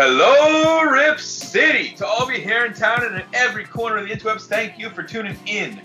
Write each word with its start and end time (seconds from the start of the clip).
Hello, 0.00 0.82
Rip 0.82 1.18
City! 1.18 1.90
To 1.96 2.06
all 2.06 2.22
of 2.22 2.30
you 2.30 2.40
here 2.40 2.64
in 2.64 2.72
town 2.72 3.04
and 3.04 3.16
in 3.16 3.22
every 3.34 3.64
corner 3.64 3.96
of 3.96 4.06
the 4.06 4.14
interwebs, 4.14 4.42
thank 4.42 4.78
you 4.78 4.90
for 4.90 5.02
tuning 5.02 5.36
in. 5.44 5.82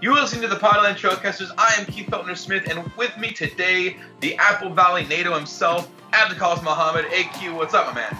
You 0.00 0.12
are 0.12 0.14
listening 0.22 0.40
to 0.40 0.48
the 0.48 0.56
Podland 0.56 0.96
Trailcasters. 0.96 1.50
I 1.58 1.74
am 1.78 1.84
Keith 1.84 2.06
Feltner 2.06 2.38
Smith, 2.38 2.66
and 2.70 2.90
with 2.96 3.14
me 3.18 3.32
today, 3.32 3.98
the 4.20 4.34
Apple 4.38 4.70
Valley 4.70 5.04
NATO 5.04 5.34
himself, 5.34 5.90
Abdul 6.14 6.62
Muhammad. 6.62 7.04
AQ, 7.10 7.54
what's 7.54 7.74
up, 7.74 7.88
my 7.88 7.92
man? 7.96 8.14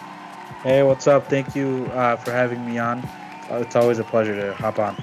Hey, 0.63 0.82
what's 0.82 1.07
up? 1.07 1.31
Thank 1.31 1.57
you 1.57 1.86
uh, 1.95 2.17
for 2.17 2.31
having 2.31 2.63
me 2.67 2.77
on. 2.77 2.99
Uh, 2.99 3.63
it's 3.63 3.77
always 3.77 3.99
a 3.99 4.04
pleasure 4.04 4.36
to 4.36 4.53
hop 4.53 4.79
on. 4.79 5.03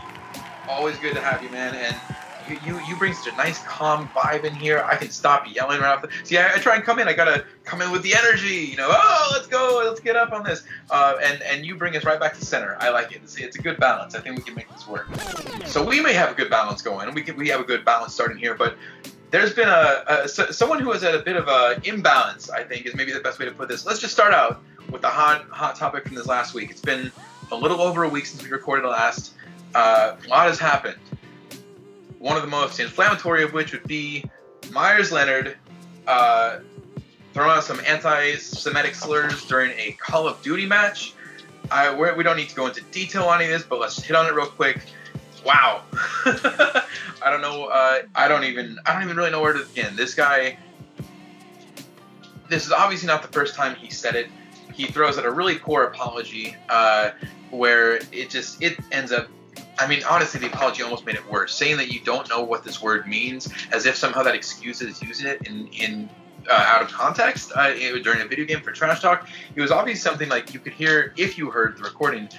Always 0.69 1.00
good 1.00 1.15
to 1.15 1.21
have 1.21 1.42
you, 1.42 1.50
man. 1.50 1.74
And 1.74 1.96
you, 2.65 2.79
you, 2.87 2.96
bring 2.97 3.14
such 3.14 3.33
a 3.33 3.37
nice, 3.37 3.64
calm 3.64 4.07
vibe 4.10 4.43
in 4.43 4.54
here. 4.54 4.83
I 4.86 4.96
can 4.96 5.09
stop 5.09 5.46
yelling 5.54 5.82
right 5.82 5.96
off 5.96 6.01
the. 6.01 6.09
See, 6.23 6.37
I, 6.37 6.54
I, 6.54 6.57
try 6.57 6.75
and 6.75 6.83
come 6.83 7.00
in. 7.00 7.07
I 7.07 7.14
gotta 7.14 7.46
come 7.64 7.82
in 7.82 7.92
with 7.92 8.04
the 8.04 8.14
energy. 8.14 8.68
You 8.69 8.78
know, 8.78 8.89
oh, 8.89 9.29
let's 9.32 9.47
go, 9.47 9.82
let's 9.86 10.00
get 10.00 10.15
up 10.15 10.32
on 10.32 10.43
this. 10.43 10.64
Uh, 10.89 11.18
and 11.21 11.42
and 11.43 11.65
you 11.65 11.75
bring 11.75 11.95
us 11.95 12.04
right 12.04 12.19
back 12.19 12.33
to 12.36 12.45
center. 12.45 12.78
I 12.79 12.89
like 12.89 13.11
it. 13.11 13.28
See, 13.29 13.43
it's 13.43 13.57
a 13.57 13.61
good 13.61 13.79
balance. 13.79 14.15
I 14.15 14.21
think 14.21 14.37
we 14.37 14.43
can 14.43 14.56
make 14.56 14.69
this 14.71 14.87
work. 14.87 15.07
So 15.65 15.83
we 15.83 16.01
may 16.01 16.14
have 16.14 16.32
a 16.32 16.36
good 16.36 16.50
balance 16.50 16.82
going. 16.82 17.14
We 17.14 17.21
can 17.21 17.36
we 17.37 17.50
have 17.50 17.59
a 17.59 17.65
good 17.65 17.86
balance 17.86 18.14
starting 18.14 18.37
here, 18.37 18.56
but. 18.56 18.75
There's 19.31 19.54
been 19.54 19.70
a, 19.70 20.04
a 20.09 20.28
someone 20.28 20.81
who 20.81 20.92
has 20.92 21.04
had 21.04 21.15
a 21.15 21.23
bit 21.23 21.37
of 21.37 21.47
a 21.47 21.79
imbalance. 21.86 22.50
I 22.50 22.64
think 22.64 22.86
is 22.86 22.93
maybe 22.95 23.14
the 23.14 23.21
best 23.21 23.39
way 23.39 23.45
to 23.45 23.51
put 23.54 23.70
this. 23.70 23.86
Let's 23.86 24.01
just 24.01 24.11
start 24.11 24.33
out 24.33 24.61
with 24.92 25.01
the 25.01 25.07
hot 25.07 25.45
hot 25.51 25.78
topic 25.78 26.06
from 26.06 26.15
this 26.15 26.28
last 26.28 26.54
week. 26.54 26.70
It's 26.70 26.81
been 26.81 27.14
a 27.50 27.56
little 27.56 27.79
over 27.79 28.04
a 28.04 28.09
week 28.09 28.25
since 28.25 28.43
we 28.43 28.50
recorded 28.50 28.86
last. 28.86 29.36
Uh, 29.73 30.18
a 30.21 30.28
lot 30.28 30.47
has 30.50 30.59
happened 30.59 30.97
one 32.22 32.36
of 32.36 32.44
the 32.44 32.47
most 32.47 32.80
inflammatory 32.80 33.44
of 33.44 33.52
which 33.52 33.72
would 33.72 33.88
be 33.88 34.23
Meyers 34.72 35.11
Leonard 35.11 35.58
uh, 36.08 36.59
throwing 37.33 37.50
out 37.50 37.64
some 37.64 37.81
anti-Semitic 37.86 38.94
slurs 38.94 39.44
during 39.47 39.72
a 39.72 39.94
Call 39.94 40.27
of 40.27 40.42
Duty 40.44 40.67
match. 40.67 41.16
I, 41.72 41.94
we 41.94 42.09
do 42.09 42.23
not 42.23 42.38
need 42.38 42.49
to 42.49 42.55
go 42.55 42.67
into 42.67 42.81
detail 42.92 43.23
on 43.23 43.42
any 43.42 43.52
of 43.52 43.58
this, 43.58 43.67
but 43.67 43.80
let's 43.80 44.02
hit 44.02 44.16
on 44.16 44.27
it 44.27 44.33
real 44.33 44.45
quick. 44.45 44.81
Wow, 45.44 45.83
I 45.94 46.83
don't 47.25 47.42
know. 47.42 47.66
Uh, 47.66 48.02
I 48.14 48.27
don't 48.27 48.44
even. 48.44 48.77
I 48.86 48.94
don't 48.94 49.03
even 49.03 49.17
really 49.17 49.31
know 49.31 49.42
where 49.42 49.53
to 49.53 49.66
begin. 49.66 49.95
This 49.95 50.14
guy. 50.14 50.58
This 52.47 52.67
is 52.67 52.72
obviously 52.72 53.08
not 53.08 53.23
the 53.23 53.30
first 53.30 53.55
time 53.55 53.75
he 53.75 53.89
said 53.89 54.16
it. 54.16 54.27
He 54.73 54.86
throws 54.86 55.17
out 55.17 55.25
a 55.25 55.31
really 55.31 55.58
poor 55.58 55.86
apology, 55.86 56.55
uh, 56.69 57.11
where 57.49 57.95
it 58.11 58.30
just 58.30 58.61
it 58.61 58.77
ends 58.92 59.11
up 59.11 59.30
I 59.82 59.88
mean, 59.88 60.04
honestly, 60.08 60.40
the 60.40 60.46
apology 60.46 60.84
almost 60.84 61.06
made 61.08 61.16
it 61.16 61.28
worse. 61.28 61.56
Saying 61.56 61.78
that 61.78 61.92
you 61.92 62.00
don't 62.02 62.30
know 62.30 62.44
what 62.44 62.64
this 62.64 62.82
word 62.82 63.08
means, 63.08 63.52
as 63.72 63.88
if 63.88 63.96
somehow 63.96 64.22
that 64.23 64.36
excuses 64.36 65.02
using 65.02 65.28
it 65.28 65.48
in 65.48 65.68
in 65.70 66.10
uh, 66.50 66.54
out 66.54 66.82
of 66.84 66.92
context 66.92 67.52
uh, 67.56 67.73
during 67.73 68.22
a 68.22 68.26
video 68.26 68.46
game 68.46 68.62
for 68.62 68.72
trash 68.72 69.02
talk. 69.02 69.28
It 69.56 69.62
was 69.62 69.72
obviously 69.72 70.02
something 70.02 70.30
like 70.30 70.54
you 70.54 70.60
could 70.60 70.73
hear 70.73 71.14
if 71.18 71.38
you 71.38 71.50
heard 71.50 71.78
the 71.78 71.84
recording. 71.84 72.30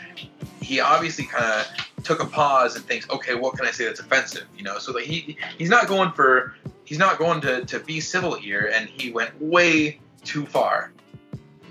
He 0.60 0.80
obviously 0.80 1.24
kind 1.24 1.44
of 1.44 2.04
took 2.04 2.22
a 2.22 2.26
pause 2.26 2.76
and 2.76 2.84
thinks, 2.84 3.08
okay, 3.10 3.34
what 3.34 3.56
can 3.56 3.66
I 3.66 3.72
say 3.72 3.86
that's 3.86 4.00
offensive? 4.00 4.46
You 4.56 4.62
know, 4.62 4.78
so 4.78 4.92
that 4.92 5.02
he 5.02 5.36
he's 5.58 5.68
not 5.68 5.88
going 5.88 6.12
for 6.12 6.54
he's 6.84 6.98
not 6.98 7.18
going 7.18 7.40
to 7.40 7.64
to 7.64 7.80
be 7.80 8.00
civil 8.00 8.34
here, 8.34 8.70
and 8.72 8.88
he 8.88 9.10
went 9.10 9.40
way 9.42 10.00
too 10.22 10.46
far. 10.46 10.92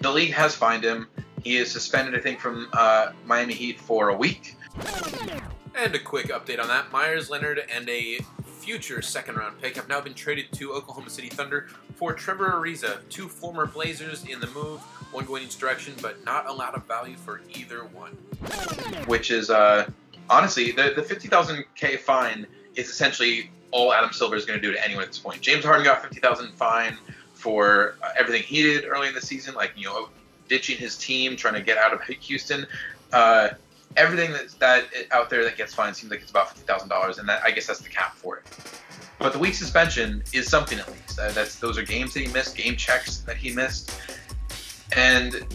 The 0.01 0.11
league 0.11 0.33
has 0.33 0.53
fined 0.53 0.83
him. 0.83 1.07
He 1.43 1.57
is 1.57 1.71
suspended, 1.71 2.13
I 2.13 2.19
think, 2.19 2.39
from 2.39 2.67
uh, 2.73 3.13
Miami 3.25 3.53
Heat 3.53 3.79
for 3.79 4.09
a 4.09 4.15
week. 4.15 4.55
And 5.73 5.95
a 5.95 5.99
quick 5.99 6.27
update 6.27 6.59
on 6.59 6.67
that 6.67 6.91
Meyers 6.91 7.29
Leonard 7.29 7.63
and 7.73 7.87
a 7.89 8.19
future 8.43 9.01
second 9.01 9.35
round 9.35 9.59
pick 9.61 9.75
have 9.75 9.87
now 9.87 9.99
been 9.99 10.13
traded 10.13 10.51
to 10.51 10.73
Oklahoma 10.73 11.09
City 11.09 11.29
Thunder 11.29 11.67
for 11.95 12.13
Trevor 12.13 12.49
Ariza, 12.49 12.99
two 13.09 13.27
former 13.27 13.65
Blazers 13.65 14.25
in 14.25 14.39
the 14.39 14.47
move, 14.47 14.79
one 15.11 15.25
going 15.25 15.43
each 15.43 15.57
direction, 15.57 15.93
but 16.01 16.23
not 16.25 16.47
a 16.47 16.51
lot 16.51 16.75
of 16.75 16.85
value 16.85 17.15
for 17.15 17.41
either 17.55 17.85
one. 17.85 18.11
Which 19.07 19.31
is, 19.31 19.49
uh, 19.49 19.89
honestly, 20.29 20.71
the, 20.71 20.93
the 20.95 21.03
50,000 21.03 21.63
K 21.75 21.97
fine 21.97 22.45
is 22.75 22.89
essentially 22.89 23.49
all 23.71 23.93
Adam 23.93 24.11
Silver 24.11 24.35
is 24.35 24.45
going 24.45 24.59
to 24.59 24.65
do 24.65 24.73
to 24.73 24.83
anyone 24.83 25.03
at 25.03 25.09
this 25.09 25.19
point. 25.19 25.41
James 25.41 25.63
Harden 25.63 25.83
got 25.83 26.01
50,000 26.01 26.51
fine 26.53 26.97
for 27.33 27.95
uh, 28.03 28.09
everything 28.19 28.43
he 28.43 28.61
did 28.61 28.85
early 28.85 29.07
in 29.07 29.13
the 29.13 29.21
season, 29.21 29.55
like, 29.55 29.71
you 29.75 29.85
know, 29.85 30.09
ditching 30.49 30.77
his 30.77 30.97
team, 30.97 31.35
trying 31.35 31.53
to 31.55 31.61
get 31.61 31.77
out 31.77 31.93
of 31.93 32.01
Houston. 32.03 32.67
Uh, 33.11 33.49
everything 33.97 34.31
that's 34.31 34.53
that 34.55 34.85
out 35.11 35.29
there 35.29 35.43
that 35.43 35.57
gets 35.57 35.73
fined 35.73 35.95
seems 35.95 36.11
like 36.11 36.21
it's 36.21 36.31
about 36.31 36.49
fifty 36.49 36.65
thousand 36.65 36.89
dollars, 36.89 37.17
and 37.17 37.27
that 37.29 37.43
I 37.43 37.51
guess 37.51 37.67
that's 37.67 37.79
the 37.79 37.89
cap 37.89 38.15
for 38.15 38.37
it. 38.37 38.45
But 39.19 39.33
the 39.33 39.39
week 39.39 39.53
suspension 39.53 40.23
is 40.33 40.47
something 40.47 40.79
at 40.79 40.87
least. 40.87 41.19
Uh, 41.19 41.31
that's 41.31 41.57
those 41.57 41.77
are 41.77 41.83
games 41.83 42.13
that 42.13 42.21
he 42.21 42.33
missed, 42.33 42.55
game 42.55 42.75
checks 42.75 43.19
that 43.19 43.37
he 43.37 43.53
missed, 43.53 43.91
and 44.95 45.45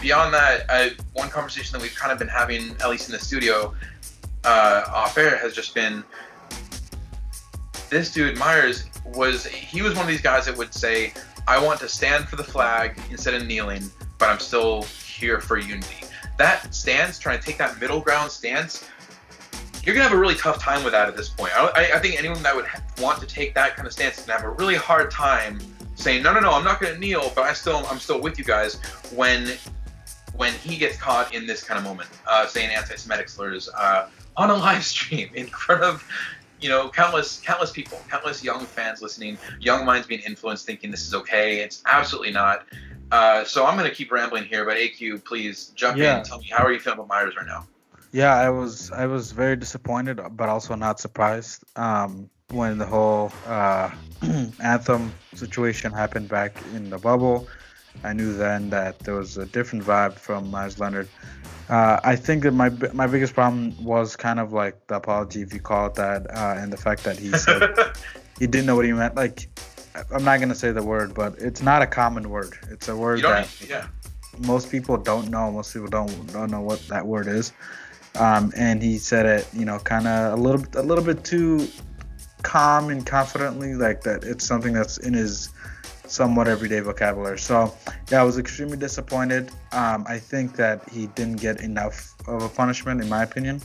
beyond 0.00 0.34
that, 0.34 0.66
I, 0.68 0.92
one 1.14 1.28
conversation 1.28 1.72
that 1.72 1.82
we've 1.82 1.94
kind 1.94 2.12
of 2.12 2.18
been 2.18 2.28
having, 2.28 2.70
at 2.80 2.90
least 2.90 3.08
in 3.08 3.12
the 3.12 3.18
studio, 3.18 3.74
uh, 4.44 4.84
off 4.92 5.16
air, 5.18 5.36
has 5.38 5.54
just 5.54 5.74
been 5.74 6.04
this 7.90 8.12
dude 8.12 8.36
Meyers 8.38 8.84
was 9.04 9.46
he 9.46 9.82
was 9.82 9.94
one 9.94 10.02
of 10.02 10.08
these 10.08 10.20
guys 10.20 10.46
that 10.46 10.56
would 10.56 10.74
say, 10.74 11.12
"I 11.46 11.62
want 11.62 11.80
to 11.80 11.88
stand 11.88 12.28
for 12.28 12.36
the 12.36 12.44
flag 12.44 13.00
instead 13.10 13.34
of 13.34 13.46
kneeling, 13.46 13.90
but 14.18 14.28
I'm 14.28 14.40
still 14.40 14.82
here 14.82 15.40
for 15.40 15.58
unity." 15.58 16.05
That 16.38 16.74
stance, 16.74 17.18
trying 17.18 17.38
to 17.38 17.44
take 17.44 17.58
that 17.58 17.80
middle 17.80 18.00
ground 18.00 18.30
stance, 18.30 18.88
you're 19.84 19.94
gonna 19.94 20.08
have 20.08 20.16
a 20.16 20.20
really 20.20 20.34
tough 20.34 20.60
time 20.60 20.82
with 20.82 20.92
that 20.92 21.08
at 21.08 21.16
this 21.16 21.28
point. 21.28 21.52
I, 21.56 21.92
I 21.94 21.98
think 22.00 22.18
anyone 22.18 22.42
that 22.42 22.54
would 22.54 22.66
want 22.98 23.20
to 23.20 23.26
take 23.26 23.54
that 23.54 23.76
kind 23.76 23.86
of 23.86 23.92
stance 23.92 24.18
is 24.18 24.26
gonna 24.26 24.40
have 24.40 24.48
a 24.48 24.54
really 24.54 24.74
hard 24.74 25.10
time 25.10 25.60
saying, 25.94 26.22
no, 26.22 26.32
no, 26.32 26.40
no, 26.40 26.52
I'm 26.52 26.64
not 26.64 26.80
gonna 26.80 26.98
kneel, 26.98 27.32
but 27.34 27.44
I 27.44 27.52
still, 27.52 27.86
I'm 27.88 27.98
still 27.98 28.20
with 28.20 28.38
you 28.38 28.44
guys 28.44 28.80
when 29.14 29.56
when 30.34 30.52
he 30.52 30.76
gets 30.76 30.98
caught 30.98 31.34
in 31.34 31.46
this 31.46 31.62
kind 31.62 31.78
of 31.78 31.84
moment, 31.84 32.10
uh, 32.26 32.46
saying 32.46 32.68
anti-Semitic 32.70 33.28
slurs 33.28 33.70
uh, 33.70 34.08
on 34.36 34.50
a 34.50 34.54
live 34.54 34.84
stream 34.84 35.30
in 35.34 35.46
front 35.46 35.82
of 35.82 36.06
you 36.60 36.68
know 36.68 36.88
countless 36.88 37.40
countless 37.40 37.70
people, 37.70 38.00
countless 38.08 38.42
young 38.42 38.64
fans 38.66 39.02
listening, 39.02 39.38
young 39.60 39.84
minds 39.84 40.06
being 40.06 40.20
influenced, 40.22 40.66
thinking 40.66 40.90
this 40.90 41.06
is 41.06 41.14
okay. 41.14 41.60
It's 41.60 41.82
absolutely 41.86 42.32
not. 42.32 42.66
Uh, 43.12 43.44
so 43.44 43.64
I'm 43.64 43.76
going 43.76 43.88
to 43.88 43.94
keep 43.94 44.10
rambling 44.10 44.44
here, 44.44 44.64
but 44.64 44.76
AQ, 44.76 45.24
please 45.24 45.72
jump 45.76 45.96
yeah. 45.96 46.18
in. 46.18 46.24
Tell 46.24 46.38
me 46.38 46.48
how 46.50 46.64
are 46.64 46.72
you 46.72 46.80
feeling 46.80 46.98
about 46.98 47.08
Meyers 47.08 47.36
right 47.36 47.46
now? 47.46 47.66
Yeah, 48.12 48.34
I 48.34 48.50
was 48.50 48.90
I 48.90 49.06
was 49.06 49.32
very 49.32 49.56
disappointed, 49.56 50.20
but 50.32 50.48
also 50.48 50.74
not 50.74 51.00
surprised 51.00 51.64
um, 51.76 52.30
when 52.50 52.78
the 52.78 52.86
whole 52.86 53.32
uh, 53.46 53.90
anthem 54.62 55.12
situation 55.34 55.92
happened 55.92 56.28
back 56.28 56.56
in 56.74 56.90
the 56.90 56.98
bubble. 56.98 57.48
I 58.04 58.12
knew 58.12 58.32
then 58.34 58.70
that 58.70 58.98
there 59.00 59.14
was 59.14 59.36
a 59.36 59.46
different 59.46 59.84
vibe 59.84 60.14
from 60.14 60.50
Meyers 60.50 60.78
Leonard. 60.78 61.08
Uh, 61.68 61.98
I 62.04 62.14
think 62.14 62.44
that 62.44 62.52
my 62.52 62.68
my 62.92 63.06
biggest 63.06 63.34
problem 63.34 63.74
was 63.84 64.14
kind 64.14 64.38
of 64.38 64.52
like 64.52 64.86
the 64.86 64.96
apology, 64.96 65.42
if 65.42 65.52
you 65.52 65.60
call 65.60 65.86
it 65.86 65.94
that, 65.94 66.30
uh, 66.30 66.54
and 66.56 66.72
the 66.72 66.76
fact 66.76 67.02
that 67.04 67.18
he 67.18 67.30
said 67.32 67.62
he 68.38 68.46
didn't 68.46 68.66
know 68.66 68.76
what 68.76 68.84
he 68.84 68.92
meant. 68.92 69.16
Like 69.16 69.48
I'm 70.12 70.24
not 70.24 70.38
gonna 70.40 70.54
say 70.54 70.70
the 70.72 70.82
word, 70.82 71.14
but 71.14 71.36
it's 71.38 71.62
not 71.62 71.82
a 71.82 71.86
common 71.86 72.30
word. 72.30 72.54
It's 72.70 72.88
a 72.88 72.96
word 72.96 73.22
that 73.22 73.48
yeah. 73.68 73.88
most 74.46 74.70
people 74.70 74.96
don't 74.96 75.28
know. 75.28 75.50
Most 75.50 75.72
people 75.72 75.88
don't 75.88 76.32
don't 76.32 76.50
know 76.50 76.60
what 76.60 76.80
that 76.88 77.06
word 77.06 77.26
is. 77.26 77.52
Um, 78.14 78.52
and 78.56 78.82
he 78.82 78.98
said 78.98 79.26
it, 79.26 79.48
you 79.52 79.64
know, 79.64 79.78
kind 79.78 80.06
of 80.06 80.38
a 80.38 80.42
little 80.42 80.64
a 80.74 80.82
little 80.82 81.04
bit 81.04 81.24
too 81.24 81.66
calm 82.42 82.90
and 82.90 83.04
confidently, 83.04 83.74
like 83.74 84.02
that. 84.02 84.24
It's 84.24 84.44
something 84.44 84.72
that's 84.72 84.98
in 84.98 85.14
his 85.14 85.50
somewhat 86.10 86.48
everyday 86.48 86.80
vocabulary. 86.80 87.38
So 87.38 87.74
yeah, 88.10 88.20
I 88.20 88.24
was 88.24 88.38
extremely 88.38 88.76
disappointed. 88.76 89.50
Um, 89.72 90.04
I 90.08 90.18
think 90.18 90.56
that 90.56 90.88
he 90.88 91.06
didn't 91.08 91.36
get 91.36 91.60
enough 91.60 92.14
of 92.26 92.42
a 92.42 92.48
punishment, 92.48 93.00
in 93.00 93.08
my 93.08 93.22
opinion. 93.22 93.62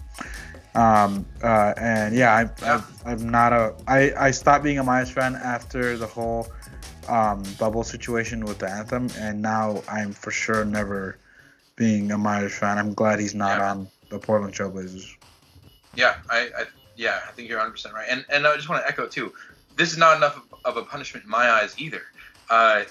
Um, 0.73 1.26
uh, 1.43 1.73
and 1.78 2.16
yeah, 2.16 2.49
I, 2.64 3.11
am 3.11 3.29
not 3.29 3.52
a. 3.52 3.76
I, 3.88 4.14
I 4.17 4.32
stopped 4.32 4.64
being 4.64 4.79
a 4.79 4.84
Meyers 4.84 5.11
fan 5.11 5.35
after 5.35 5.97
the 5.97 6.08
whole 6.08 6.47
um, 7.09 7.43
bubble 7.59 7.84
situation 7.84 8.46
with 8.46 8.59
the 8.59 8.70
anthem, 8.70 9.09
and 9.17 9.41
now 9.41 9.84
I'm 9.90 10.14
for 10.14 10.32
sure 10.32 10.64
never 10.64 11.17
being 11.76 12.11
a 12.11 12.17
Meyers 12.17 12.53
fan. 12.53 12.78
I'm 12.78 12.93
glad 12.93 13.20
he's 13.20 13.35
not 13.35 13.59
yeah. 13.59 13.72
on 13.72 13.88
the 14.09 14.20
Portland 14.20 14.53
Trailblazers. 14.53 15.16
Yeah, 15.96 16.17
I, 16.29 16.49
I 16.58 16.64
yeah, 16.96 17.20
I 17.28 17.32
think 17.32 17.49
you're 17.49 17.58
100 17.58 17.72
percent 17.72 17.93
right, 17.93 18.08
and 18.09 18.26
and 18.29 18.47
I 18.47 18.55
just 18.55 18.70
want 18.70 18.82
to 18.84 18.88
echo 18.88 19.08
too. 19.08 19.34
This 19.76 19.91
is 19.91 19.97
not 19.97 20.16
enough 20.16 20.38
of, 20.38 20.43
of 20.64 20.78
a 20.78 20.84
punishment 20.84 21.26
in 21.26 21.32
my 21.32 21.49
eyes 21.49 21.76
either. 21.78 22.03
Uh, 22.52 22.84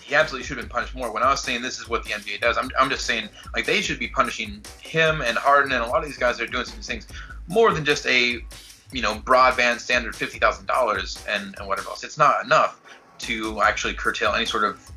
he 0.00 0.14
absolutely 0.14 0.46
should 0.46 0.58
have 0.58 0.68
been 0.68 0.72
punished 0.72 0.94
more. 0.94 1.12
When 1.12 1.22
I 1.22 1.30
was 1.30 1.42
saying 1.42 1.62
this 1.62 1.80
is 1.80 1.88
what 1.88 2.04
the 2.04 2.10
NBA 2.10 2.40
does, 2.40 2.58
I'm, 2.58 2.70
I'm 2.78 2.90
just 2.90 3.06
saying 3.06 3.28
like 3.54 3.66
they 3.66 3.80
should 3.80 3.98
be 3.98 4.08
punishing 4.08 4.62
him 4.80 5.22
and 5.22 5.36
Harden 5.36 5.72
and 5.72 5.82
a 5.82 5.86
lot 5.86 6.02
of 6.02 6.04
these 6.04 6.18
guys 6.18 6.38
that 6.38 6.44
are 6.48 6.52
doing 6.52 6.66
some 6.66 6.80
things 6.80 7.08
more 7.48 7.72
than 7.72 7.84
just 7.84 8.06
a 8.06 8.44
you 8.92 9.00
know 9.00 9.14
broadband 9.14 9.80
standard 9.80 10.14
fifty 10.14 10.38
thousand 10.38 10.66
dollars 10.66 11.24
and 11.28 11.54
and 11.58 11.66
whatever 11.66 11.88
else. 11.88 12.04
It's 12.04 12.18
not 12.18 12.44
enough 12.44 12.80
to 13.20 13.62
actually 13.62 13.94
curtail 13.94 14.32
any 14.32 14.44
sort 14.44 14.64
of 14.64 14.90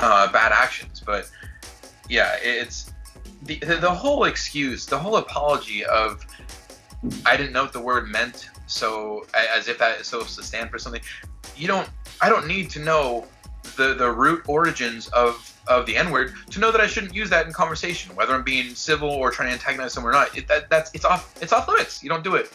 uh, 0.00 0.30
bad 0.32 0.52
actions. 0.52 1.02
But 1.04 1.30
yeah, 2.08 2.36
it's 2.40 2.92
the 3.42 3.56
the 3.56 3.92
whole 3.92 4.24
excuse, 4.24 4.86
the 4.86 4.98
whole 4.98 5.16
apology 5.16 5.84
of 5.84 6.24
I 7.26 7.36
didn't 7.36 7.52
know 7.52 7.62
what 7.64 7.72
the 7.72 7.80
word 7.80 8.08
meant, 8.08 8.48
so 8.66 9.26
as 9.34 9.68
if 9.68 9.78
that 9.78 10.00
is 10.00 10.06
supposed 10.06 10.36
to 10.36 10.42
stand 10.42 10.70
for 10.70 10.78
something. 10.78 11.02
You 11.56 11.68
don't. 11.68 11.88
I 12.20 12.28
don't 12.28 12.46
need 12.46 12.70
to 12.70 12.80
know 12.80 13.26
the 13.76 13.94
the 13.94 14.10
root 14.10 14.42
origins 14.46 15.08
of 15.08 15.44
of 15.66 15.86
the 15.86 15.96
N 15.96 16.10
word 16.10 16.34
to 16.50 16.60
know 16.60 16.72
that 16.72 16.80
I 16.80 16.86
shouldn't 16.86 17.14
use 17.14 17.30
that 17.30 17.46
in 17.46 17.52
conversation, 17.52 18.14
whether 18.16 18.34
I'm 18.34 18.42
being 18.42 18.74
civil 18.74 19.10
or 19.10 19.30
trying 19.30 19.48
to 19.48 19.54
antagonize 19.54 19.92
someone 19.92 20.14
or 20.14 20.16
not. 20.16 20.36
It, 20.36 20.48
that 20.48 20.70
that's 20.70 20.94
it's 20.94 21.04
off 21.04 21.34
it's 21.42 21.52
off 21.52 21.68
limits. 21.68 22.02
You 22.02 22.08
don't 22.08 22.24
do 22.24 22.34
it. 22.34 22.52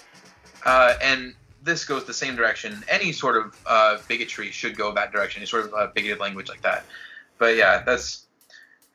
Uh, 0.65 0.95
and 1.01 1.33
this 1.62 1.86
goes 1.86 2.06
the 2.06 2.13
same 2.13 2.36
direction. 2.36 2.83
Any 2.89 3.12
sort 3.12 3.38
of 3.38 3.57
uh, 3.65 3.98
bigotry 4.07 4.51
should 4.51 4.75
go 4.75 4.92
that 4.94 5.12
direction. 5.12 5.42
Any 5.42 5.48
sort 5.48 5.65
of 5.65 5.74
uh, 5.74 5.88
bigoted 5.94 6.19
language 6.19 6.50
like 6.50 6.62
that. 6.62 6.86
But 7.38 7.56
yeah, 7.56 7.83
that's 7.83 8.25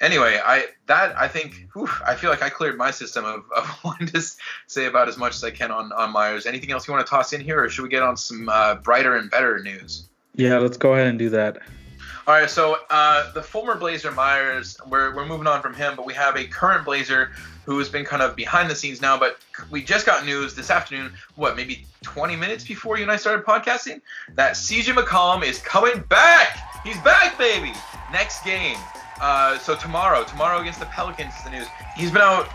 anyway. 0.00 0.40
I 0.44 0.66
that 0.86 1.16
I 1.16 1.28
think 1.28 1.68
whew, 1.72 1.88
I 2.04 2.14
feel 2.14 2.30
like 2.30 2.42
I 2.42 2.50
cleared 2.50 2.76
my 2.76 2.90
system 2.90 3.24
of, 3.24 3.44
of 3.54 3.78
wanting 3.84 4.08
to 4.08 4.22
say 4.66 4.86
about 4.86 5.08
as 5.08 5.16
much 5.16 5.34
as 5.34 5.44
I 5.44 5.50
can 5.50 5.70
on 5.70 5.92
on 5.92 6.12
Meyers. 6.12 6.46
Anything 6.46 6.72
else 6.72 6.86
you 6.86 6.94
want 6.94 7.06
to 7.06 7.10
toss 7.10 7.32
in 7.32 7.40
here, 7.40 7.62
or 7.62 7.68
should 7.68 7.82
we 7.82 7.88
get 7.88 8.02
on 8.02 8.16
some 8.16 8.48
uh, 8.48 8.76
brighter 8.76 9.16
and 9.16 9.30
better 9.30 9.62
news? 9.62 10.08
Yeah, 10.38 10.58
let's 10.58 10.76
go 10.76 10.94
ahead 10.94 11.08
and 11.08 11.18
do 11.18 11.30
that. 11.30 11.58
All 12.28 12.34
right, 12.34 12.48
so 12.48 12.76
uh, 12.90 13.32
the 13.32 13.42
former 13.42 13.74
Blazer 13.74 14.12
Meyers, 14.12 14.78
we're, 14.86 15.12
we're 15.16 15.26
moving 15.26 15.48
on 15.48 15.60
from 15.60 15.74
him, 15.74 15.96
but 15.96 16.06
we 16.06 16.14
have 16.14 16.36
a 16.36 16.44
current 16.44 16.84
Blazer 16.84 17.32
who 17.66 17.76
has 17.78 17.88
been 17.88 18.04
kind 18.04 18.22
of 18.22 18.36
behind 18.36 18.70
the 18.70 18.74
scenes 18.76 19.02
now. 19.02 19.18
But 19.18 19.38
we 19.68 19.82
just 19.82 20.06
got 20.06 20.24
news 20.24 20.54
this 20.54 20.70
afternoon, 20.70 21.12
what, 21.34 21.56
maybe 21.56 21.86
20 22.02 22.36
minutes 22.36 22.64
before 22.64 22.98
you 22.98 23.02
and 23.02 23.10
I 23.10 23.16
started 23.16 23.44
podcasting, 23.44 24.00
that 24.36 24.52
CJ 24.52 24.94
McCollum 24.94 25.44
is 25.44 25.58
coming 25.58 26.02
back. 26.02 26.56
He's 26.84 26.98
back, 26.98 27.36
baby. 27.36 27.72
Next 28.12 28.44
game. 28.44 28.76
Uh, 29.20 29.58
so 29.58 29.74
tomorrow, 29.74 30.22
tomorrow 30.22 30.60
against 30.60 30.78
the 30.78 30.86
Pelicans 30.86 31.34
is 31.34 31.44
the 31.44 31.50
news. 31.50 31.66
He's 31.96 32.12
been 32.12 32.22
out 32.22 32.48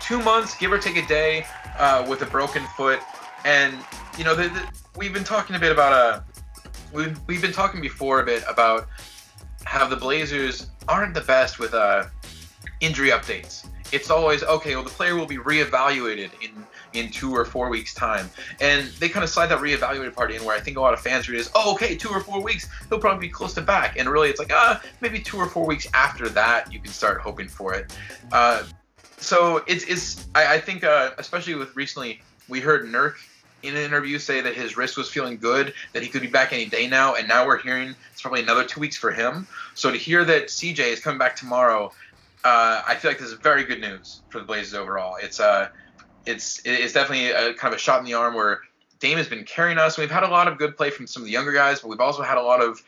two 0.00 0.20
months, 0.20 0.56
give 0.56 0.72
or 0.72 0.78
take 0.78 0.96
a 0.96 1.06
day, 1.06 1.46
uh, 1.78 2.04
with 2.08 2.22
a 2.22 2.26
broken 2.26 2.64
foot. 2.76 2.98
And, 3.44 3.78
you 4.16 4.24
know, 4.24 4.34
the, 4.34 4.48
the, 4.48 4.62
we've 4.96 5.12
been 5.12 5.24
talking 5.24 5.54
a 5.54 5.58
bit 5.60 5.70
about 5.70 5.92
uh, 5.92 6.20
we've 6.92 7.18
we've 7.26 7.42
been 7.42 7.52
talking 7.52 7.80
before 7.80 8.20
a 8.20 8.24
bit 8.24 8.42
about 8.48 8.88
how 9.64 9.86
the 9.86 9.96
Blazers 9.96 10.68
aren't 10.88 11.14
the 11.14 11.20
best 11.20 11.58
with 11.58 11.74
uh, 11.74 12.06
injury 12.80 13.10
updates. 13.10 13.66
It's 13.90 14.10
always 14.10 14.42
okay. 14.42 14.74
Well, 14.74 14.84
the 14.84 14.90
player 14.90 15.16
will 15.16 15.26
be 15.26 15.38
reevaluated 15.38 16.30
in 16.42 16.64
in 16.94 17.10
two 17.10 17.34
or 17.34 17.44
four 17.44 17.68
weeks 17.68 17.94
time, 17.94 18.30
and 18.60 18.88
they 18.98 19.08
kind 19.08 19.24
of 19.24 19.30
slide 19.30 19.46
that 19.46 19.58
reevaluated 19.58 20.14
part 20.14 20.30
in 20.32 20.44
where 20.44 20.56
I 20.56 20.60
think 20.60 20.76
a 20.76 20.80
lot 20.80 20.94
of 20.94 21.00
fans 21.00 21.28
read 21.28 21.38
is, 21.38 21.50
oh, 21.54 21.74
okay, 21.74 21.94
two 21.96 22.08
or 22.08 22.20
four 22.20 22.42
weeks, 22.42 22.68
he'll 22.88 22.98
probably 22.98 23.28
be 23.28 23.32
close 23.32 23.54
to 23.54 23.60
back, 23.60 23.98
and 23.98 24.08
really 24.08 24.30
it's 24.30 24.38
like, 24.38 24.52
ah, 24.52 24.82
maybe 25.00 25.20
two 25.20 25.36
or 25.36 25.46
four 25.46 25.66
weeks 25.66 25.86
after 25.94 26.28
that 26.30 26.72
you 26.72 26.80
can 26.80 26.92
start 26.92 27.20
hoping 27.20 27.48
for 27.48 27.74
it. 27.74 27.94
Uh, 28.32 28.62
so 29.18 29.62
it's 29.66 29.84
it's 29.84 30.28
I, 30.34 30.54
I 30.54 30.60
think 30.60 30.84
uh, 30.84 31.10
especially 31.18 31.54
with 31.54 31.74
recently 31.76 32.20
we 32.48 32.60
heard 32.60 32.86
Nurk 32.86 33.16
in 33.62 33.76
an 33.76 33.82
interview 33.82 34.18
say 34.18 34.40
that 34.40 34.54
his 34.54 34.76
wrist 34.76 34.96
was 34.96 35.08
feeling 35.08 35.36
good, 35.36 35.74
that 35.92 36.02
he 36.02 36.08
could 36.08 36.22
be 36.22 36.28
back 36.28 36.52
any 36.52 36.66
day 36.66 36.86
now, 36.86 37.14
and 37.14 37.26
now 37.26 37.46
we're 37.46 37.58
hearing 37.58 37.94
it's 38.12 38.22
probably 38.22 38.42
another 38.42 38.64
two 38.64 38.80
weeks 38.80 38.96
for 38.96 39.10
him. 39.10 39.46
So 39.74 39.90
to 39.90 39.98
hear 39.98 40.24
that 40.24 40.46
CJ 40.46 40.78
is 40.78 41.00
coming 41.00 41.18
back 41.18 41.36
tomorrow, 41.36 41.92
uh, 42.44 42.82
I 42.86 42.94
feel 42.94 43.10
like 43.10 43.18
this 43.18 43.28
is 43.28 43.38
very 43.38 43.64
good 43.64 43.80
news 43.80 44.22
for 44.28 44.38
the 44.38 44.44
Blazers 44.44 44.74
overall. 44.74 45.16
It's 45.20 45.40
uh, 45.40 45.68
it's 46.24 46.62
it's 46.64 46.92
definitely 46.92 47.30
a 47.30 47.54
kind 47.54 47.72
of 47.72 47.78
a 47.78 47.80
shot 47.80 47.98
in 47.98 48.04
the 48.04 48.14
arm 48.14 48.34
where 48.34 48.60
Dame 49.00 49.18
has 49.18 49.28
been 49.28 49.44
carrying 49.44 49.78
us. 49.78 49.98
We've 49.98 50.10
had 50.10 50.22
a 50.22 50.28
lot 50.28 50.46
of 50.46 50.58
good 50.58 50.76
play 50.76 50.90
from 50.90 51.06
some 51.06 51.22
of 51.22 51.26
the 51.26 51.32
younger 51.32 51.52
guys, 51.52 51.80
but 51.80 51.88
we've 51.88 52.00
also 52.00 52.22
had 52.22 52.38
a 52.38 52.42
lot 52.42 52.62
of 52.62 52.82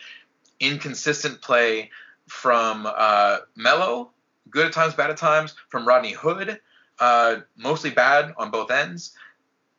inconsistent 0.61 1.41
play 1.41 1.91
from 2.29 2.87
uh, 2.87 3.39
Melo, 3.57 4.11
good 4.51 4.67
at 4.67 4.73
times, 4.73 4.95
bad 4.95 5.11
at 5.11 5.17
times, 5.17 5.55
from 5.69 5.87
Rodney 5.87 6.13
Hood, 6.13 6.61
uh, 7.01 7.37
mostly 7.57 7.91
bad 7.91 8.35
on 8.37 8.51
both 8.51 8.71
ends 8.71 9.13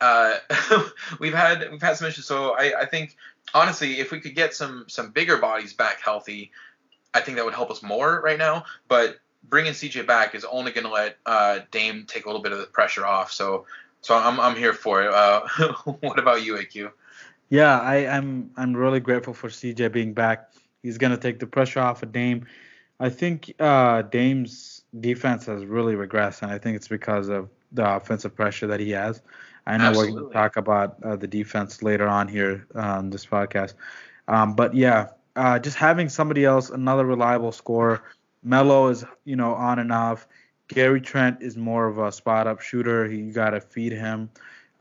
uh, 0.01 0.38
we've 1.19 1.33
had 1.33 1.71
we've 1.71 1.81
had 1.81 1.95
some 1.95 2.07
issues. 2.07 2.25
So 2.25 2.56
I, 2.57 2.81
I 2.81 2.86
think 2.86 3.15
honestly, 3.53 4.00
if 4.00 4.12
we 4.12 4.19
could 4.19 4.36
get 4.36 4.53
some 4.53 4.86
some 4.88 5.12
bigger 5.12 5.38
bodies 5.38 5.74
back 5.74 6.01
healthy, 6.01 6.51
I 7.13 7.21
think 7.21 7.38
that 7.38 7.45
would 7.45 7.53
help 7.53 7.71
us 7.71 7.81
more 7.81 8.19
right 8.21 8.38
now. 8.38 8.65
But 8.88 9.19
bringing 9.48 9.74
CJ 9.74 10.06
back 10.07 10.36
is 10.36 10.44
only 10.45 10.71
going 10.71 10.86
to 10.86 10.92
let 10.92 11.18
uh, 11.25 11.59
Dame 11.71 12.06
take 12.07 12.25
a 12.25 12.27
little 12.27 12.42
bit 12.42 12.51
of 12.51 12.59
the 12.59 12.65
pressure 12.65 13.06
off. 13.06 13.31
So 13.31 13.65
so 14.01 14.18
I'm 14.18 14.39
I'm 14.39 14.56
here 14.56 14.74
for 14.74 15.03
it. 15.03 15.13
Uh, 15.13 15.42
what 16.01 16.19
about 16.19 16.44
you, 16.44 16.56
AQ? 16.56 16.92
Yeah, 17.50 17.80
I, 17.80 18.07
I'm 18.07 18.50
I'm 18.57 18.75
really 18.75 19.00
grateful 19.00 19.33
for 19.33 19.50
CJ 19.50 19.92
being 19.92 20.13
back. 20.13 20.51
He's 20.81 20.97
gonna 20.97 21.18
take 21.18 21.39
the 21.39 21.47
pressure 21.47 21.80
off 21.80 22.01
of 22.01 22.12
Dame. 22.12 22.47
I 23.00 23.09
think 23.09 23.54
uh, 23.59 24.04
Dame's 24.04 24.83
defense 25.00 25.45
has 25.47 25.65
really 25.65 25.95
regressed, 25.95 26.42
and 26.44 26.51
I 26.51 26.57
think 26.57 26.75
it's 26.75 26.88
because 26.88 27.30
of 27.30 27.50
the 27.71 27.95
offensive 27.95 28.36
pressure 28.36 28.68
that 28.68 28.80
he 28.80 28.92
has. 28.92 29.21
I 29.65 29.77
know 29.77 29.85
Absolutely. 29.85 30.13
we're 30.13 30.19
going 30.19 30.31
to 30.31 30.37
talk 30.37 30.57
about 30.57 31.03
uh, 31.03 31.15
the 31.15 31.27
defense 31.27 31.83
later 31.83 32.07
on 32.07 32.27
here 32.27 32.67
on 32.75 33.09
this 33.09 33.25
podcast. 33.25 33.73
Um, 34.27 34.55
but 34.55 34.73
yeah, 34.73 35.09
uh, 35.35 35.59
just 35.59 35.77
having 35.77 36.09
somebody 36.09 36.45
else, 36.45 36.69
another 36.69 37.05
reliable 37.05 37.51
scorer. 37.51 38.03
Melo 38.43 38.87
is, 38.87 39.05
you 39.23 39.35
know, 39.35 39.53
on 39.53 39.79
and 39.79 39.91
off. 39.91 40.27
Gary 40.67 41.01
Trent 41.01 41.41
is 41.41 41.57
more 41.57 41.87
of 41.87 41.97
a 41.99 42.11
spot 42.11 42.47
up 42.47 42.61
shooter. 42.61 43.07
He, 43.07 43.17
you 43.17 43.31
got 43.31 43.51
to 43.51 43.61
feed 43.61 43.91
him. 43.91 44.29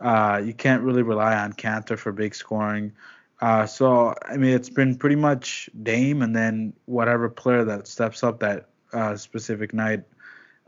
Uh, 0.01 0.41
you 0.43 0.55
can't 0.55 0.83
really 0.83 1.03
rely 1.03 1.37
on 1.37 1.53
Kanter 1.53 1.99
for 1.99 2.13
big 2.13 2.35
scoring. 2.35 2.93
Uh, 3.41 3.67
so 3.67 4.15
I 4.27 4.37
mean, 4.37 4.53
it's 4.53 4.71
been 4.71 4.97
pretty 4.97 5.17
much 5.17 5.69
Dame 5.83 6.23
and 6.23 6.35
then 6.35 6.73
whatever 6.87 7.29
player 7.29 7.65
that 7.65 7.87
steps 7.87 8.23
up 8.23 8.41
that 8.41 8.69
uh, 8.93 9.17
specific 9.17 9.73
night. 9.73 10.05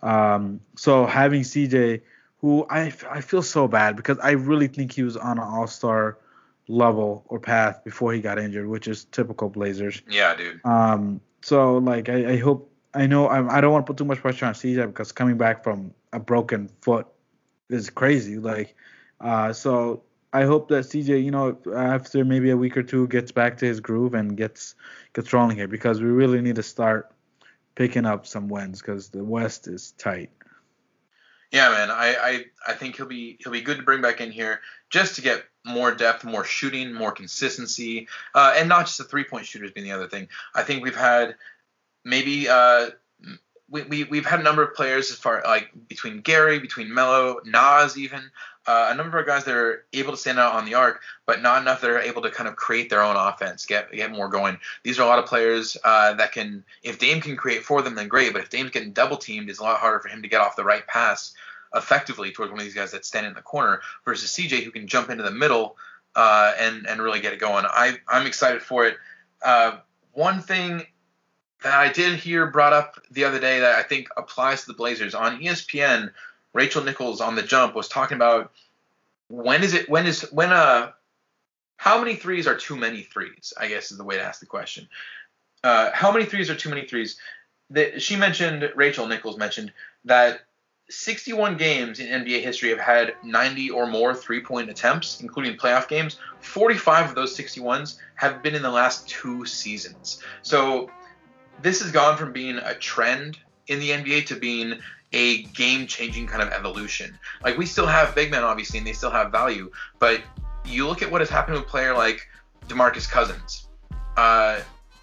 Um, 0.03 0.61
so 0.77 1.07
having 1.07 1.43
CJ 1.43 2.01
who 2.43 2.67
I, 2.69 2.93
I 3.09 3.21
feel 3.21 3.43
so 3.43 3.69
bad 3.69 3.97
because 3.97 4.19
I 4.19 4.33
really 4.33 4.67
think 4.67 4.93
he 4.93 5.05
was 5.05 5.17
on 5.17 5.39
an 5.39 5.45
all 5.45 5.69
star 5.69 6.19
level 6.69 7.25
or 7.29 7.39
path 7.39 7.83
before 7.85 8.13
he 8.13 8.21
got 8.21 8.39
injured, 8.39 8.67
which 8.67 8.89
is 8.89 9.05
typical 9.05 9.49
Blazers. 9.49 10.03
Yeah, 10.11 10.35
dude. 10.35 10.61
Um, 10.65 11.21
so 11.41 11.79
like 11.79 12.09
I, 12.09 12.33
I 12.33 12.37
hope 12.37 12.71
I 12.95 13.07
know 13.07 13.27
I, 13.27 13.59
I 13.59 13.61
don't 13.61 13.73
want 13.73 13.87
to 13.87 13.91
put 13.91 13.97
too 13.97 14.05
much 14.05 14.19
pressure 14.19 14.47
on 14.47 14.55
CJ 14.55 14.89
because 14.89 15.13
coming 15.13 15.39
back 15.39 15.65
from 15.65 15.95
a 16.13 16.19
broken 16.19 16.69
foot 16.83 17.07
is 17.71 17.89
crazy. 17.89 18.39
Like, 18.39 18.77
uh, 19.21 19.53
so 19.53 20.03
I 20.33 20.45
hope 20.45 20.69
that 20.69 20.85
CJ, 20.85 21.25
you 21.25 21.31
know, 21.31 21.57
after 21.75 22.25
maybe 22.25 22.51
a 22.51 22.57
week 22.57 22.77
or 22.77 22.83
two, 22.83 23.07
gets 23.07 23.31
back 23.33 23.59
to 23.59 23.67
his 23.67 23.81
groove 23.81 24.15
and 24.15 24.37
gets 24.37 24.75
gets 25.13 25.33
rolling 25.33 25.57
here 25.57 25.69
because 25.69 26.01
we 26.01 26.09
really 26.09 26.41
need 26.41 26.57
to 26.57 26.63
start 26.63 27.15
picking 27.77 28.05
up 28.05 28.27
some 28.27 28.49
wins 28.49 28.81
because 28.81 29.11
the 29.11 29.23
West 29.23 29.69
is 29.69 29.93
tight. 29.93 30.31
Yeah, 31.53 31.69
man, 31.69 31.91
I, 31.91 32.15
I 32.15 32.45
I 32.69 32.73
think 32.73 32.97
he'll 32.97 33.07
be 33.07 33.37
he'll 33.41 33.53
be 33.53 33.61
good 33.61 33.77
to 33.77 33.83
bring 33.83 34.01
back 34.01 34.23
in 34.23 34.33
here 34.33 34.61
just 34.89 35.17
to 35.17 35.23
get 35.23 35.45
more 35.65 35.95
depth, 35.95 36.25
more 36.25 36.45
shooting, 36.45 36.95
more 36.95 37.13
consistency, 37.13 38.09
uh, 38.35 38.55
and 38.57 38.71
not 38.71 38.87
just 38.87 38.97
the 38.97 39.05
three 39.05 39.25
point 39.25 39.45
shooters 39.45 39.71
being 39.71 39.87
the 39.87 39.93
other 39.93 40.09
thing. 40.09 40.29
I 40.55 40.63
think 40.63 40.83
we've 40.83 40.97
had 40.97 41.37
maybe 42.07 42.49
uh, 42.49 42.91
we, 43.69 43.83
we 43.83 44.05
we've 44.05 44.27
had 44.27 44.41
a 44.41 44.43
number 44.43 44.63
of 44.63 44.75
players 44.75 45.11
as 45.11 45.19
far 45.19 45.43
like 45.45 45.71
between 45.89 46.23
Gary, 46.23 46.59
between 46.59 46.93
Melo, 46.93 47.41
Naz, 47.45 47.99
even 47.99 48.31
uh, 48.67 48.89
a 48.91 48.95
number 48.95 49.19
of 49.19 49.27
guys 49.27 49.45
that 49.45 49.55
are 49.55 49.85
able 49.93 50.13
to 50.13 50.17
stand 50.17 50.39
out 50.39 50.55
on 50.55 50.65
the 50.65 50.75
arc, 50.75 51.03
but 51.27 51.43
not 51.43 51.61
enough 51.61 51.81
that 51.81 51.91
are 51.91 51.99
able 51.99 52.23
to 52.23 52.31
kind 52.31 52.49
of 52.49 52.55
create 52.55 52.91
their 52.91 53.03
own 53.03 53.17
offense, 53.17 53.67
get 53.67 53.91
get 53.91 54.13
more 54.13 54.29
going. 54.29 54.59
These 54.85 54.99
are 54.99 55.03
a 55.03 55.07
lot 55.07 55.19
of 55.19 55.27
players 55.27 55.77
uh, 55.85 56.15
that 56.15 56.33
can, 56.33 56.65
if 56.83 56.99
Dame 56.99 57.21
can 57.21 57.37
create 57.37 57.65
for 57.65 57.83
them, 57.83 57.95
then 57.95 58.09
great. 58.09 58.33
But 58.33 58.43
if 58.43 58.51
Dame's 58.51 58.71
getting 58.71 58.93
double 58.93 59.17
teamed, 59.17 59.51
it's 59.51 59.59
a 59.59 59.65
lot 59.65 59.81
harder 59.81 59.99
for 59.99 60.09
him 60.09 60.23
to 60.23 60.29
get 60.29 60.41
off 60.41 60.57
the 60.57 60.65
right 60.65 60.87
pass 60.87 61.35
effectively 61.75 62.33
towards 62.33 62.51
one 62.51 62.61
of 62.61 62.65
these 62.65 62.75
guys 62.75 62.93
that 62.93 63.05
stand 63.05 63.27
in 63.27 63.35
the 63.35 63.43
corner 63.43 63.81
versus 64.05 64.31
CJ 64.31 64.63
who 64.63 64.71
can 64.71 64.87
jump 64.87 65.11
into 65.11 65.23
the 65.23 65.31
middle 65.31 65.77
uh, 66.15 66.53
and 66.59 66.87
and 66.87 67.01
really 67.01 67.21
get 67.21 67.33
it 67.33 67.39
going. 67.39 67.65
I 67.67 67.99
I'm 68.09 68.27
excited 68.27 68.63
for 68.63 68.87
it. 68.87 68.97
Uh, 69.43 69.79
one 70.13 70.41
thing 70.41 70.87
that 71.63 71.75
I 71.75 71.93
did 71.93 72.19
hear 72.19 72.47
brought 72.47 72.73
up 72.73 73.01
the 73.11 73.25
other 73.25 73.39
day 73.39 73.61
that 73.61 73.75
I 73.77 73.83
think 73.83 74.09
applies 74.17 74.63
to 74.63 74.67
the 74.69 74.75
Blazers 74.75 75.15
on 75.15 75.41
ESPN 75.41 76.13
Rachel 76.53 76.85
Nichols 76.85 77.21
on 77.21 77.35
the 77.35 77.43
jump 77.43 77.75
was 77.75 77.89
talking 77.89 78.17
about 78.17 78.53
when 79.29 79.63
is 79.63 79.75
it 79.75 79.89
when 79.89 80.07
is 80.07 80.23
when 80.33 80.53
uh 80.53 80.93
how 81.77 81.99
many 81.99 82.15
threes 82.15 82.47
are 82.47 82.57
too 82.57 82.77
many 82.77 83.03
threes? 83.03 83.53
I 83.59 83.69
guess 83.69 83.91
is 83.91 83.99
the 83.99 84.05
way 84.05 84.17
to 84.17 84.23
ask 84.23 84.39
the 84.39 84.47
question. 84.47 84.89
Uh, 85.65 85.91
how 85.93 86.13
many 86.13 86.25
threes 86.25 86.49
are 86.49 86.55
too 86.55 86.69
many 86.69 86.87
threes? 86.87 87.19
That 87.71 88.03
she 88.03 88.15
mentioned, 88.15 88.71
Rachel 88.77 89.07
Nichols 89.07 89.37
mentioned 89.37 89.73
that 90.05 90.43
61 90.93 91.57
games 91.57 92.01
in 92.01 92.25
NBA 92.25 92.43
history 92.43 92.71
have 92.71 92.79
had 92.79 93.15
90 93.25 93.71
or 93.71 93.87
more 93.87 94.15
three-point 94.15 94.71
attempts, 94.71 95.21
including 95.21 95.57
playoff 95.57 95.89
games. 95.89 96.19
45 96.41 97.11
of 97.11 97.15
those 97.15 97.37
61s 97.37 97.99
have 98.15 98.43
been 98.43 98.55
in 98.55 98.63
the 98.63 98.71
last 98.71 99.09
two 99.09 99.47
seasons. 99.47 100.23
So 100.43 100.91
this 101.61 101.81
has 101.83 101.91
gone 101.91 102.17
from 102.17 102.33
being 102.33 102.59
a 102.59 102.75
trend 102.75 103.39
in 103.69 103.79
the 103.79 103.91
NBA 103.91 104.27
to 104.27 104.37
being 104.37 104.75
a 105.13 105.43
game 105.45 105.87
changing 105.87 106.27
kind 106.27 106.43
of 106.43 106.49
evolution. 106.51 107.19
Like 107.43 107.57
we 107.57 107.67
still 107.67 107.87
have 107.87 108.15
big 108.15 108.31
men 108.31 108.45
obviously 108.45 108.79
and 108.79 108.87
they 108.87 108.93
still 108.93 109.11
have 109.11 109.31
value, 109.31 109.71
but 109.99 110.23
you 110.65 110.87
look 110.87 111.03
at 111.03 111.11
what 111.11 111.21
has 111.21 111.31
happened 111.31 111.57
with 111.57 111.67
a 111.67 111.69
player 111.69 111.95
like 111.95 112.29
DeMarcus 112.69 113.09
Cousins. 113.09 113.69
Uh, 114.17 114.61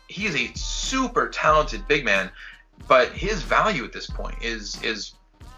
he 0.07 0.25
is 0.25 0.35
a 0.35 0.51
super 0.55 1.29
talented 1.29 1.87
big 1.87 2.05
man, 2.05 2.31
but 2.87 3.11
his 3.11 3.43
value 3.43 3.83
at 3.83 3.93
this 3.93 4.07
point 4.07 4.35
is 4.41 4.81
is 4.83 5.13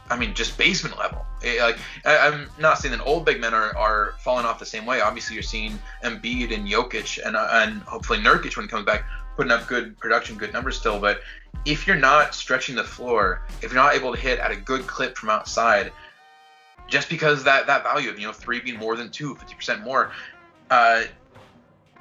I 0.10 0.18
mean, 0.18 0.34
just 0.34 0.58
basement 0.58 0.98
level. 0.98 1.26
Like, 1.44 1.80
I, 2.06 2.28
am 2.28 2.50
not 2.60 2.78
saying 2.78 2.96
that 2.96 3.04
old 3.06 3.26
big 3.26 3.40
men 3.40 3.54
are, 3.54 3.76
are 3.78 4.16
falling 4.20 4.46
off 4.46 4.60
the 4.60 4.66
same 4.66 4.86
way. 4.86 5.02
Obviously, 5.02 5.36
you're 5.36 5.44
seeing 5.44 5.80
Embiid 6.04 6.54
and 6.54 6.68
Jokic 6.68 7.26
and 7.26 7.36
uh, 7.36 7.48
and 7.52 7.82
hopefully 7.84 8.20
Nurkic 8.20 8.58
when 8.58 8.66
he 8.66 8.70
comes 8.70 8.86
back 8.86 9.06
putting 9.38 9.52
up 9.52 9.68
good 9.68 9.98
production, 9.98 10.38
good 10.38 10.54
numbers 10.54 10.78
still. 10.78 11.00
But 11.00 11.22
if 11.66 11.88
you're 11.88 11.96
not 11.96 12.36
stretching 12.36 12.76
the 12.76 12.84
floor, 12.84 13.42
if 13.62 13.72
you're 13.72 13.82
not 13.82 13.96
able 13.96 14.14
to 14.14 14.20
hit 14.20 14.40
at 14.40 14.52
a 14.52 14.56
good 14.56 14.86
clip 14.88 15.18
from 15.18 15.30
outside, 15.30 15.92
just 16.88 17.10
because 17.10 17.44
that 17.46 17.68
that 17.68 17.84
value 17.84 18.10
of 18.10 18.20
you 18.20 18.28
know 18.28 18.34
three 18.34 18.60
being 18.60 18.78
more 18.78 18.96
than 18.96 19.10
two, 19.10 19.36
50% 19.36 19.84
more, 19.84 20.12
uh, 20.70 21.04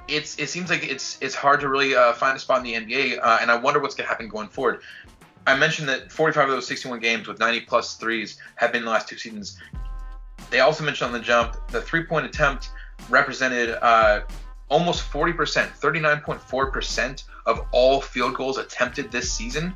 it's 0.07 0.37
it 0.37 0.49
seems 0.49 0.69
like 0.69 0.83
it's 0.83 1.17
it's 1.21 1.35
hard 1.35 1.61
to 1.61 1.69
really 1.69 1.95
uh, 1.95 2.13
find 2.13 2.35
a 2.35 2.39
spot 2.39 2.57
in 2.57 2.63
the 2.63 2.73
NBA. 2.73 3.19
Uh, 3.21 3.39
and 3.41 3.49
I 3.49 3.55
wonder 3.55 3.79
what's 3.79 3.95
gonna 3.95 4.09
happen 4.09 4.27
going 4.27 4.49
forward. 4.49 4.81
I 5.47 5.57
mentioned 5.57 5.89
that 5.89 6.11
45 6.11 6.49
of 6.49 6.55
those 6.55 6.67
61 6.67 6.99
games 6.99 7.27
with 7.27 7.39
90 7.39 7.61
plus 7.61 7.95
threes 7.95 8.37
have 8.55 8.71
been 8.71 8.83
the 8.83 8.89
last 8.89 9.07
two 9.07 9.17
seasons. 9.17 9.57
They 10.49 10.59
also 10.59 10.83
mentioned 10.83 11.07
on 11.07 11.13
the 11.13 11.23
jump 11.23 11.55
the 11.69 11.81
three 11.81 12.03
point 12.03 12.25
attempt 12.25 12.71
represented 13.09 13.77
uh, 13.81 14.21
almost 14.69 15.09
40%, 15.11 15.35
39.4% 15.35 17.23
of 17.45 17.65
all 17.71 18.01
field 18.01 18.35
goals 18.35 18.57
attempted 18.57 19.11
this 19.11 19.31
season. 19.31 19.73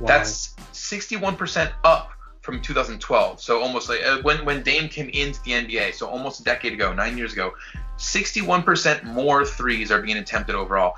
Wow. 0.00 0.06
That's 0.06 0.54
61% 0.72 1.72
up 1.84 2.12
from 2.40 2.62
2012. 2.62 3.40
So 3.40 3.60
almost 3.60 3.88
like 3.88 4.02
uh, 4.04 4.22
when 4.22 4.44
when 4.44 4.62
Dame 4.62 4.88
came 4.88 5.08
into 5.10 5.42
the 5.42 5.52
NBA, 5.52 5.94
so 5.94 6.08
almost 6.08 6.40
a 6.40 6.44
decade 6.44 6.72
ago, 6.72 6.92
nine 6.94 7.18
years 7.18 7.32
ago, 7.32 7.52
61% 7.98 9.04
more 9.04 9.44
threes 9.44 9.90
are 9.90 10.00
being 10.00 10.16
attempted 10.16 10.54
overall. 10.54 10.96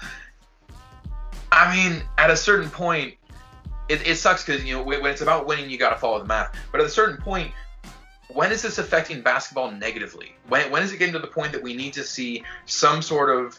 I 1.50 1.74
mean, 1.74 2.02
at 2.18 2.30
a 2.30 2.36
certain 2.36 2.70
point, 2.70 3.14
it, 3.90 4.06
it 4.06 4.16
sucks 4.16 4.44
because 4.44 4.64
you 4.64 4.75
know 4.75 4.82
when 4.82 5.04
it's 5.06 5.20
about 5.20 5.47
winning, 5.47 5.68
you 5.68 5.76
got 5.76 5.90
to 5.90 5.97
follow 5.97 6.18
the 6.18 6.25
math. 6.25 6.56
But 6.70 6.80
at 6.80 6.87
a 6.87 6.90
certain 6.90 7.16
point, 7.16 7.52
when 8.28 8.52
is 8.52 8.62
this 8.62 8.78
affecting 8.78 9.20
basketball 9.23 9.73
negatively? 9.73 10.37
When, 10.49 10.70
when 10.70 10.82
is 10.82 10.92
it 10.92 10.99
getting 10.99 11.14
to 11.14 11.18
the 11.18 11.26
point 11.26 11.52
that 11.52 11.62
we 11.62 11.75
need 11.75 11.92
to 11.94 12.04
see 12.04 12.44
some 12.66 13.02
sort 13.02 13.30
of 13.30 13.59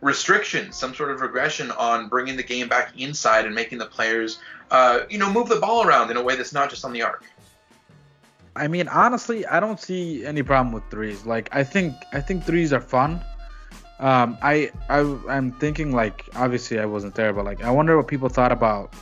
restriction, 0.00 0.70
some 0.70 0.94
sort 0.94 1.10
of 1.10 1.20
regression 1.20 1.72
on 1.72 2.08
bringing 2.08 2.36
the 2.36 2.42
game 2.42 2.68
back 2.68 2.92
inside 2.96 3.46
and 3.46 3.54
making 3.54 3.78
the 3.78 3.86
players, 3.86 4.38
uh, 4.70 5.00
you 5.10 5.18
know, 5.18 5.32
move 5.32 5.48
the 5.48 5.58
ball 5.58 5.84
around 5.84 6.10
in 6.10 6.16
a 6.16 6.22
way 6.22 6.36
that's 6.36 6.52
not 6.52 6.70
just 6.70 6.84
on 6.84 6.92
the 6.92 7.02
arc? 7.02 7.24
I 8.54 8.68
mean, 8.68 8.86
honestly, 8.88 9.44
I 9.46 9.60
don't 9.60 9.80
see 9.80 10.24
any 10.24 10.42
problem 10.42 10.72
with 10.72 10.84
threes. 10.90 11.26
Like, 11.26 11.48
I 11.52 11.64
think 11.64 11.94
I 12.12 12.20
think 12.20 12.44
threes 12.44 12.72
are 12.72 12.80
fun. 12.80 13.20
Um, 14.00 14.38
I 14.42 14.70
I 14.88 15.00
I'm 15.28 15.50
thinking 15.52 15.90
like 15.92 16.24
obviously 16.36 16.78
I 16.78 16.86
wasn't 16.86 17.16
there, 17.16 17.32
but 17.32 17.44
like 17.44 17.64
I 17.64 17.70
wonder 17.70 17.96
what 17.96 18.06
people 18.06 18.28
thought 18.28 18.52
about 18.52 18.94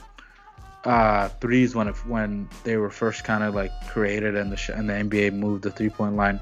uh, 0.87 1.29
threes 1.41 1.75
when 1.75 1.89
it, 1.89 1.97
when 2.07 2.49
they 2.63 2.77
were 2.77 2.91
first 2.91 3.25
kind 3.25 3.43
of 3.43 3.55
like 3.55 3.73
created 3.89 4.37
and 4.37 4.53
the 4.53 4.57
sh- 4.57 4.71
and 4.71 4.89
the 4.89 4.95
NBA 4.95 5.33
moved 5.33 5.65
the 5.65 5.71
three 5.71 5.91
point 5.91 6.15
line. 6.15 6.41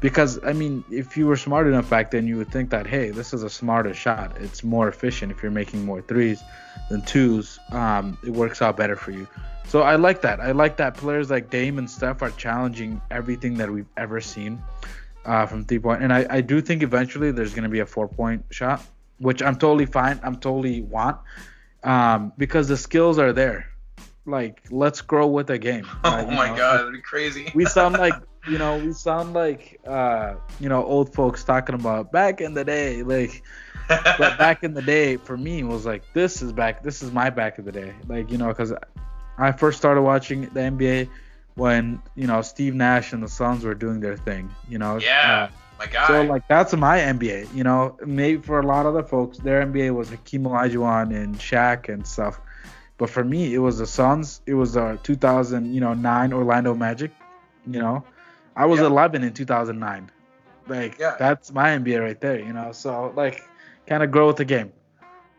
Because 0.00 0.42
I 0.44 0.52
mean, 0.52 0.84
if 0.90 1.16
you 1.16 1.26
were 1.26 1.36
smart 1.36 1.66
enough 1.66 1.90
back 1.90 2.12
then, 2.12 2.28
you 2.28 2.36
would 2.36 2.50
think 2.50 2.70
that 2.70 2.86
hey, 2.86 3.10
this 3.10 3.34
is 3.34 3.42
a 3.42 3.50
smarter 3.50 3.92
shot. 3.92 4.36
It's 4.38 4.62
more 4.62 4.88
efficient 4.88 5.32
if 5.32 5.42
you're 5.42 5.52
making 5.52 5.84
more 5.84 6.00
threes 6.00 6.42
than 6.88 7.02
twos. 7.02 7.58
Um, 7.72 8.16
it 8.24 8.30
works 8.30 8.62
out 8.62 8.76
better 8.76 8.94
for 8.94 9.10
you. 9.10 9.26
So 9.66 9.82
I 9.82 9.96
like 9.96 10.20
that. 10.20 10.40
I 10.40 10.52
like 10.52 10.76
that 10.76 10.96
players 10.96 11.28
like 11.28 11.50
Dame 11.50 11.78
and 11.78 11.90
Steph 11.90 12.22
are 12.22 12.30
challenging 12.30 13.00
everything 13.10 13.54
that 13.54 13.68
we've 13.68 13.88
ever 13.96 14.20
seen 14.20 14.62
uh, 15.24 15.44
from 15.44 15.64
three 15.64 15.80
point. 15.80 16.04
And 16.04 16.12
I, 16.12 16.24
I 16.30 16.40
do 16.40 16.60
think 16.60 16.84
eventually 16.84 17.32
there's 17.32 17.52
going 17.52 17.64
to 17.64 17.68
be 17.68 17.80
a 17.80 17.86
four 17.86 18.06
point 18.06 18.44
shot, 18.50 18.84
which 19.18 19.42
I'm 19.42 19.56
totally 19.56 19.86
fine. 19.86 20.20
I'm 20.22 20.36
totally 20.36 20.82
want 20.82 21.18
um, 21.86 22.32
because 22.36 22.68
the 22.68 22.76
skills 22.76 23.18
are 23.18 23.32
there. 23.32 23.68
Like, 24.26 24.62
let's 24.70 25.00
grow 25.00 25.28
with 25.28 25.46
the 25.46 25.58
game. 25.58 25.86
Oh 26.04 26.26
my 26.26 26.48
know, 26.48 26.56
god, 26.56 26.78
that'd 26.80 26.92
be 26.92 27.00
crazy. 27.00 27.50
we 27.54 27.64
sound 27.64 27.94
like 27.98 28.14
you 28.48 28.58
know, 28.58 28.78
we 28.78 28.92
sound 28.92 29.32
like 29.32 29.80
uh, 29.86 30.34
you 30.60 30.68
know, 30.68 30.84
old 30.84 31.14
folks 31.14 31.42
talking 31.44 31.74
about 31.74 32.12
back 32.12 32.40
in 32.40 32.54
the 32.54 32.64
day, 32.64 33.02
like. 33.02 33.42
but 34.18 34.36
back 34.38 34.64
in 34.64 34.74
the 34.74 34.82
day, 34.82 35.16
for 35.16 35.36
me, 35.36 35.62
was 35.62 35.86
like 35.86 36.02
this 36.12 36.42
is 36.42 36.52
back. 36.52 36.82
This 36.82 37.02
is 37.02 37.12
my 37.12 37.30
back 37.30 37.58
of 37.58 37.64
the 37.64 37.70
day. 37.72 37.94
Like 38.08 38.30
you 38.32 38.36
know, 38.36 38.48
because 38.48 38.72
I 39.38 39.52
first 39.52 39.78
started 39.78 40.02
watching 40.02 40.42
the 40.42 40.60
NBA 40.60 41.08
when 41.54 42.02
you 42.16 42.26
know 42.26 42.42
Steve 42.42 42.74
Nash 42.74 43.12
and 43.12 43.22
the 43.22 43.28
Suns 43.28 43.64
were 43.64 43.76
doing 43.76 44.00
their 44.00 44.16
thing. 44.16 44.50
You 44.68 44.78
know. 44.78 44.98
Yeah. 44.98 45.48
Uh, 45.50 45.56
my 45.78 45.86
God. 45.86 46.06
So 46.06 46.22
like 46.22 46.46
that's 46.48 46.74
my 46.74 46.98
NBA. 46.98 47.54
You 47.54 47.64
know, 47.64 47.96
maybe 48.04 48.40
for 48.40 48.60
a 48.60 48.66
lot 48.66 48.86
of 48.86 48.94
other 48.94 49.06
folks, 49.06 49.38
their 49.38 49.64
NBA 49.64 49.94
was 49.94 50.10
Hakeem 50.10 50.44
Olajuwon 50.44 51.14
and 51.14 51.36
Shaq 51.36 51.92
and 51.92 52.06
stuff. 52.06 52.40
But 52.98 53.10
for 53.10 53.24
me, 53.24 53.54
it 53.54 53.58
was 53.58 53.78
the 53.78 53.86
Suns. 53.86 54.40
It 54.46 54.54
was 54.54 54.72
the 54.72 54.98
2000, 55.02 55.74
you 55.74 55.80
know, 55.80 55.92
nine 55.92 56.32
Orlando 56.32 56.74
Magic. 56.74 57.10
You 57.66 57.80
know, 57.80 58.04
I 58.54 58.64
was 58.64 58.80
yep. 58.80 58.90
11 58.90 59.22
in 59.22 59.32
2009. 59.34 60.10
Like 60.68 60.98
yeah. 60.98 61.16
that's 61.18 61.52
my 61.52 61.70
NBA 61.70 62.00
right 62.00 62.20
there. 62.20 62.38
You 62.38 62.52
know, 62.52 62.72
so 62.72 63.12
like 63.14 63.42
kind 63.86 64.02
of 64.02 64.10
grow 64.10 64.26
with 64.26 64.36
the 64.36 64.44
game. 64.44 64.72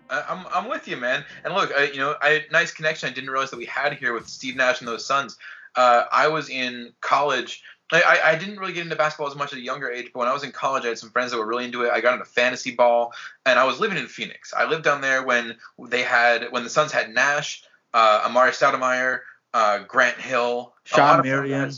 I'm, 0.09 0.45
I'm 0.53 0.69
with 0.69 0.87
you, 0.87 0.95
man. 0.95 1.25
And 1.43 1.53
look, 1.53 1.71
I, 1.75 1.85
you 1.85 1.97
know, 1.97 2.15
I 2.21 2.45
nice 2.51 2.71
connection. 2.71 3.09
I 3.09 3.13
didn't 3.13 3.29
realize 3.29 3.49
that 3.51 3.57
we 3.57 3.65
had 3.65 3.93
here 3.93 4.13
with 4.13 4.27
Steve 4.27 4.55
Nash 4.55 4.79
and 4.79 4.87
those 4.87 5.05
Suns. 5.05 5.37
Uh, 5.75 6.05
I 6.11 6.27
was 6.27 6.49
in 6.49 6.93
college 7.01 7.61
I, 7.91 8.19
I 8.23 8.35
didn't 8.35 8.59
really 8.59 8.73
get 8.73 8.83
into 8.83 8.95
basketball 8.97 9.27
as 9.27 9.35
much 9.35 9.53
at 9.53 9.59
a 9.59 9.61
younger 9.61 9.89
age, 9.89 10.09
but 10.13 10.19
when 10.19 10.27
I 10.27 10.33
was 10.33 10.43
in 10.43 10.51
college, 10.51 10.83
I 10.83 10.89
had 10.89 10.99
some 10.99 11.09
friends 11.09 11.31
that 11.31 11.37
were 11.37 11.45
really 11.45 11.65
into 11.65 11.83
it. 11.83 11.91
I 11.91 12.01
got 12.01 12.13
into 12.13 12.25
fantasy 12.25 12.71
ball, 12.71 13.13
and 13.45 13.57
I 13.57 13.63
was 13.63 13.79
living 13.79 13.97
in 13.97 14.07
Phoenix. 14.07 14.53
I 14.53 14.65
lived 14.65 14.83
down 14.83 15.01
there 15.01 15.23
when 15.23 15.55
they 15.79 16.03
had 16.03 16.51
when 16.51 16.63
the 16.63 16.69
Suns 16.69 16.91
had 16.91 17.13
Nash, 17.13 17.63
uh, 17.93 18.27
Amar'e 18.27 18.51
Stoudemire, 18.51 19.19
uh, 19.53 19.79
Grant 19.79 20.17
Hill, 20.17 20.73
Shawn 20.83 21.23
Marion. 21.23 21.71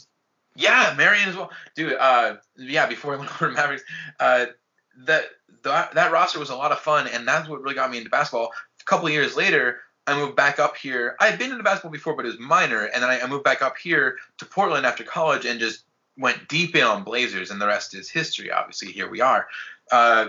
Yeah, 0.56 0.96
Marion 0.98 1.30
as 1.30 1.36
well, 1.36 1.52
dude. 1.76 1.94
Uh, 1.94 2.38
yeah, 2.58 2.88
before 2.88 3.14
I 3.14 3.18
went 3.18 3.32
over 3.42 3.50
to 3.50 3.56
Mavericks, 3.56 3.84
uh, 4.20 4.48
that 5.06 5.26
that 5.64 5.94
that 5.94 6.12
roster 6.12 6.40
was 6.40 6.50
a 6.50 6.56
lot 6.56 6.72
of 6.72 6.80
fun, 6.80 7.08
and 7.08 7.28
that's 7.28 7.48
what 7.48 7.62
really 7.62 7.76
got 7.76 7.92
me 7.92 7.98
into 7.98 8.10
basketball. 8.10 8.52
A 8.82 8.84
couple 8.86 9.06
of 9.06 9.14
years 9.14 9.38
later, 9.38 9.82
I 10.08 10.16
moved 10.16 10.36
back 10.36 10.58
up 10.58 10.76
here. 10.76 11.16
I 11.20 11.28
had 11.28 11.38
been 11.38 11.52
into 11.52 11.64
basketball 11.64 11.92
before, 11.92 12.16
but 12.16 12.26
it 12.26 12.30
was 12.30 12.40
minor, 12.40 12.86
and 12.86 13.04
then 13.04 13.10
I, 13.12 13.22
I 13.22 13.28
moved 13.28 13.44
back 13.44 13.62
up 13.62 13.78
here 13.78 14.18
to 14.40 14.46
Portland 14.46 14.88
after 14.88 15.04
college, 15.04 15.46
and 15.46 15.60
just 15.60 15.84
went 16.20 16.48
deep 16.50 16.76
in 16.76 16.84
on 16.84 17.04
Blazers, 17.04 17.50
and 17.50 17.62
the 17.62 17.68
rest 17.68 17.96
is 17.96 18.10
history. 18.10 18.52
Obviously, 18.52 18.92
here 18.92 19.10
we 19.10 19.22
are. 19.22 19.48
Uh, 19.92 20.28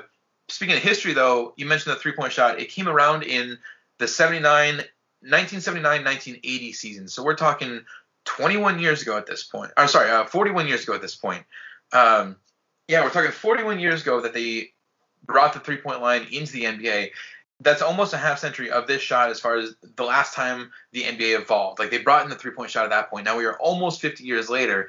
speaking 0.49 0.77
of 0.77 0.83
history, 0.83 1.13
though, 1.13 1.53
you 1.57 1.67
mentioned 1.67 1.95
the 1.95 2.01
three 2.01 2.13
point 2.13 2.33
shot. 2.33 2.61
It 2.61 2.71
came 2.71 2.89
around 2.89 3.25
in 3.25 3.59
the 3.99 4.09
79, 4.09 4.77
1979 4.77 6.05
1980 6.05 6.73
season. 6.73 7.09
So 7.09 7.23
we're 7.23 7.35
talking 7.35 7.83
21 8.25 8.79
years 8.79 9.03
ago 9.03 9.17
at 9.19 9.27
this 9.27 9.43
point. 9.43 9.73
Or 9.77 9.87
sorry, 9.89 10.11
uh, 10.11 10.25
41 10.25 10.69
years 10.69 10.85
ago 10.85 10.95
at 10.95 11.03
this 11.03 11.17
point. 11.17 11.45
Um, 11.93 12.37
yeah, 12.89 13.03
we're 13.03 13.11
talking 13.11 13.33
41 13.33 13.81
years 13.81 14.03
ago 14.03 14.21
that 14.21 14.33
they 14.33 14.73
brought 15.25 15.53
the 15.53 15.61
three 15.61 15.77
point 15.77 16.01
line 16.01 16.27
into 16.31 16.53
the 16.53 16.65
NBA. 16.65 17.11
That's 17.63 17.83
almost 17.83 18.15
a 18.15 18.17
half 18.17 18.39
century 18.39 18.71
of 18.71 18.87
this 18.87 19.03
shot 19.03 19.29
as 19.29 19.39
far 19.39 19.57
as 19.57 19.75
the 19.97 20.05
last 20.05 20.35
time 20.35 20.71
the 20.93 21.03
NBA 21.03 21.39
evolved. 21.39 21.79
Like 21.79 21.91
they 21.91 21.99
brought 21.99 22.25
in 22.25 22.31
the 22.31 22.37
three 22.37 22.53
point 22.53 22.71
shot 22.71 22.85
at 22.85 22.91
that 22.91 23.11
point. 23.11 23.27
Now 23.27 23.37
we 23.37 23.45
are 23.45 23.59
almost 23.59 24.01
50 24.01 24.25
years 24.25 24.49
later 24.49 24.89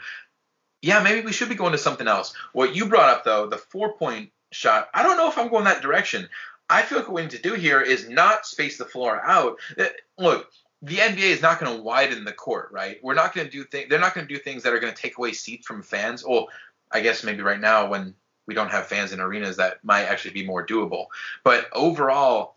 yeah, 0.82 1.02
maybe 1.02 1.22
we 1.26 1.34
should 1.34 1.50
be 1.50 1.56
going 1.56 1.74
to 1.74 1.78
something 1.78 2.08
else. 2.08 2.34
What 2.54 2.76
you 2.76 2.86
brought 2.88 3.10
up 3.10 3.24
though, 3.24 3.48
the 3.48 3.58
four 3.58 3.94
point 3.94 4.32
shot, 4.52 4.90
I 4.94 5.04
don't 5.04 5.18
know 5.18 5.30
if 5.30 5.38
I'm 5.38 5.50
going 5.50 5.66
that 5.66 5.82
direction. 5.82 6.28
I 6.70 6.84
feel 6.84 7.00
like 7.00 7.08
what 7.08 7.16
we 7.16 7.22
need 7.24 7.32
to 7.32 7.42
do 7.42 7.54
here 7.54 7.82
is 7.82 8.10
not 8.10 8.46
space 8.46 8.78
the 8.78 8.86
floor 8.86 9.22
out. 9.22 9.60
Uh, 9.78 9.86
look, 10.18 10.50
the 10.82 10.98
NBA 10.98 11.18
is 11.18 11.42
not 11.42 11.60
going 11.60 11.76
to 11.76 11.84
widen 11.84 12.24
the 12.24 12.32
court, 12.32 12.70
right? 12.72 12.98
We're 13.04 13.14
not 13.14 13.36
going 13.36 13.46
to 13.46 13.52
do 13.52 13.64
things. 13.64 13.90
They're 13.90 14.00
not 14.00 14.16
going 14.16 14.28
to 14.28 14.34
do 14.34 14.40
things 14.40 14.64
that 14.64 14.74
are 14.74 14.80
going 14.80 14.94
to 14.94 15.00
take 15.00 15.18
away 15.18 15.34
seats 15.34 15.68
from 15.68 15.84
fans. 15.84 16.26
Well, 16.26 16.48
I 16.92 17.02
guess 17.02 17.24
maybe 17.24 17.42
right 17.42 17.60
now 17.60 17.88
when 17.90 18.16
we 18.48 18.56
don't 18.56 18.72
have 18.72 18.88
fans 18.88 19.12
in 19.12 19.20
arenas, 19.20 19.58
that 19.58 19.84
might 19.84 20.06
actually 20.06 20.34
be 20.34 20.46
more 20.46 20.66
doable. 20.66 21.08
But 21.44 21.68
overall, 21.74 22.56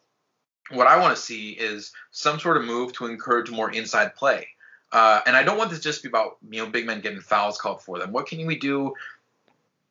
what 0.71 0.87
I 0.87 0.99
want 0.99 1.15
to 1.15 1.23
see 1.23 1.51
is 1.51 1.93
some 2.11 2.41
sort 2.41 2.57
of 2.57 2.65
move 2.65 2.93
to 2.95 3.07
encourage 3.07 3.51
more 3.51 3.71
inside 3.71 4.15
play. 4.15 4.49
Uh, 4.95 5.21
and 5.27 5.37
I 5.37 5.43
don't 5.43 5.59
want 5.59 5.71
this 5.71 5.81
just 5.81 6.03
to 6.03 6.09
be 6.09 6.09
about 6.09 6.37
you 6.49 6.63
know 6.63 6.71
big 6.71 6.87
men 6.87 7.01
getting 7.01 7.21
fouls 7.21 7.59
called 7.59 7.83
for 7.83 7.99
them. 7.99 8.13
What 8.13 8.29
can 8.29 8.47
we 8.47 8.57
do 8.57 8.95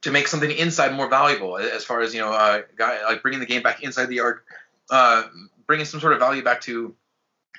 to 0.04 0.12
make 0.12 0.30
something 0.30 0.50
inside 0.50 0.96
more 0.96 1.10
valuable? 1.10 1.58
As 1.58 1.84
far 1.84 2.00
as 2.00 2.16
you 2.16 2.22
know, 2.22 2.32
uh, 2.32 2.62
guy, 2.78 3.04
like 3.04 3.22
bringing 3.22 3.42
the 3.42 3.46
game 3.46 3.62
back 3.62 3.84
inside 3.84 4.06
the 4.06 4.22
arc, 4.22 4.46
uh, 4.90 5.24
bringing 5.68 5.86
some 5.86 6.00
sort 6.00 6.14
of 6.14 6.20
value 6.20 6.42
back 6.42 6.62
to 6.62 6.96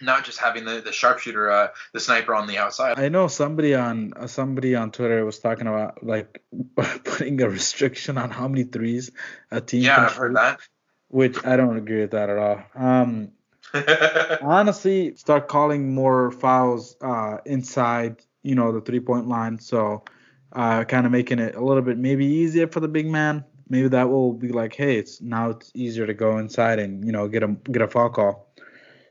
not 0.01 0.25
just 0.25 0.39
having 0.39 0.65
the, 0.65 0.81
the 0.81 0.91
sharpshooter, 0.91 1.51
uh, 1.51 1.69
the 1.93 2.01
sniper 2.01 2.35
on 2.35 2.47
the 2.47 2.57
outside. 2.57 2.99
I 2.99 3.11
know 3.11 3.29
somebody 3.29 3.75
on 3.75 4.15
uh, 4.17 4.27
somebody 4.27 4.75
on 4.75 4.91
Twitter 4.91 5.23
was 5.27 5.39
talking 5.39 5.67
about 5.67 6.03
like 6.03 6.43
putting 7.05 7.43
a 7.43 7.49
restriction 7.51 8.17
on 8.17 8.31
how 8.31 8.49
many 8.49 8.65
threes 8.65 9.11
a 9.51 9.61
team. 9.61 9.83
Yeah, 9.83 9.97
can 9.97 10.05
I've 10.07 10.17
heard 10.17 10.37
that. 10.37 10.61
Which 11.09 11.45
I 11.45 11.59
don't 11.59 11.77
agree 11.77 12.01
with 12.01 12.13
that 12.13 12.31
at 12.31 12.39
all. 12.39 12.63
Um, 12.75 13.33
Honestly, 14.43 15.17
start 15.17 15.49
calling 15.49 15.95
more 15.95 16.31
fouls 16.31 16.97
uh, 17.01 17.39
inside, 17.45 18.23
you 18.43 18.55
know, 18.55 18.73
the 18.73 18.81
three 18.81 19.01
point 19.01 19.29
line. 19.29 19.59
So 19.59 20.05
uh, 20.53 20.85
kind 20.85 21.07
of 21.07 21.13
making 21.13 21.39
it 21.39 21.55
a 21.55 21.65
little 21.65 21.83
bit 21.83 21.99
maybe 21.99 22.27
easier 22.27 22.69
for 22.69 22.81
the 22.81 22.89
big 22.89 23.07
man. 23.07 23.45
Maybe 23.69 23.89
that 23.89 24.11
will 24.11 24.33
be 24.33 24.49
like, 24.49 24.75
hey, 24.75 24.99
it's 24.99 25.21
now 25.21 25.51
it's 25.51 25.71
easier 25.75 26.07
to 26.07 26.15
go 26.15 26.39
inside 26.39 26.79
and 26.79 27.05
you 27.05 27.13
know 27.13 27.29
get 27.29 27.43
a 27.43 27.49
get 27.71 27.83
a 27.83 27.89
foul 27.89 28.11
call. 28.11 28.55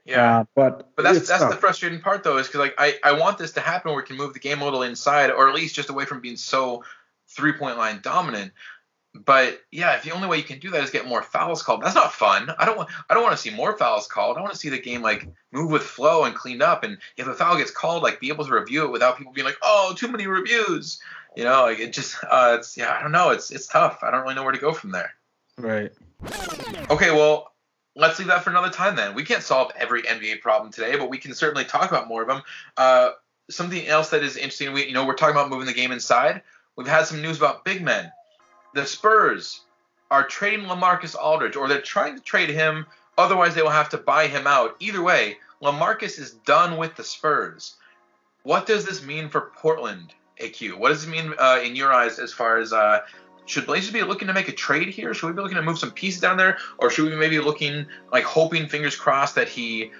Yeah, 0.05 0.39
uh, 0.39 0.43
but 0.55 0.91
but 0.95 1.03
that's 1.03 1.27
that's 1.27 1.41
tough. 1.41 1.51
the 1.51 1.57
frustrating 1.57 2.01
part 2.01 2.23
though, 2.23 2.37
is 2.37 2.47
because 2.47 2.59
like 2.59 2.75
I 2.77 2.95
I 3.03 3.13
want 3.13 3.37
this 3.37 3.53
to 3.53 3.61
happen 3.61 3.91
where 3.91 4.01
we 4.01 4.05
can 4.05 4.17
move 4.17 4.33
the 4.33 4.39
game 4.39 4.61
a 4.61 4.65
little 4.65 4.83
inside, 4.83 5.31
or 5.31 5.49
at 5.49 5.55
least 5.55 5.75
just 5.75 5.89
away 5.89 6.05
from 6.05 6.19
being 6.19 6.35
so 6.35 6.83
three 7.29 7.53
point 7.53 7.77
line 7.77 7.99
dominant. 8.03 8.51
But 9.13 9.61
yeah, 9.71 9.95
if 9.95 10.03
the 10.03 10.11
only 10.11 10.27
way 10.27 10.37
you 10.37 10.43
can 10.43 10.59
do 10.59 10.71
that 10.71 10.83
is 10.83 10.89
get 10.89 11.07
more 11.07 11.21
fouls 11.21 11.61
called, 11.61 11.83
that's 11.83 11.95
not 11.95 12.13
fun. 12.13 12.51
I 12.57 12.65
don't 12.65 12.77
want 12.77 12.89
I 13.09 13.13
don't 13.13 13.23
want 13.23 13.35
to 13.35 13.41
see 13.41 13.51
more 13.51 13.77
fouls 13.77 14.07
called. 14.07 14.37
I 14.37 14.41
want 14.41 14.53
to 14.53 14.59
see 14.59 14.69
the 14.69 14.79
game 14.79 15.03
like 15.03 15.27
move 15.51 15.69
with 15.69 15.83
flow 15.83 16.23
and 16.23 16.33
cleaned 16.33 16.63
up. 16.63 16.83
And 16.83 16.97
if 17.15 17.27
a 17.27 17.33
foul 17.35 17.57
gets 17.57 17.69
called, 17.69 18.01
like 18.01 18.19
be 18.19 18.29
able 18.29 18.45
to 18.45 18.53
review 18.53 18.85
it 18.85 18.91
without 18.91 19.17
people 19.17 19.31
being 19.31 19.45
like, 19.45 19.57
oh, 19.61 19.93
too 19.95 20.07
many 20.07 20.25
reviews. 20.25 20.99
You 21.35 21.43
know, 21.43 21.63
like 21.63 21.79
it 21.79 21.93
just 21.93 22.17
uh, 22.23 22.57
it's 22.59 22.75
yeah, 22.75 22.91
I 22.91 23.03
don't 23.03 23.11
know. 23.11 23.29
It's 23.29 23.51
it's 23.51 23.67
tough. 23.67 23.99
I 24.01 24.09
don't 24.09 24.23
really 24.23 24.35
know 24.35 24.43
where 24.43 24.51
to 24.51 24.59
go 24.59 24.73
from 24.73 24.91
there. 24.91 25.13
Right. 25.59 25.91
Okay, 26.89 27.11
well, 27.11 27.53
let's 27.95 28.17
leave 28.17 28.29
that 28.29 28.43
for 28.43 28.49
another 28.49 28.69
time 28.69 28.95
then. 28.95 29.13
We 29.13 29.23
can't 29.23 29.43
solve 29.43 29.71
every 29.75 30.01
NBA 30.03 30.41
problem 30.41 30.71
today, 30.71 30.95
but 30.95 31.09
we 31.09 31.19
can 31.19 31.35
certainly 31.35 31.65
talk 31.65 31.91
about 31.91 32.07
more 32.07 32.23
of 32.23 32.27
them. 32.27 32.41
Uh, 32.77 33.11
something 33.49 33.85
else 33.85 34.09
that 34.09 34.23
is 34.23 34.37
interesting, 34.37 34.73
we 34.73 34.87
you 34.87 34.93
know 34.93 35.05
we're 35.05 35.15
talking 35.15 35.35
about 35.35 35.51
moving 35.51 35.67
the 35.67 35.73
game 35.73 35.91
inside. 35.91 36.41
We've 36.75 36.87
had 36.87 37.05
some 37.05 37.21
news 37.21 37.37
about 37.37 37.63
big 37.63 37.83
men 37.83 38.11
the 38.73 38.85
Spurs 38.85 39.61
are 40.11 40.27
trading 40.27 40.65
LaMarcus 40.65 41.15
Aldridge, 41.15 41.55
or 41.55 41.67
they're 41.67 41.81
trying 41.81 42.15
to 42.15 42.21
trade 42.21 42.49
him. 42.49 42.85
Otherwise, 43.17 43.55
they 43.55 43.61
will 43.61 43.69
have 43.69 43.89
to 43.89 43.97
buy 43.97 44.27
him 44.27 44.47
out. 44.47 44.75
Either 44.79 45.01
way, 45.01 45.37
LaMarcus 45.61 46.19
is 46.19 46.31
done 46.31 46.77
with 46.77 46.95
the 46.95 47.03
Spurs. 47.03 47.75
What 48.43 48.65
does 48.65 48.85
this 48.85 49.03
mean 49.03 49.29
for 49.29 49.51
Portland, 49.55 50.13
AQ? 50.39 50.77
What 50.77 50.89
does 50.89 51.05
it 51.05 51.09
mean 51.09 51.33
uh, 51.37 51.61
in 51.63 51.75
your 51.75 51.93
eyes 51.93 52.19
as 52.19 52.33
far 52.33 52.57
as 52.57 52.73
uh, 52.73 53.01
should 53.45 53.65
Blazers 53.65 53.91
be 53.91 54.03
looking 54.03 54.27
to 54.27 54.33
make 54.33 54.47
a 54.47 54.53
trade 54.53 54.89
here? 54.89 55.13
Should 55.13 55.27
we 55.27 55.33
be 55.33 55.41
looking 55.41 55.57
to 55.57 55.63
move 55.63 55.79
some 55.79 55.91
pieces 55.91 56.21
down 56.21 56.37
there, 56.37 56.57
or 56.77 56.89
should 56.89 57.09
we 57.09 57.15
maybe 57.15 57.39
looking 57.39 57.85
like 58.11 58.23
hoping, 58.23 58.67
fingers 58.67 58.95
crossed, 58.95 59.35
that 59.35 59.49
he 59.49 59.91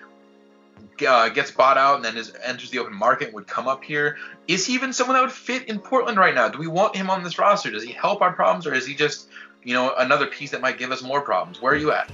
uh, 1.07 1.29
gets 1.29 1.51
bought 1.51 1.77
out 1.77 1.97
and 1.97 2.05
then 2.05 2.17
is, 2.17 2.33
enters 2.43 2.69
the 2.69 2.79
open 2.79 2.93
market 2.93 3.33
would 3.33 3.47
come 3.47 3.67
up 3.67 3.83
here. 3.83 4.17
Is 4.47 4.65
he 4.65 4.73
even 4.73 4.93
someone 4.93 5.15
that 5.15 5.21
would 5.21 5.31
fit 5.31 5.67
in 5.67 5.79
Portland 5.79 6.17
right 6.17 6.35
now? 6.35 6.49
Do 6.49 6.59
we 6.59 6.67
want 6.67 6.95
him 6.95 7.09
on 7.09 7.23
this 7.23 7.37
roster? 7.39 7.71
Does 7.71 7.83
he 7.83 7.91
help 7.91 8.21
our 8.21 8.33
problems, 8.33 8.67
or 8.67 8.73
is 8.73 8.85
he 8.85 8.95
just 8.95 9.27
you 9.63 9.73
know 9.73 9.93
another 9.97 10.27
piece 10.27 10.51
that 10.51 10.61
might 10.61 10.77
give 10.77 10.91
us 10.91 11.01
more 11.01 11.21
problems? 11.21 11.61
Where 11.61 11.73
are 11.73 11.77
you 11.77 11.91
at? 11.91 12.11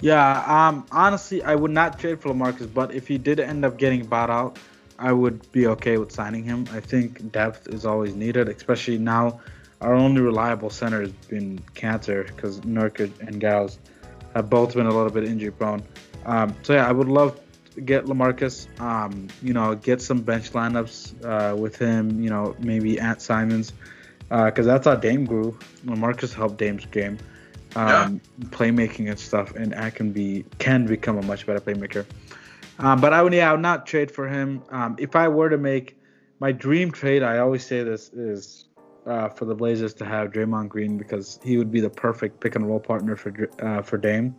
Yeah, 0.00 0.44
um, 0.46 0.84
honestly, 0.92 1.42
I 1.42 1.54
would 1.54 1.70
not 1.70 1.98
trade 1.98 2.20
for 2.20 2.28
Lamarcus, 2.28 2.72
but 2.72 2.92
if 2.92 3.08
he 3.08 3.16
did 3.16 3.40
end 3.40 3.64
up 3.64 3.78
getting 3.78 4.04
bought 4.04 4.28
out, 4.28 4.58
I 4.98 5.12
would 5.12 5.50
be 5.50 5.66
okay 5.68 5.96
with 5.96 6.12
signing 6.12 6.44
him. 6.44 6.66
I 6.72 6.80
think 6.80 7.32
depth 7.32 7.68
is 7.68 7.86
always 7.86 8.14
needed, 8.14 8.48
especially 8.48 8.98
now. 8.98 9.40
Our 9.80 9.94
only 9.94 10.20
reliable 10.20 10.70
center 10.70 11.00
has 11.00 11.12
been 11.12 11.58
Kanter 11.74 12.26
because 12.26 12.60
Nurkic 12.60 13.20
and 13.20 13.40
Giles 13.40 13.78
have 14.34 14.48
both 14.48 14.74
been 14.74 14.86
a 14.86 14.94
little 14.94 15.10
bit 15.10 15.24
injury 15.24 15.50
prone. 15.50 15.82
Um, 16.26 16.54
so 16.62 16.74
yeah, 16.74 16.88
I 16.88 16.92
would 16.92 17.08
love 17.08 17.38
get 17.84 18.06
Lamarcus. 18.06 18.68
Um, 18.80 19.28
you 19.42 19.52
know, 19.52 19.74
get 19.74 20.02
some 20.02 20.20
bench 20.20 20.52
lineups 20.52 21.24
uh, 21.24 21.56
with 21.56 21.76
him. 21.76 22.22
You 22.22 22.30
know, 22.30 22.56
maybe 22.58 22.98
Ant 23.00 23.20
Simons, 23.20 23.72
because 24.28 24.66
uh, 24.66 24.72
that's 24.72 24.86
how 24.86 24.96
Dame 24.96 25.24
grew. 25.24 25.58
Lamarcus 25.84 26.32
helped 26.32 26.58
Dame's 26.58 26.86
game, 26.86 27.18
um, 27.76 28.20
yeah. 28.38 28.48
playmaking 28.48 29.08
and 29.08 29.18
stuff, 29.18 29.54
and 29.54 29.74
Ant 29.74 29.94
can 29.94 30.12
be 30.12 30.44
can 30.58 30.86
become 30.86 31.18
a 31.18 31.22
much 31.22 31.46
better 31.46 31.60
playmaker. 31.60 32.06
Um, 32.78 33.00
but 33.00 33.12
I 33.12 33.22
would 33.22 33.32
yeah, 33.32 33.50
I 33.50 33.52
would 33.52 33.62
not 33.62 33.86
trade 33.86 34.10
for 34.10 34.28
him. 34.28 34.62
Um, 34.70 34.96
if 34.98 35.14
I 35.16 35.28
were 35.28 35.48
to 35.48 35.58
make 35.58 35.96
my 36.40 36.52
dream 36.52 36.90
trade, 36.90 37.22
I 37.22 37.38
always 37.38 37.64
say 37.64 37.82
this 37.82 38.10
is 38.12 38.66
uh, 39.06 39.28
for 39.28 39.44
the 39.44 39.54
Blazers 39.54 39.94
to 39.94 40.04
have 40.04 40.32
Draymond 40.32 40.68
Green 40.68 40.98
because 40.98 41.38
he 41.42 41.56
would 41.56 41.70
be 41.70 41.80
the 41.80 41.90
perfect 41.90 42.40
pick 42.40 42.56
and 42.56 42.66
roll 42.66 42.80
partner 42.80 43.16
for 43.16 43.48
uh, 43.60 43.82
for 43.82 43.98
Dame. 43.98 44.34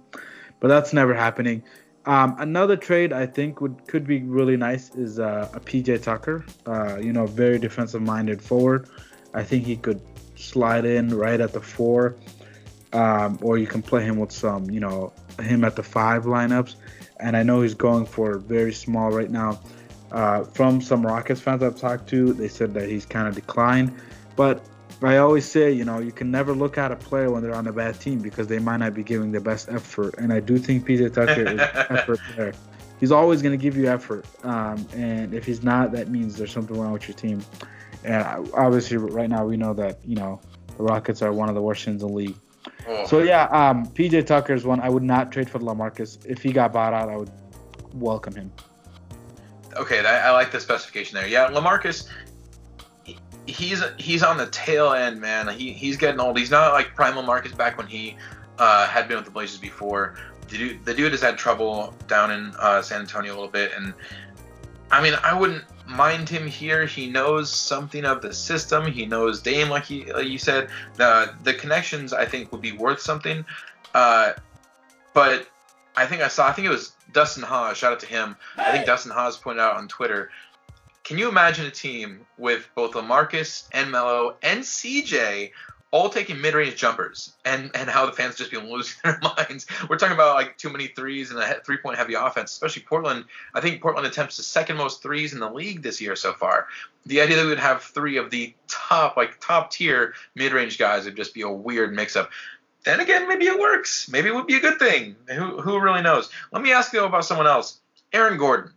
But 0.59 0.69
that's 0.69 0.93
never 0.93 1.13
happening. 1.13 1.63
Um, 2.05 2.35
another 2.37 2.77
trade 2.77 3.13
I 3.13 3.25
think 3.25 3.61
would 3.61 3.87
could 3.87 4.05
be 4.05 4.21
really 4.21 4.57
nice 4.57 4.93
is 4.95 5.19
uh, 5.19 5.49
a 5.53 5.59
PJ 5.59 6.03
Tucker. 6.03 6.45
Uh, 6.65 6.97
you 6.97 7.11
know, 7.11 7.25
very 7.25 7.57
defensive 7.57 8.01
minded 8.01 8.41
forward. 8.41 8.87
I 9.33 9.43
think 9.43 9.65
he 9.65 9.75
could 9.75 10.01
slide 10.35 10.85
in 10.85 11.15
right 11.15 11.39
at 11.41 11.51
the 11.53 11.61
four, 11.61 12.15
um, 12.93 13.39
or 13.41 13.57
you 13.57 13.67
can 13.67 13.81
play 13.81 14.03
him 14.03 14.17
with 14.17 14.31
some, 14.31 14.69
you 14.69 14.79
know, 14.79 15.13
him 15.41 15.63
at 15.63 15.75
the 15.75 15.83
five 15.83 16.25
lineups. 16.25 16.75
And 17.19 17.35
I 17.35 17.43
know 17.43 17.61
he's 17.61 17.73
going 17.73 18.05
for 18.05 18.37
very 18.37 18.73
small 18.73 19.11
right 19.11 19.31
now. 19.31 19.59
Uh, 20.11 20.43
from 20.43 20.81
some 20.81 21.05
Rockets 21.05 21.41
fans 21.41 21.63
I've 21.63 21.77
talked 21.77 22.07
to, 22.09 22.33
they 22.33 22.47
said 22.47 22.73
that 22.75 22.87
he's 22.87 23.05
kind 23.05 23.27
of 23.27 23.35
declined. 23.35 23.93
But 24.35 24.63
I 25.07 25.17
always 25.17 25.45
say, 25.45 25.71
you 25.71 25.85
know, 25.85 25.99
you 25.99 26.11
can 26.11 26.31
never 26.31 26.53
look 26.53 26.77
at 26.77 26.91
a 26.91 26.95
player 26.95 27.29
when 27.31 27.43
they're 27.43 27.55
on 27.55 27.67
a 27.67 27.73
bad 27.73 27.99
team 27.99 28.19
because 28.19 28.47
they 28.47 28.59
might 28.59 28.77
not 28.77 28.93
be 28.93 29.03
giving 29.03 29.31
their 29.31 29.41
best 29.41 29.69
effort. 29.69 30.15
And 30.17 30.31
I 30.31 30.39
do 30.39 30.57
think 30.57 30.87
PJ 30.87 31.13
Tucker 31.13 31.47
is 31.47 31.59
effort 31.89 32.19
there. 32.35 32.53
He's 32.99 33.11
always 33.11 33.41
going 33.41 33.57
to 33.57 33.61
give 33.61 33.75
you 33.75 33.87
effort. 33.87 34.25
Um, 34.43 34.87
and 34.93 35.33
if 35.33 35.45
he's 35.45 35.63
not, 35.63 35.91
that 35.91 36.09
means 36.09 36.37
there's 36.37 36.51
something 36.51 36.79
wrong 36.79 36.93
with 36.93 37.07
your 37.07 37.17
team. 37.17 37.43
And 38.03 38.23
obviously, 38.53 38.97
right 38.97 39.29
now, 39.29 39.45
we 39.45 39.57
know 39.57 39.73
that, 39.73 39.99
you 40.05 40.15
know, 40.15 40.39
the 40.77 40.83
Rockets 40.83 41.21
are 41.21 41.33
one 41.33 41.49
of 41.49 41.55
the 41.55 41.61
worst 41.61 41.83
teams 41.83 42.01
in 42.01 42.07
the 42.07 42.13
league. 42.13 42.35
Oh. 42.87 43.05
So, 43.05 43.19
yeah, 43.19 43.45
um, 43.45 43.87
PJ 43.87 44.25
Tucker 44.25 44.53
is 44.53 44.65
one 44.65 44.79
I 44.79 44.89
would 44.89 45.03
not 45.03 45.31
trade 45.31 45.49
for 45.49 45.59
LaMarcus. 45.59 46.25
If 46.25 46.41
he 46.41 46.53
got 46.53 46.71
bought 46.71 46.93
out, 46.93 47.09
I 47.09 47.17
would 47.17 47.31
welcome 47.93 48.35
him. 48.35 48.51
Okay, 49.75 50.01
that, 50.01 50.25
I 50.25 50.31
like 50.31 50.51
the 50.51 50.59
specification 50.59 51.15
there. 51.15 51.27
Yeah, 51.27 51.49
LaMarcus, 51.49 52.07
he's 53.47 53.83
he's 53.97 54.23
on 54.23 54.37
the 54.37 54.47
tail 54.47 54.93
end, 54.93 55.19
man. 55.19 55.47
He 55.47 55.71
he's 55.73 55.97
getting 55.97 56.19
old. 56.19 56.37
He's 56.37 56.51
not 56.51 56.73
like 56.73 56.95
Prime 56.95 57.13
LaMarcus 57.13 57.55
back 57.55 57.77
when 57.77 57.87
he 57.87 58.17
uh, 58.59 58.87
had 58.87 59.07
been 59.07 59.17
with 59.17 59.25
the 59.25 59.31
Blazers 59.31 59.59
before. 59.59 60.15
The 60.47 60.57
dude, 60.57 60.85
the 60.85 60.93
dude 60.93 61.11
has 61.11 61.21
had 61.21 61.37
trouble 61.37 61.93
down 62.07 62.31
in 62.31 62.53
uh, 62.59 62.81
San 62.81 63.01
Antonio 63.01 63.33
a 63.33 63.35
little 63.35 63.49
bit, 63.49 63.71
and 63.75 63.93
I 64.91 65.01
mean, 65.01 65.13
I 65.23 65.37
wouldn't 65.37 65.63
mind 65.87 66.29
him 66.29 66.47
here. 66.47 66.85
He 66.85 67.09
knows 67.09 67.51
something 67.51 68.05
of 68.05 68.21
the 68.21 68.33
system. 68.33 68.91
He 68.91 69.05
knows 69.05 69.41
Dame, 69.41 69.69
like, 69.69 69.85
he, 69.85 70.11
like 70.13 70.27
you 70.27 70.37
said. 70.37 70.69
The 70.95 71.33
the 71.43 71.53
connections, 71.53 72.13
I 72.13 72.25
think, 72.25 72.51
would 72.51 72.61
be 72.61 72.71
worth 72.71 73.01
something. 73.01 73.45
Uh, 73.93 74.33
but 75.13 75.47
I 75.95 76.05
think 76.05 76.21
I 76.21 76.27
saw. 76.27 76.47
I 76.47 76.51
think 76.51 76.67
it 76.67 76.71
was 76.71 76.93
Dustin 77.13 77.43
Haas. 77.43 77.77
Shout 77.77 77.93
out 77.93 77.99
to 78.01 78.07
him. 78.07 78.35
I 78.57 78.71
think 78.71 78.85
Dustin 78.85 79.11
Haas 79.11 79.37
pointed 79.37 79.61
out 79.61 79.77
on 79.77 79.87
Twitter 79.87 80.29
can 81.05 81.19
you 81.19 81.29
imagine 81.29 81.67
a 81.67 81.71
team 81.71 82.25
with 82.37 82.67
both 82.73 82.93
LaMarcus 82.93 83.69
and 83.71 83.91
Melo 83.91 84.35
and 84.41 84.61
CJ 84.61 85.51
all 85.91 86.09
taking 86.09 86.41
mid-range 86.41 86.75
jumpers 86.75 87.33
and 87.45 87.71
and 87.75 87.89
how 87.89 88.07
the 88.07 88.11
fans 88.11 88.35
just 88.35 88.51
be 88.51 88.57
losing 88.57 88.97
their 89.03 89.19
minds. 89.21 89.67
We're 89.87 89.97
talking 89.97 90.15
about 90.15 90.35
like 90.35 90.57
too 90.57 90.69
many 90.69 90.87
threes 90.87 91.31
and 91.31 91.39
a 91.39 91.61
three-point 91.61 91.97
heavy 91.97 92.15
offense, 92.15 92.51
especially 92.51 92.81
Portland. 92.81 93.25
I 93.53 93.61
think 93.61 93.81
Portland 93.81 94.07
attempts 94.07 94.35
the 94.35 94.43
second 94.43 94.77
most 94.77 95.03
threes 95.03 95.31
in 95.31 95.39
the 95.39 95.49
league 95.49 95.83
this 95.83 96.01
year 96.01 96.15
so 96.15 96.33
far. 96.33 96.67
The 97.05 97.21
idea 97.21 97.37
that 97.37 97.43
we 97.43 97.49
would 97.49 97.59
have 97.59 97.83
three 97.83 98.17
of 98.17 98.31
the 98.31 98.53
top 98.67 99.15
like 99.15 99.39
top 99.39 99.71
tier 99.71 100.15
mid-range 100.33 100.79
guys 100.79 101.05
would 101.05 101.15
just 101.15 101.35
be 101.35 101.43
a 101.43 101.49
weird 101.49 101.95
mix-up. 101.95 102.31
Then 102.83 102.99
again, 102.99 103.27
maybe 103.27 103.45
it 103.45 103.59
works. 103.59 104.09
Maybe 104.09 104.29
it 104.29 104.35
would 104.35 104.47
be 104.47 104.57
a 104.57 104.59
good 104.59 104.79
thing. 104.79 105.15
Who 105.27 105.61
who 105.61 105.79
really 105.79 106.01
knows? 106.01 106.31
Let 106.51 106.63
me 106.63 106.73
ask 106.73 106.91
you 106.93 107.05
about 107.05 107.25
someone 107.25 107.47
else. 107.47 107.79
Aaron 108.11 108.37
Gordon 108.37 108.71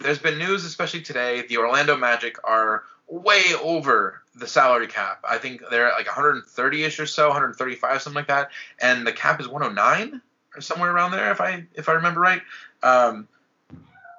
there's 0.00 0.18
been 0.18 0.38
news, 0.38 0.64
especially 0.64 1.02
today, 1.02 1.46
the 1.48 1.58
Orlando 1.58 1.96
Magic 1.96 2.36
are 2.44 2.84
way 3.06 3.42
over 3.62 4.22
the 4.34 4.46
salary 4.46 4.86
cap. 4.86 5.20
I 5.28 5.38
think 5.38 5.62
they're 5.70 5.90
like 5.90 6.06
130ish 6.06 6.98
or 7.00 7.06
so, 7.06 7.28
135, 7.28 8.02
something 8.02 8.16
like 8.16 8.28
that, 8.28 8.50
and 8.80 9.06
the 9.06 9.12
cap 9.12 9.40
is 9.40 9.48
109 9.48 10.20
or 10.54 10.60
somewhere 10.60 10.92
around 10.92 11.12
there, 11.12 11.30
if 11.30 11.40
I 11.40 11.66
if 11.74 11.88
I 11.88 11.92
remember 11.92 12.20
right. 12.20 12.42
Um, 12.82 13.28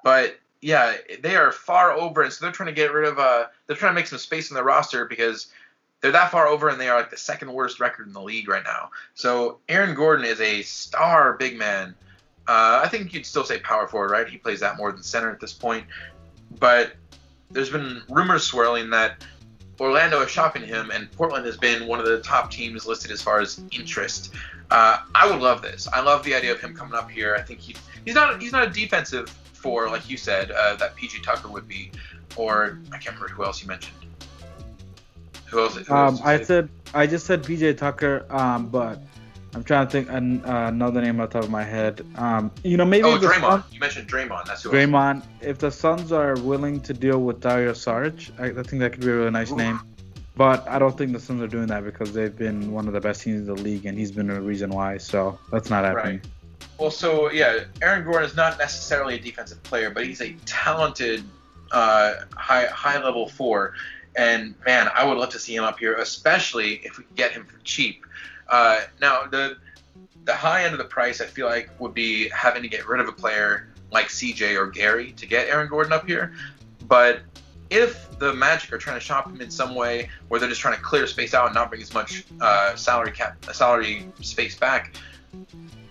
but 0.03 0.39
yeah, 0.61 0.95
they 1.21 1.35
are 1.35 1.51
far 1.51 1.91
over, 1.91 2.21
and 2.21 2.31
so 2.31 2.45
they're 2.45 2.51
trying 2.51 2.67
to 2.67 2.73
get 2.73 2.93
rid 2.93 3.07
of. 3.07 3.17
Uh, 3.17 3.47
they're 3.65 3.75
trying 3.75 3.91
to 3.91 3.99
make 3.99 4.07
some 4.07 4.19
space 4.19 4.51
in 4.51 4.55
the 4.55 4.63
roster 4.63 5.05
because 5.05 5.47
they're 6.01 6.11
that 6.11 6.31
far 6.31 6.47
over, 6.47 6.69
and 6.69 6.79
they 6.79 6.89
are 6.89 6.99
like 6.99 7.09
the 7.09 7.17
second 7.17 7.51
worst 7.51 7.79
record 7.79 8.07
in 8.07 8.13
the 8.13 8.21
league 8.21 8.47
right 8.47 8.63
now. 8.63 8.91
So 9.15 9.59
Aaron 9.67 9.95
Gordon 9.95 10.25
is 10.25 10.39
a 10.39 10.61
star 10.61 11.33
big 11.33 11.57
man 11.57 11.95
uh, 12.47 12.81
I 12.83 12.87
think 12.87 13.13
you'd 13.13 13.25
still 13.25 13.43
say 13.43 13.59
power 13.59 13.87
forward, 13.87 14.11
right? 14.11 14.27
He 14.27 14.37
plays 14.37 14.59
that 14.61 14.77
more 14.77 14.91
than 14.91 15.03
center 15.03 15.31
at 15.31 15.39
this 15.39 15.53
point. 15.53 15.85
But 16.59 16.93
there's 17.49 17.69
been 17.69 18.01
rumors 18.09 18.43
swirling 18.43 18.89
that 18.91 19.23
Orlando 19.79 20.21
is 20.21 20.29
shopping 20.29 20.63
him, 20.63 20.91
and 20.91 21.11
Portland 21.11 21.45
has 21.45 21.57
been 21.57 21.87
one 21.87 21.99
of 21.99 22.05
the 22.05 22.19
top 22.21 22.51
teams 22.51 22.85
listed 22.85 23.11
as 23.11 23.21
far 23.21 23.39
as 23.39 23.61
interest. 23.71 24.33
Uh, 24.69 24.99
I 25.15 25.29
would 25.29 25.41
love 25.41 25.61
this. 25.61 25.87
I 25.87 26.01
love 26.01 26.23
the 26.23 26.35
idea 26.35 26.51
of 26.51 26.61
him 26.61 26.75
coming 26.75 26.93
up 26.93 27.09
here. 27.09 27.35
I 27.35 27.41
think 27.41 27.59
he, 27.59 27.75
he's 28.05 28.15
not 28.15 28.41
he's 28.41 28.51
not 28.51 28.67
a 28.67 28.69
defensive 28.69 29.29
for 29.53 29.89
like 29.89 30.09
you 30.09 30.17
said 30.17 30.51
uh, 30.51 30.75
that 30.75 30.95
PJ 30.95 31.23
Tucker 31.23 31.47
would 31.47 31.67
be, 31.67 31.91
or 32.35 32.79
I 32.91 32.97
can't 32.97 33.15
remember 33.15 33.29
who 33.29 33.43
else 33.43 33.61
you 33.61 33.67
mentioned. 33.67 33.97
Who 35.47 35.59
else? 35.59 35.75
Who 35.75 35.79
else 35.93 36.19
um, 36.19 36.27
I 36.27 36.41
said 36.41 36.69
I 36.93 37.07
just 37.07 37.25
said 37.25 37.43
PJ 37.43 37.77
Tucker, 37.77 38.25
um, 38.29 38.67
but 38.67 39.01
I'm 39.53 39.63
trying 39.63 39.85
to 39.85 39.91
think 39.91 40.09
an, 40.09 40.45
uh, 40.45 40.67
another 40.67 41.01
name 41.01 41.19
off 41.19 41.31
the 41.31 41.39
top 41.39 41.43
of 41.43 41.51
my 41.51 41.63
head. 41.63 42.05
Um, 42.15 42.51
you 42.63 42.77
know, 42.77 42.85
maybe. 42.85 43.03
Oh, 43.03 43.17
Draymond. 43.17 43.41
Sun, 43.41 43.63
you 43.71 43.79
mentioned 43.79 44.07
Draymond. 44.07 44.45
That's 44.45 44.63
who. 44.63 44.69
Draymond. 44.69 45.23
If 45.41 45.57
the 45.57 45.71
Suns 45.71 46.11
are 46.11 46.35
willing 46.39 46.79
to 46.81 46.93
deal 46.93 47.21
with 47.21 47.41
Dario 47.41 47.73
Saric, 47.73 48.31
I, 48.39 48.59
I 48.59 48.63
think 48.63 48.79
that 48.79 48.93
could 48.93 49.01
be 49.01 49.09
a 49.09 49.15
really 49.15 49.31
nice 49.31 49.51
Ooh. 49.51 49.57
name. 49.57 49.81
But 50.37 50.67
I 50.67 50.79
don't 50.79 50.97
think 50.97 51.11
the 51.11 51.19
Suns 51.19 51.41
are 51.41 51.47
doing 51.47 51.67
that 51.67 51.83
because 51.83 52.13
they've 52.13 52.35
been 52.35 52.71
one 52.71 52.87
of 52.87 52.93
the 52.93 53.01
best 53.01 53.21
teams 53.21 53.41
in 53.41 53.45
the 53.45 53.61
league, 53.61 53.85
and 53.85 53.97
he's 53.97 54.11
been 54.11 54.29
a 54.29 54.39
reason 54.41 54.69
why. 54.69 54.97
So 54.97 55.37
that's 55.51 55.69
not 55.69 55.83
happening. 55.83 56.17
Right. 56.17 56.27
Well, 56.79 56.91
so 56.91 57.29
yeah, 57.29 57.65
Aaron 57.81 58.03
Gordon 58.05 58.29
is 58.29 58.35
not 58.35 58.57
necessarily 58.57 59.15
a 59.15 59.19
defensive 59.19 59.61
player, 59.63 59.89
but 59.89 60.05
he's 60.05 60.21
a 60.21 60.33
talented, 60.45 61.23
uh, 61.71 62.13
high 62.35 62.65
high 62.67 63.03
level 63.03 63.27
four. 63.27 63.73
And 64.15 64.55
man, 64.65 64.89
I 64.95 65.05
would 65.05 65.17
love 65.17 65.29
to 65.29 65.39
see 65.39 65.55
him 65.55 65.63
up 65.63 65.79
here, 65.79 65.95
especially 65.95 66.75
if 66.83 66.97
we 66.97 67.03
can 67.03 67.15
get 67.15 67.31
him 67.33 67.45
for 67.45 67.59
cheap. 67.63 68.05
Uh, 68.51 68.81
now 68.99 69.23
the 69.25 69.57
the 70.25 70.33
high 70.33 70.63
end 70.63 70.73
of 70.73 70.77
the 70.77 70.85
price, 70.85 71.19
I 71.19 71.25
feel 71.25 71.47
like, 71.47 71.69
would 71.79 71.95
be 71.95 72.29
having 72.29 72.61
to 72.61 72.67
get 72.67 72.87
rid 72.87 72.99
of 72.99 73.07
a 73.07 73.11
player 73.11 73.69
like 73.91 74.07
CJ 74.07 74.55
or 74.55 74.67
Gary 74.67 75.13
to 75.13 75.25
get 75.25 75.47
Aaron 75.47 75.67
Gordon 75.67 75.91
up 75.91 76.05
here. 76.05 76.33
But 76.87 77.21
if 77.71 78.19
the 78.19 78.33
Magic 78.33 78.71
are 78.71 78.77
trying 78.77 78.97
to 78.97 79.03
shop 79.03 79.27
him 79.27 79.41
in 79.41 79.49
some 79.49 79.73
way, 79.73 80.09
where 80.27 80.39
they're 80.39 80.49
just 80.49 80.61
trying 80.61 80.75
to 80.75 80.81
clear 80.81 81.07
space 81.07 81.33
out 81.33 81.47
and 81.47 81.55
not 81.55 81.69
bring 81.69 81.81
as 81.81 81.93
much 81.93 82.25
uh, 82.39 82.75
salary 82.75 83.11
cap 83.11 83.43
salary 83.51 84.05
space 84.21 84.55
back, 84.55 84.95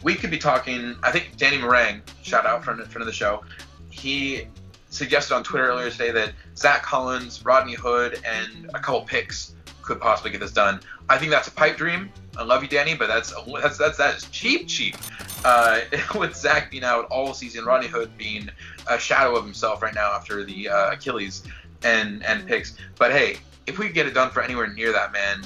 we 0.03 0.15
could 0.15 0.31
be 0.31 0.39
talking. 0.39 0.95
I 1.03 1.11
think 1.11 1.37
Danny 1.37 1.57
Marang, 1.57 2.03
shout 2.23 2.47
out 2.47 2.65
from 2.65 2.77
friend 2.85 3.03
of 3.03 3.07
the 3.07 3.13
show, 3.13 3.43
he 3.91 4.47
suggested 4.91 5.35
on 5.35 5.43
Twitter 5.43 5.67
earlier 5.67 5.91
today 5.91 6.11
that 6.11 6.33
Zach 6.57 6.83
Collins, 6.83 7.45
Rodney 7.45 7.75
Hood, 7.75 8.21
and 8.25 8.71
a 8.75 8.79
couple 8.79 9.03
picks 9.03 9.55
could 9.83 10.01
possibly 10.01 10.31
get 10.31 10.41
this 10.41 10.53
done. 10.53 10.81
I 11.09 11.19
think 11.19 11.31
that's 11.31 11.49
a 11.49 11.53
pipe 11.53 11.77
dream. 11.77 12.11
I 12.41 12.43
love 12.43 12.63
you, 12.63 12.69
Danny, 12.71 12.95
but 12.95 13.07
that's 13.07 13.35
that's 13.61 13.77
that's 13.77 13.99
that's 13.99 14.31
cheap, 14.31 14.67
cheap. 14.67 14.97
Uh, 15.45 15.81
with 16.19 16.35
Zach 16.35 16.71
being 16.71 16.85
out 16.85 17.05
all 17.07 17.35
season, 17.35 17.67
Rodney 17.67 17.87
Hood 17.87 18.17
being 18.17 18.49
a 18.89 18.99
shadow 18.99 19.37
of 19.37 19.45
himself 19.45 19.83
right 19.83 19.95
now 19.95 20.13
after 20.13 20.43
the 20.43 20.71
uh, 20.71 20.93
Achilles 20.93 21.45
and 21.85 22.25
and 22.25 22.47
picks. 22.47 22.79
But 22.97 23.13
hey, 23.13 23.37
if 23.67 23.79
we 23.79 23.91
get 23.91 24.07
it 24.07 24.15
done 24.15 24.31
for 24.31 24.43
anywhere 24.43 24.69
near 24.69 24.91
that, 24.91 25.13
man, 25.13 25.43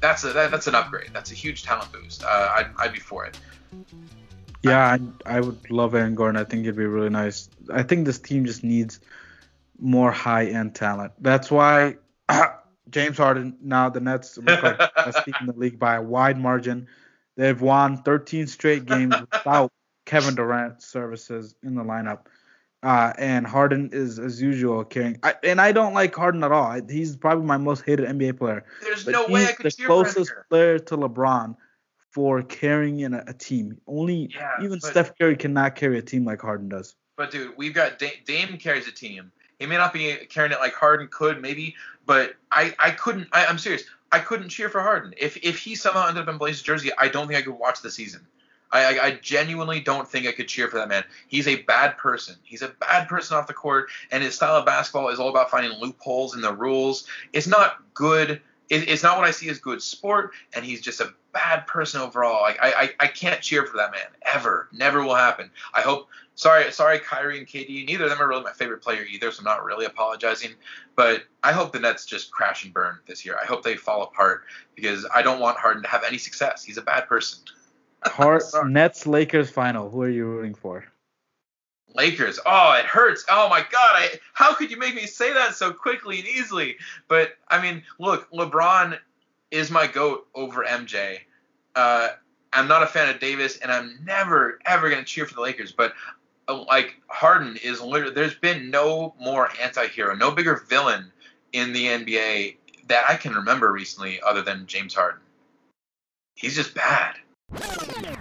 that's 0.00 0.24
a 0.24 0.32
that, 0.32 0.50
that's 0.50 0.66
an 0.66 0.74
upgrade. 0.74 1.10
That's 1.12 1.30
a 1.30 1.34
huge 1.34 1.64
talent 1.64 1.92
boost. 1.92 2.24
Uh, 2.24 2.48
I'd 2.56 2.68
I'd 2.78 2.94
be 2.94 2.98
for 2.98 3.26
it. 3.26 3.38
Yeah, 4.62 4.96
I, 5.26 5.36
I 5.36 5.40
would 5.40 5.70
love 5.70 5.94
Aaron 5.94 6.14
Gordon. 6.14 6.40
I 6.40 6.44
think 6.44 6.62
it'd 6.62 6.76
be 6.76 6.86
really 6.86 7.10
nice. 7.10 7.50
I 7.70 7.82
think 7.82 8.06
this 8.06 8.18
team 8.18 8.46
just 8.46 8.64
needs 8.64 9.00
more 9.78 10.10
high 10.10 10.46
end 10.46 10.74
talent. 10.74 11.12
That's 11.20 11.50
why 11.50 11.96
James 12.92 13.16
Harden 13.18 13.56
now 13.60 13.88
the 13.88 14.00
Nets 14.00 14.38
look 14.38 14.62
like 14.62 14.78
the 14.78 14.90
best 14.96 15.24
team 15.24 15.34
in 15.40 15.46
the 15.46 15.54
league 15.54 15.78
by 15.78 15.96
a 15.96 16.02
wide 16.02 16.38
margin. 16.38 16.86
They've 17.36 17.60
won 17.60 18.02
13 18.02 18.46
straight 18.46 18.84
games 18.84 19.14
without 19.20 19.72
Kevin 20.06 20.34
Durant 20.34 20.82
services 20.82 21.54
in 21.62 21.74
the 21.74 21.82
lineup. 21.82 22.26
Uh, 22.82 23.12
and 23.16 23.46
Harden 23.46 23.90
is 23.92 24.18
as 24.18 24.42
usual 24.42 24.84
carrying. 24.84 25.18
I, 25.22 25.34
and 25.44 25.60
I 25.60 25.70
don't 25.72 25.94
like 25.94 26.14
Harden 26.14 26.42
at 26.44 26.50
all. 26.52 26.64
I, 26.64 26.82
he's 26.88 27.16
probably 27.16 27.46
my 27.46 27.56
most 27.56 27.82
hated 27.84 28.08
NBA 28.08 28.38
player. 28.38 28.64
There's 28.82 29.04
But 29.04 29.12
no 29.12 29.26
way 29.28 29.46
I 29.46 29.52
could 29.52 29.66
the 29.66 29.70
cheer 29.70 29.86
for 29.86 29.98
him 30.00 30.04
closest 30.04 30.32
player 30.50 30.78
to 30.80 30.96
LeBron 30.96 31.56
for 32.10 32.42
carrying 32.42 33.00
in 33.00 33.14
a, 33.14 33.24
a 33.28 33.32
team. 33.32 33.80
Only 33.86 34.30
Yeah, 34.34 34.50
even 34.64 34.80
but- 34.80 34.90
Steph 34.90 35.16
Curry 35.16 35.36
cannot 35.36 35.76
carry 35.76 35.98
a 35.98 36.02
team 36.02 36.24
like 36.24 36.42
Harden 36.42 36.68
does. 36.68 36.96
But 37.16 37.30
dude, 37.30 37.56
we've 37.56 37.74
got 37.74 37.98
da- 37.98 38.20
Dame 38.26 38.58
carries 38.58 38.88
a 38.88 38.92
team. 38.92 39.30
He 39.62 39.68
may 39.68 39.76
not 39.76 39.92
be 39.92 40.16
carrying 40.28 40.52
it 40.52 40.58
like 40.58 40.74
Harden 40.74 41.06
could, 41.06 41.40
maybe, 41.40 41.76
but 42.04 42.34
I 42.50 42.74
I 42.80 42.90
couldn't. 42.90 43.28
I, 43.32 43.46
I'm 43.46 43.58
serious. 43.58 43.84
I 44.10 44.18
couldn't 44.18 44.48
cheer 44.48 44.68
for 44.68 44.80
Harden. 44.80 45.14
If 45.16 45.36
if 45.36 45.56
he 45.56 45.76
somehow 45.76 46.08
ended 46.08 46.24
up 46.24 46.28
in 46.28 46.36
Blazers 46.36 46.62
jersey, 46.62 46.90
I 46.98 47.06
don't 47.06 47.28
think 47.28 47.38
I 47.38 47.42
could 47.42 47.56
watch 47.56 47.80
the 47.80 47.90
season. 47.90 48.26
I, 48.72 48.98
I, 48.98 49.04
I 49.04 49.10
genuinely 49.22 49.78
don't 49.78 50.08
think 50.08 50.26
I 50.26 50.32
could 50.32 50.48
cheer 50.48 50.66
for 50.66 50.78
that 50.78 50.88
man. 50.88 51.04
He's 51.28 51.46
a 51.46 51.62
bad 51.62 51.96
person. 51.96 52.34
He's 52.42 52.62
a 52.62 52.70
bad 52.80 53.06
person 53.06 53.36
off 53.36 53.46
the 53.46 53.54
court, 53.54 53.90
and 54.10 54.20
his 54.20 54.34
style 54.34 54.56
of 54.56 54.66
basketball 54.66 55.10
is 55.10 55.20
all 55.20 55.28
about 55.28 55.48
finding 55.48 55.78
loopholes 55.78 56.34
in 56.34 56.40
the 56.40 56.52
rules. 56.52 57.06
It's 57.32 57.46
not 57.46 57.76
good. 57.94 58.40
It, 58.68 58.88
it's 58.88 59.04
not 59.04 59.16
what 59.16 59.28
I 59.28 59.30
see 59.30 59.48
as 59.48 59.60
good 59.60 59.80
sport, 59.80 60.32
and 60.54 60.64
he's 60.64 60.80
just 60.80 61.00
a 61.00 61.14
bad 61.32 61.68
person 61.68 62.00
overall. 62.00 62.44
I, 62.44 62.56
I, 62.60 62.90
I 62.98 63.06
can't 63.06 63.40
cheer 63.40 63.64
for 63.64 63.76
that 63.76 63.92
man 63.92 64.06
ever. 64.22 64.68
Never 64.72 65.04
will 65.04 65.14
happen. 65.14 65.52
I 65.72 65.82
hope. 65.82 66.08
Sorry, 66.42 66.72
sorry, 66.72 66.98
Kyrie 66.98 67.38
and 67.38 67.46
KD. 67.46 67.86
Neither 67.86 68.02
of 68.02 68.10
them 68.10 68.20
are 68.20 68.26
really 68.26 68.42
my 68.42 68.50
favorite 68.50 68.82
player 68.82 69.04
either, 69.04 69.30
so 69.30 69.38
I'm 69.38 69.44
not 69.44 69.64
really 69.64 69.86
apologizing. 69.86 70.50
But 70.96 71.22
I 71.44 71.52
hope 71.52 71.70
the 71.70 71.78
Nets 71.78 72.04
just 72.04 72.32
crash 72.32 72.64
and 72.64 72.74
burn 72.74 72.98
this 73.06 73.24
year. 73.24 73.36
I 73.40 73.46
hope 73.46 73.62
they 73.62 73.76
fall 73.76 74.02
apart 74.02 74.42
because 74.74 75.06
I 75.14 75.22
don't 75.22 75.38
want 75.38 75.56
Harden 75.58 75.84
to 75.84 75.88
have 75.88 76.02
any 76.02 76.18
success. 76.18 76.64
He's 76.64 76.78
a 76.78 76.82
bad 76.82 77.06
person. 77.06 77.44
Nets 78.64 79.06
Lakers 79.06 79.50
final. 79.50 79.88
Who 79.88 80.02
are 80.02 80.08
you 80.08 80.26
rooting 80.26 80.56
for? 80.56 80.84
Lakers. 81.94 82.40
Oh, 82.44 82.72
it 82.76 82.86
hurts. 82.86 83.24
Oh 83.30 83.48
my 83.48 83.60
God. 83.60 83.92
I 83.94 84.18
how 84.32 84.52
could 84.52 84.72
you 84.72 84.78
make 84.78 84.96
me 84.96 85.06
say 85.06 85.32
that 85.32 85.54
so 85.54 85.72
quickly 85.72 86.18
and 86.18 86.26
easily? 86.26 86.74
But 87.06 87.34
I 87.46 87.62
mean, 87.62 87.84
look, 88.00 88.28
LeBron 88.32 88.98
is 89.52 89.70
my 89.70 89.86
goat 89.86 90.26
over 90.34 90.64
MJ. 90.64 91.18
Uh, 91.76 92.08
I'm 92.52 92.66
not 92.66 92.82
a 92.82 92.86
fan 92.88 93.08
of 93.08 93.20
Davis, 93.20 93.58
and 93.58 93.70
I'm 93.70 94.00
never 94.04 94.58
ever 94.66 94.90
gonna 94.90 95.04
cheer 95.04 95.24
for 95.24 95.34
the 95.34 95.40
Lakers. 95.40 95.70
But 95.70 95.94
Uh, 96.48 96.64
like 96.64 96.96
Harden 97.08 97.56
is 97.62 97.80
literally, 97.80 98.14
there's 98.14 98.34
been 98.34 98.70
no 98.70 99.14
more 99.20 99.50
anti-hero, 99.60 100.14
no 100.14 100.30
bigger 100.30 100.64
villain 100.68 101.12
in 101.52 101.72
the 101.72 101.86
NBA 101.86 102.56
that 102.88 103.04
I 103.08 103.16
can 103.16 103.34
remember 103.34 103.72
recently, 103.72 104.20
other 104.26 104.42
than 104.42 104.66
James 104.66 104.94
Harden. 104.94 105.20
He's 106.34 106.56
just 106.56 106.74
bad. 106.74 107.16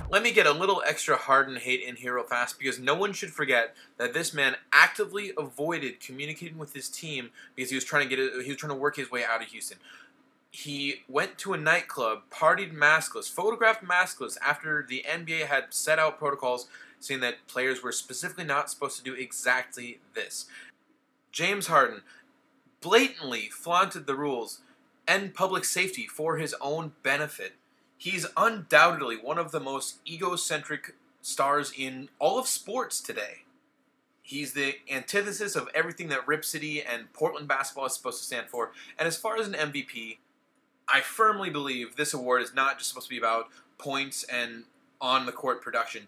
Let 0.10 0.24
me 0.24 0.32
get 0.32 0.46
a 0.46 0.52
little 0.52 0.84
extra 0.86 1.16
Harden 1.16 1.56
hate 1.56 1.82
in 1.84 1.96
here 1.96 2.16
real 2.16 2.26
fast 2.26 2.60
because 2.60 2.80
no 2.80 2.96
one 2.96 3.14
should 3.14 3.32
forget 3.32 3.76
that 3.98 4.14
this 4.14 4.34
man 4.34 4.56
actively 4.74 5.32
avoided 5.38 6.02
communicating 6.02 6.58
with 6.58 6.74
his 6.74 6.90
team 6.90 7.30
because 7.56 7.70
he 7.70 7.76
was 7.76 7.86
trying 7.86 8.08
to 8.08 8.10
get 8.14 8.20
it, 8.20 8.44
he 8.44 8.50
was 8.50 8.58
trying 8.58 8.74
to 8.74 8.78
work 8.78 8.98
his 8.98 9.10
way 9.10 9.24
out 9.24 9.42
of 9.42 9.48
Houston. 9.48 9.78
He 10.52 11.04
went 11.08 11.38
to 11.40 11.54
a 11.54 11.58
nightclub, 11.58 12.24
partied 12.30 12.74
maskless, 12.74 13.32
photographed 13.32 13.86
maskless 13.86 14.38
after 14.46 14.86
the 14.88 15.06
NBA 15.10 15.46
had 15.46 15.74
set 15.74 15.98
out 15.98 16.20
protocols 16.20 16.68
saying 17.02 17.20
that 17.20 17.48
players 17.48 17.84
were 17.84 17.92
specifically 17.92 18.46
not 18.46 18.70
supposed 18.70 18.98
to 18.98 19.04
do 19.04 19.14
exactly 19.14 20.00
this. 20.14 20.46
James 21.32 21.68
Harden 21.68 22.02
blatantly 22.80 23.50
flaunted 23.50 24.08
the 24.08 24.16
rules 24.16 24.62
and 25.08 25.34
public 25.34 25.66
safety 25.66 26.08
for 26.08 26.38
his 26.38 26.56
own 26.62 26.94
benefit. 27.04 27.54
He's 27.98 28.26
undoubtedly 28.38 29.18
one 29.18 29.38
of 29.38 29.52
the 29.52 29.60
most 29.60 29.98
egocentric 30.08 30.96
stars 31.22 31.74
in 31.78 32.10
all 32.20 32.40
of 32.40 32.48
sports 32.48 33.02
today. 33.02 33.44
He's 34.22 34.54
the 34.54 34.76
antithesis 34.90 35.56
of 35.56 35.70
everything 35.74 36.08
that 36.10 36.28
Rip 36.28 36.46
City 36.46 36.82
and 36.82 37.12
Portland 37.14 37.48
basketball 37.48 37.88
is 37.88 37.94
supposed 37.94 38.20
to 38.20 38.26
stand 38.26 38.48
for. 38.48 38.72
And 38.98 39.08
as 39.08 39.18
far 39.18 39.38
as 39.38 39.48
an 39.48 39.54
MVP, 39.54 40.18
I 40.88 41.02
firmly 41.02 41.50
believe 41.50 41.96
this 41.96 42.14
award 42.14 42.42
is 42.42 42.54
not 42.54 42.78
just 42.78 42.90
supposed 42.90 43.08
to 43.08 43.12
be 43.12 43.18
about 43.18 43.48
points 43.78 44.24
and 44.24 44.64
on 45.00 45.26
the 45.26 45.32
court 45.32 45.62
production. 45.62 46.08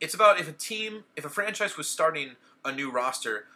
It's 0.00 0.14
about 0.14 0.38
if 0.40 0.48
a 0.48 0.52
team, 0.52 1.04
if 1.16 1.24
a 1.24 1.28
franchise 1.28 1.76
was 1.76 1.88
starting 1.88 2.32
a 2.64 2.72
new 2.72 2.90
roster, 2.90 3.46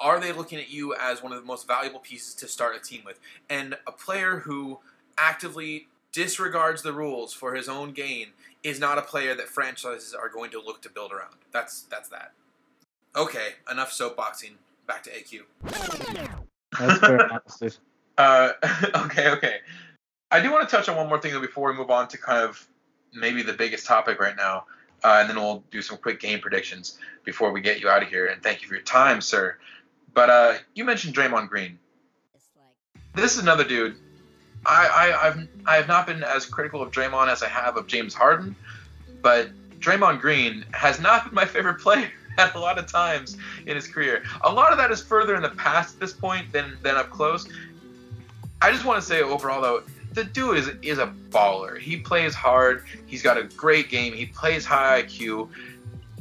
are 0.00 0.18
they 0.18 0.32
looking 0.32 0.58
at 0.58 0.70
you 0.70 0.94
as 0.94 1.22
one 1.22 1.32
of 1.32 1.40
the 1.40 1.46
most 1.46 1.66
valuable 1.66 2.00
pieces 2.00 2.34
to 2.34 2.48
start 2.48 2.76
a 2.76 2.80
team 2.80 3.02
with? 3.04 3.20
And 3.48 3.76
a 3.86 3.92
player 3.92 4.40
who 4.40 4.80
actively 5.16 5.88
disregards 6.12 6.82
the 6.82 6.92
rules 6.92 7.32
for 7.32 7.54
his 7.54 7.68
own 7.68 7.92
gain 7.92 8.28
is 8.62 8.80
not 8.80 8.98
a 8.98 9.02
player 9.02 9.34
that 9.34 9.48
franchises 9.48 10.14
are 10.14 10.28
going 10.28 10.50
to 10.50 10.60
look 10.60 10.80
to 10.82 10.88
build 10.88 11.12
around. 11.12 11.36
That's 11.52 11.82
that's 11.82 12.08
that. 12.08 12.32
Okay, 13.16 13.54
enough 13.70 13.92
soapboxing. 13.92 14.54
Back 14.86 15.02
to 15.04 15.10
AQ. 15.10 15.42
That's 16.78 16.98
fair, 16.98 17.32
honestly. 17.32 17.70
Uh, 18.16 18.52
okay, 18.94 19.28
okay. 19.30 19.56
I 20.30 20.40
do 20.40 20.52
want 20.52 20.68
to 20.68 20.76
touch 20.76 20.88
on 20.88 20.96
one 20.96 21.08
more 21.08 21.20
thing 21.20 21.32
though 21.32 21.40
before 21.40 21.68
we 21.68 21.76
move 21.76 21.90
on 21.90 22.06
to 22.06 22.16
kind 22.16 22.44
of 22.44 22.64
maybe 23.12 23.42
the 23.42 23.52
biggest 23.52 23.86
topic 23.86 24.20
right 24.20 24.36
now, 24.36 24.66
uh, 25.04 25.18
and 25.20 25.28
then 25.28 25.36
we'll 25.36 25.62
do 25.70 25.82
some 25.82 25.98
quick 25.98 26.18
game 26.18 26.40
predictions 26.40 26.98
before 27.24 27.52
we 27.52 27.60
get 27.60 27.80
you 27.80 27.88
out 27.88 28.02
of 28.02 28.08
here. 28.08 28.26
And 28.26 28.42
thank 28.42 28.62
you 28.62 28.68
for 28.68 28.74
your 28.74 28.82
time, 28.82 29.20
sir. 29.20 29.56
But 30.14 30.30
uh, 30.30 30.54
you 30.74 30.84
mentioned 30.84 31.14
Draymond 31.14 31.48
Green. 31.48 31.78
This 33.14 33.36
is 33.36 33.42
another 33.42 33.64
dude. 33.64 33.96
I, 34.66 34.88
I 35.12 35.26
I've 35.26 35.48
I 35.66 35.76
have 35.76 35.88
not 35.88 36.06
been 36.06 36.24
as 36.24 36.46
critical 36.46 36.80
of 36.80 36.90
Draymond 36.90 37.28
as 37.28 37.42
I 37.42 37.48
have 37.48 37.76
of 37.76 37.86
James 37.86 38.14
Harden, 38.14 38.56
but 39.22 39.50
Draymond 39.78 40.20
Green 40.20 40.64
has 40.72 40.98
not 41.00 41.26
been 41.26 41.34
my 41.34 41.44
favorite 41.44 41.80
player 41.80 42.10
at 42.38 42.54
a 42.54 42.58
lot 42.58 42.78
of 42.78 42.86
times 42.90 43.36
in 43.66 43.76
his 43.76 43.86
career. 43.86 44.24
A 44.42 44.50
lot 44.50 44.72
of 44.72 44.78
that 44.78 44.90
is 44.90 45.02
further 45.02 45.36
in 45.36 45.42
the 45.42 45.50
past 45.50 45.94
at 45.94 46.00
this 46.00 46.12
point 46.14 46.50
than 46.50 46.78
than 46.82 46.96
up 46.96 47.10
close. 47.10 47.46
I 48.62 48.72
just 48.72 48.86
want 48.86 49.00
to 49.00 49.06
say 49.06 49.20
overall 49.20 49.60
though, 49.60 49.82
the 50.14 50.24
dude 50.24 50.56
is 50.58 50.70
is 50.82 50.98
a 50.98 51.12
baller. 51.30 51.78
He 51.78 51.96
plays 51.96 52.34
hard. 52.34 52.84
He's 53.06 53.22
got 53.22 53.36
a 53.36 53.44
great 53.44 53.88
game. 53.88 54.12
He 54.14 54.26
plays 54.26 54.64
high 54.64 55.02
IQ. 55.02 55.48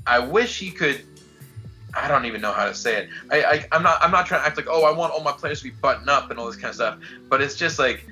I 0.05 0.19
wish 0.19 0.59
he 0.59 0.71
could. 0.71 1.01
I 1.93 2.07
don't 2.07 2.25
even 2.25 2.41
know 2.41 2.51
how 2.51 2.65
to 2.65 2.73
say 2.73 3.03
it. 3.03 3.09
I, 3.31 3.43
I 3.43 3.65
I'm 3.71 3.83
not 3.83 4.01
I'm 4.01 4.11
not 4.11 4.25
trying 4.25 4.41
to 4.41 4.47
act 4.47 4.57
like 4.57 4.67
oh 4.69 4.83
I 4.83 4.91
want 4.91 5.13
all 5.13 5.21
my 5.21 5.31
players 5.31 5.59
to 5.59 5.65
be 5.65 5.69
buttoned 5.69 6.09
up 6.09 6.31
and 6.31 6.39
all 6.39 6.47
this 6.47 6.55
kind 6.55 6.69
of 6.69 6.75
stuff. 6.75 6.97
But 7.29 7.41
it's 7.41 7.55
just 7.55 7.77
like 7.77 8.05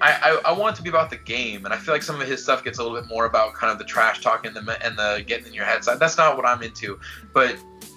I, 0.00 0.40
I, 0.44 0.50
I 0.50 0.52
want 0.52 0.74
it 0.74 0.76
to 0.78 0.82
be 0.82 0.88
about 0.88 1.10
the 1.10 1.16
game, 1.16 1.64
and 1.64 1.74
I 1.74 1.76
feel 1.76 1.94
like 1.94 2.02
some 2.02 2.20
of 2.20 2.28
his 2.28 2.42
stuff 2.42 2.62
gets 2.62 2.78
a 2.78 2.82
little 2.82 2.98
bit 2.98 3.08
more 3.08 3.26
about 3.26 3.54
kind 3.54 3.72
of 3.72 3.78
the 3.78 3.84
trash 3.84 4.20
talk 4.20 4.46
and 4.46 4.54
the 4.54 4.86
and 4.86 4.96
the 4.96 5.24
getting 5.26 5.46
in 5.46 5.52
your 5.52 5.64
head 5.64 5.82
side. 5.82 5.98
That's 5.98 6.16
not 6.16 6.36
what 6.36 6.46
I'm 6.46 6.62
into. 6.62 7.00
But 7.32 7.56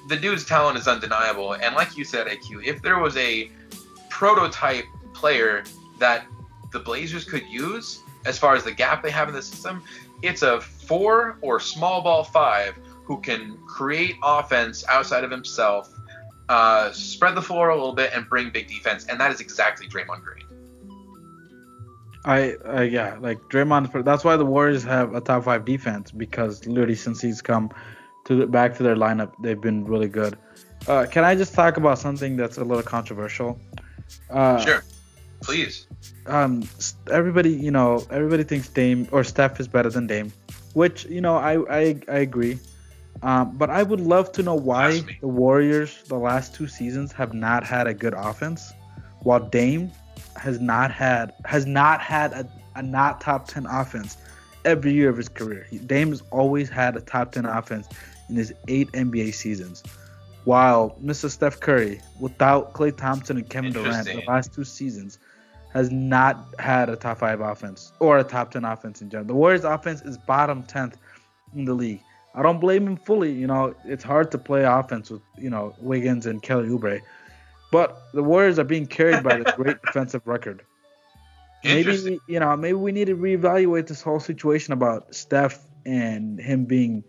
the 0.10 0.16
dude's 0.16 0.44
talent 0.44 0.78
is 0.78 0.88
undeniable, 0.88 1.54
and 1.54 1.76
like 1.76 1.96
you 1.96 2.04
said, 2.04 2.28
AQ, 2.28 2.66
if 2.66 2.82
there 2.82 2.98
was 2.98 3.16
a 3.18 3.52
prototype 4.10 4.86
player 5.14 5.64
that 6.00 6.26
the 6.78 6.84
Blazers 6.84 7.24
could 7.24 7.46
use 7.48 8.00
as 8.26 8.38
far 8.38 8.56
as 8.56 8.64
the 8.64 8.72
gap 8.72 9.02
they 9.02 9.10
have 9.10 9.28
in 9.28 9.34
the 9.34 9.42
system, 9.42 9.82
it's 10.22 10.42
a 10.42 10.62
four 10.62 11.38
or 11.42 11.60
small 11.60 12.02
ball 12.02 12.24
five 12.24 12.76
who 13.06 13.20
can 13.22 13.58
create 13.68 14.16
offense 14.22 14.84
outside 14.90 15.24
of 15.24 15.32
himself, 15.32 15.92
uh, 16.50 16.92
spread 16.92 17.36
the 17.36 17.42
floor 17.42 17.70
a 17.70 17.76
little 17.76 17.94
bit, 17.94 18.12
and 18.14 18.28
bring 18.30 18.50
big 18.52 18.68
defense, 18.68 19.06
and 19.06 19.20
that 19.20 19.32
is 19.32 19.40
exactly 19.40 19.88
Draymond 19.88 20.24
Green. 20.24 20.44
I, 22.26 22.54
uh, 22.66 22.82
yeah, 22.82 23.18
like 23.22 23.38
Draymond. 23.50 24.04
That's 24.04 24.24
why 24.26 24.36
the 24.36 24.46
Warriors 24.46 24.84
have 24.84 25.16
a 25.16 25.22
top 25.22 25.46
five 25.46 25.64
defense 25.64 26.12
because 26.12 26.68
literally 26.68 26.96
since 26.96 27.22
he's 27.22 27.42
come 27.42 27.72
to 28.26 28.36
the, 28.36 28.46
back 28.46 28.76
to 28.78 28.84
their 28.84 28.98
lineup, 28.98 29.32
they've 29.42 29.62
been 29.62 29.86
really 29.86 30.10
good. 30.10 30.38
Uh, 30.88 31.06
can 31.10 31.24
I 31.24 31.36
just 31.36 31.54
talk 31.54 31.78
about 31.78 32.00
something 32.00 32.36
that's 32.36 32.58
a 32.58 32.64
little 32.64 32.84
controversial? 32.84 33.58
Uh, 34.30 34.60
sure, 34.60 34.84
please. 35.42 35.88
Um, 36.26 36.68
everybody, 37.12 37.52
you 37.52 37.72
know, 37.72 38.06
everybody 38.12 38.44
thinks 38.44 38.68
Dame 38.70 39.08
or 39.12 39.24
Steph 39.24 39.60
is 39.60 39.68
better 39.68 39.90
than 39.90 40.08
Dame, 40.08 40.32
which 40.74 41.06
you 41.06 41.22
know 41.22 41.36
I 41.38 41.58
I, 41.70 42.02
I 42.08 42.18
agree. 42.20 42.60
Um, 43.24 43.58
but 43.58 43.70
I 43.70 43.84
would 43.84 44.02
love 44.02 44.32
to 44.34 44.44
know 44.44 44.56
why 44.56 45.02
the 45.22 45.28
Warriors 45.28 46.04
the 46.08 46.18
last 46.18 46.54
two 46.54 46.68
seasons 46.68 47.12
have 47.14 47.34
not 47.34 47.64
had 47.64 47.88
a 47.88 47.94
good 47.94 48.14
offense, 48.14 48.74
while 49.22 49.40
Dame 49.40 49.92
has 50.36 50.60
not 50.60 50.92
had 50.92 51.34
has 51.46 51.66
not 51.66 52.02
had 52.02 52.32
a, 52.34 52.50
a 52.76 52.84
not 52.84 53.22
top 53.22 53.48
ten 53.48 53.66
offense 53.66 54.18
every 54.66 54.94
year 54.94 55.10
of 55.10 55.18
his 55.18 55.30
career. 55.30 55.68
Dame 55.86 56.10
has 56.10 56.22
always 56.32 56.70
had 56.70 56.96
a 56.96 57.02
top 57.02 57.32
ten 57.32 57.46
offense 57.46 57.88
in 58.30 58.36
his 58.36 58.54
eight 58.68 58.92
NBA 58.92 59.34
seasons, 59.34 59.84
while 60.44 60.96
Mr. 61.04 61.30
Steph 61.30 61.60
Curry, 61.60 62.02
without 62.20 62.74
Klay 62.74 62.96
Thompson 62.96 63.38
and 63.38 63.50
Kevin 63.50 63.72
Durant, 63.72 64.06
the 64.08 64.24
last 64.28 64.54
two 64.54 64.64
seasons, 64.64 65.18
has 65.78 65.92
not 65.92 66.44
had 66.58 66.90
a 66.90 66.96
top 66.96 67.20
five 67.20 67.40
offense 67.40 67.92
or 68.00 68.18
a 68.18 68.24
top 68.24 68.50
ten 68.50 68.66
offense 68.66 69.00
in 69.00 69.12
general. 69.12 69.28
The 69.28 69.36
Warriors' 69.36 69.64
offense 69.64 70.02
is 70.02 70.18
bottom 70.18 70.64
tenth 70.64 70.98
in 71.56 71.66
the 71.66 71.76
league. 71.76 72.02
I 72.34 72.42
don't 72.42 72.60
blame 72.60 72.88
him 72.88 72.98
fully. 72.98 73.32
You 73.32 73.46
know, 73.46 73.76
it's 73.86 74.04
hard 74.04 74.32
to 74.32 74.40
play 74.40 74.64
offense 74.64 75.12
with 75.12 75.22
you 75.38 75.52
know 75.52 75.76
Wiggins 75.80 76.26
and 76.26 76.42
Kelly 76.42 76.70
Oubre, 76.70 77.00
but 77.72 78.02
the 78.14 78.24
Warriors 78.24 78.58
are 78.58 78.64
being 78.64 78.88
carried 78.88 79.24
by 79.24 79.38
the 79.38 79.54
great 79.56 79.80
defensive 79.86 80.26
record. 80.26 80.64
Maybe 81.64 82.20
you 82.28 82.40
know, 82.40 82.58
maybe 82.58 82.74
we 82.74 82.92
need 82.92 83.06
to 83.06 83.16
reevaluate 83.16 83.86
this 83.86 84.02
whole 84.02 84.20
situation 84.20 84.74
about 84.74 85.14
Steph 85.14 85.64
and 85.86 86.40
him 86.40 86.66
being 86.66 87.04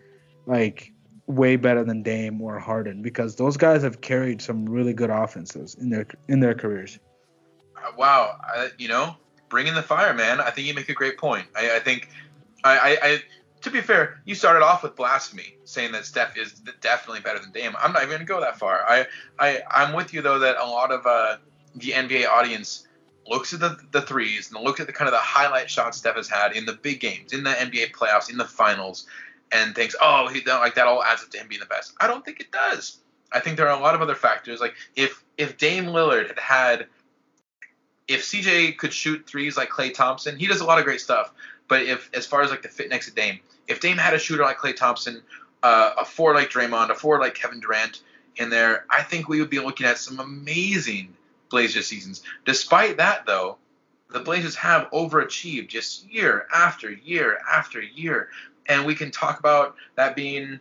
like 0.44 0.92
way 1.26 1.56
better 1.56 1.84
than 1.84 2.02
Dame 2.02 2.42
or 2.42 2.58
Harden 2.58 3.00
because 3.00 3.36
those 3.36 3.56
guys 3.56 3.82
have 3.82 4.02
carried 4.02 4.42
some 4.42 4.66
really 4.66 4.92
good 4.92 5.10
offenses 5.10 5.74
in 5.74 5.88
their 5.88 6.06
in 6.28 6.40
their 6.40 6.54
careers. 6.54 6.98
Wow, 7.96 8.36
I, 8.42 8.70
you 8.78 8.88
know, 8.88 9.16
bring 9.48 9.66
in 9.66 9.74
the 9.74 9.82
fire, 9.82 10.14
man. 10.14 10.40
I 10.40 10.50
think 10.50 10.66
you 10.66 10.74
make 10.74 10.88
a 10.88 10.94
great 10.94 11.18
point. 11.18 11.46
I, 11.56 11.76
I 11.76 11.78
think, 11.80 12.08
I, 12.64 12.98
I, 13.02 13.22
to 13.62 13.70
be 13.70 13.80
fair, 13.80 14.20
you 14.24 14.34
started 14.34 14.64
off 14.64 14.82
with 14.82 14.96
blasphemy, 14.96 15.56
saying 15.64 15.92
that 15.92 16.04
Steph 16.04 16.36
is 16.36 16.52
definitely 16.80 17.20
better 17.20 17.38
than 17.38 17.52
Dame. 17.52 17.74
I'm 17.78 17.92
not 17.92 18.02
even 18.02 18.10
going 18.10 18.20
to 18.20 18.26
go 18.26 18.40
that 18.40 18.58
far. 18.58 18.84
I, 18.88 19.06
I, 19.38 19.62
I'm 19.70 19.94
with 19.94 20.12
you 20.12 20.22
though 20.22 20.38
that 20.40 20.56
a 20.58 20.66
lot 20.66 20.92
of 20.92 21.06
uh, 21.06 21.36
the 21.74 21.90
NBA 21.92 22.28
audience 22.28 22.86
looks 23.26 23.52
at 23.52 23.60
the, 23.60 23.76
the 23.92 24.02
threes 24.02 24.50
and 24.50 24.62
looks 24.62 24.80
at 24.80 24.86
the 24.86 24.92
kind 24.92 25.08
of 25.08 25.12
the 25.12 25.18
highlight 25.18 25.70
shots 25.70 25.98
Steph 25.98 26.16
has 26.16 26.28
had 26.28 26.52
in 26.52 26.64
the 26.64 26.72
big 26.72 27.00
games, 27.00 27.32
in 27.32 27.44
the 27.44 27.50
NBA 27.50 27.92
playoffs, 27.92 28.30
in 28.30 28.38
the 28.38 28.44
finals, 28.44 29.06
and 29.52 29.74
thinks, 29.74 29.94
oh, 30.00 30.28
he 30.28 30.42
like 30.44 30.74
that 30.74 30.86
all 30.86 31.02
adds 31.02 31.22
up 31.22 31.30
to 31.30 31.38
him 31.38 31.48
being 31.48 31.60
the 31.60 31.66
best. 31.66 31.92
I 32.00 32.06
don't 32.06 32.24
think 32.24 32.40
it 32.40 32.50
does. 32.50 32.98
I 33.32 33.40
think 33.40 33.56
there 33.56 33.68
are 33.68 33.78
a 33.78 33.82
lot 33.82 33.94
of 33.94 34.02
other 34.02 34.14
factors. 34.14 34.60
Like 34.60 34.74
if 34.96 35.22
if 35.36 35.58
Dame 35.58 35.86
Lillard 35.86 36.28
had 36.28 36.38
had, 36.38 36.86
if 38.08 38.22
CJ 38.22 38.78
could 38.78 38.92
shoot 38.92 39.26
threes 39.26 39.56
like 39.56 39.68
Klay 39.68 39.92
Thompson, 39.92 40.38
he 40.38 40.46
does 40.46 40.60
a 40.60 40.64
lot 40.64 40.78
of 40.78 40.84
great 40.84 41.00
stuff. 41.00 41.32
But 41.68 41.82
if 41.82 42.10
as 42.14 42.26
far 42.26 42.42
as 42.42 42.50
like 42.50 42.62
the 42.62 42.68
fit 42.68 42.88
next 42.88 43.06
to 43.06 43.14
Dame, 43.14 43.40
if 43.68 43.80
Dame 43.80 43.98
had 43.98 44.14
a 44.14 44.18
shooter 44.18 44.42
like 44.42 44.56
Klay 44.56 44.74
Thompson, 44.74 45.22
uh, 45.62 45.92
a 45.98 46.04
four 46.04 46.34
like 46.34 46.50
Draymond, 46.50 46.88
a 46.88 46.94
four 46.94 47.20
like 47.20 47.34
Kevin 47.34 47.60
Durant 47.60 48.00
in 48.36 48.48
there, 48.48 48.86
I 48.90 49.02
think 49.02 49.28
we 49.28 49.40
would 49.40 49.50
be 49.50 49.60
looking 49.60 49.86
at 49.86 49.98
some 49.98 50.18
amazing 50.18 51.14
Blazers 51.50 51.86
seasons. 51.86 52.22
Despite 52.44 52.96
that, 52.96 53.26
though, 53.26 53.58
the 54.10 54.20
Blazers 54.20 54.54
have 54.56 54.90
overachieved 54.90 55.68
just 55.68 56.10
year 56.10 56.46
after 56.54 56.90
year 56.90 57.38
after 57.50 57.80
year, 57.82 58.30
and 58.66 58.86
we 58.86 58.94
can 58.94 59.10
talk 59.10 59.38
about 59.38 59.76
that 59.96 60.16
being 60.16 60.60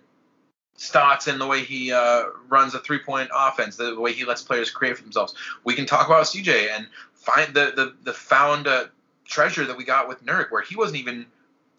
Stotts 0.78 1.26
and 1.26 1.42
the 1.42 1.48
way 1.48 1.64
he 1.64 1.92
uh, 1.92 2.26
runs 2.50 2.76
a 2.76 2.80
three-point 2.80 3.32
offense, 3.34 3.78
the 3.78 4.00
way 4.00 4.14
he 4.14 4.26
lets 4.26 4.44
players 4.44 4.70
create 4.70 4.96
for 4.96 5.02
themselves. 5.02 5.34
We 5.64 5.74
can 5.74 5.88
talk 5.88 6.06
about 6.06 6.26
CJ 6.26 6.70
and 6.70 6.88
find 7.28 7.54
the 7.54 7.74
the, 7.76 7.94
the 8.04 8.14
found 8.14 8.68
treasure 9.26 9.66
that 9.66 9.78
we 9.78 9.84
got 9.84 10.08
with 10.08 10.26
Nurk, 10.26 10.52
where 10.52 10.62
he 10.62 10.76
wasn't 10.76 11.00
even 11.00 11.26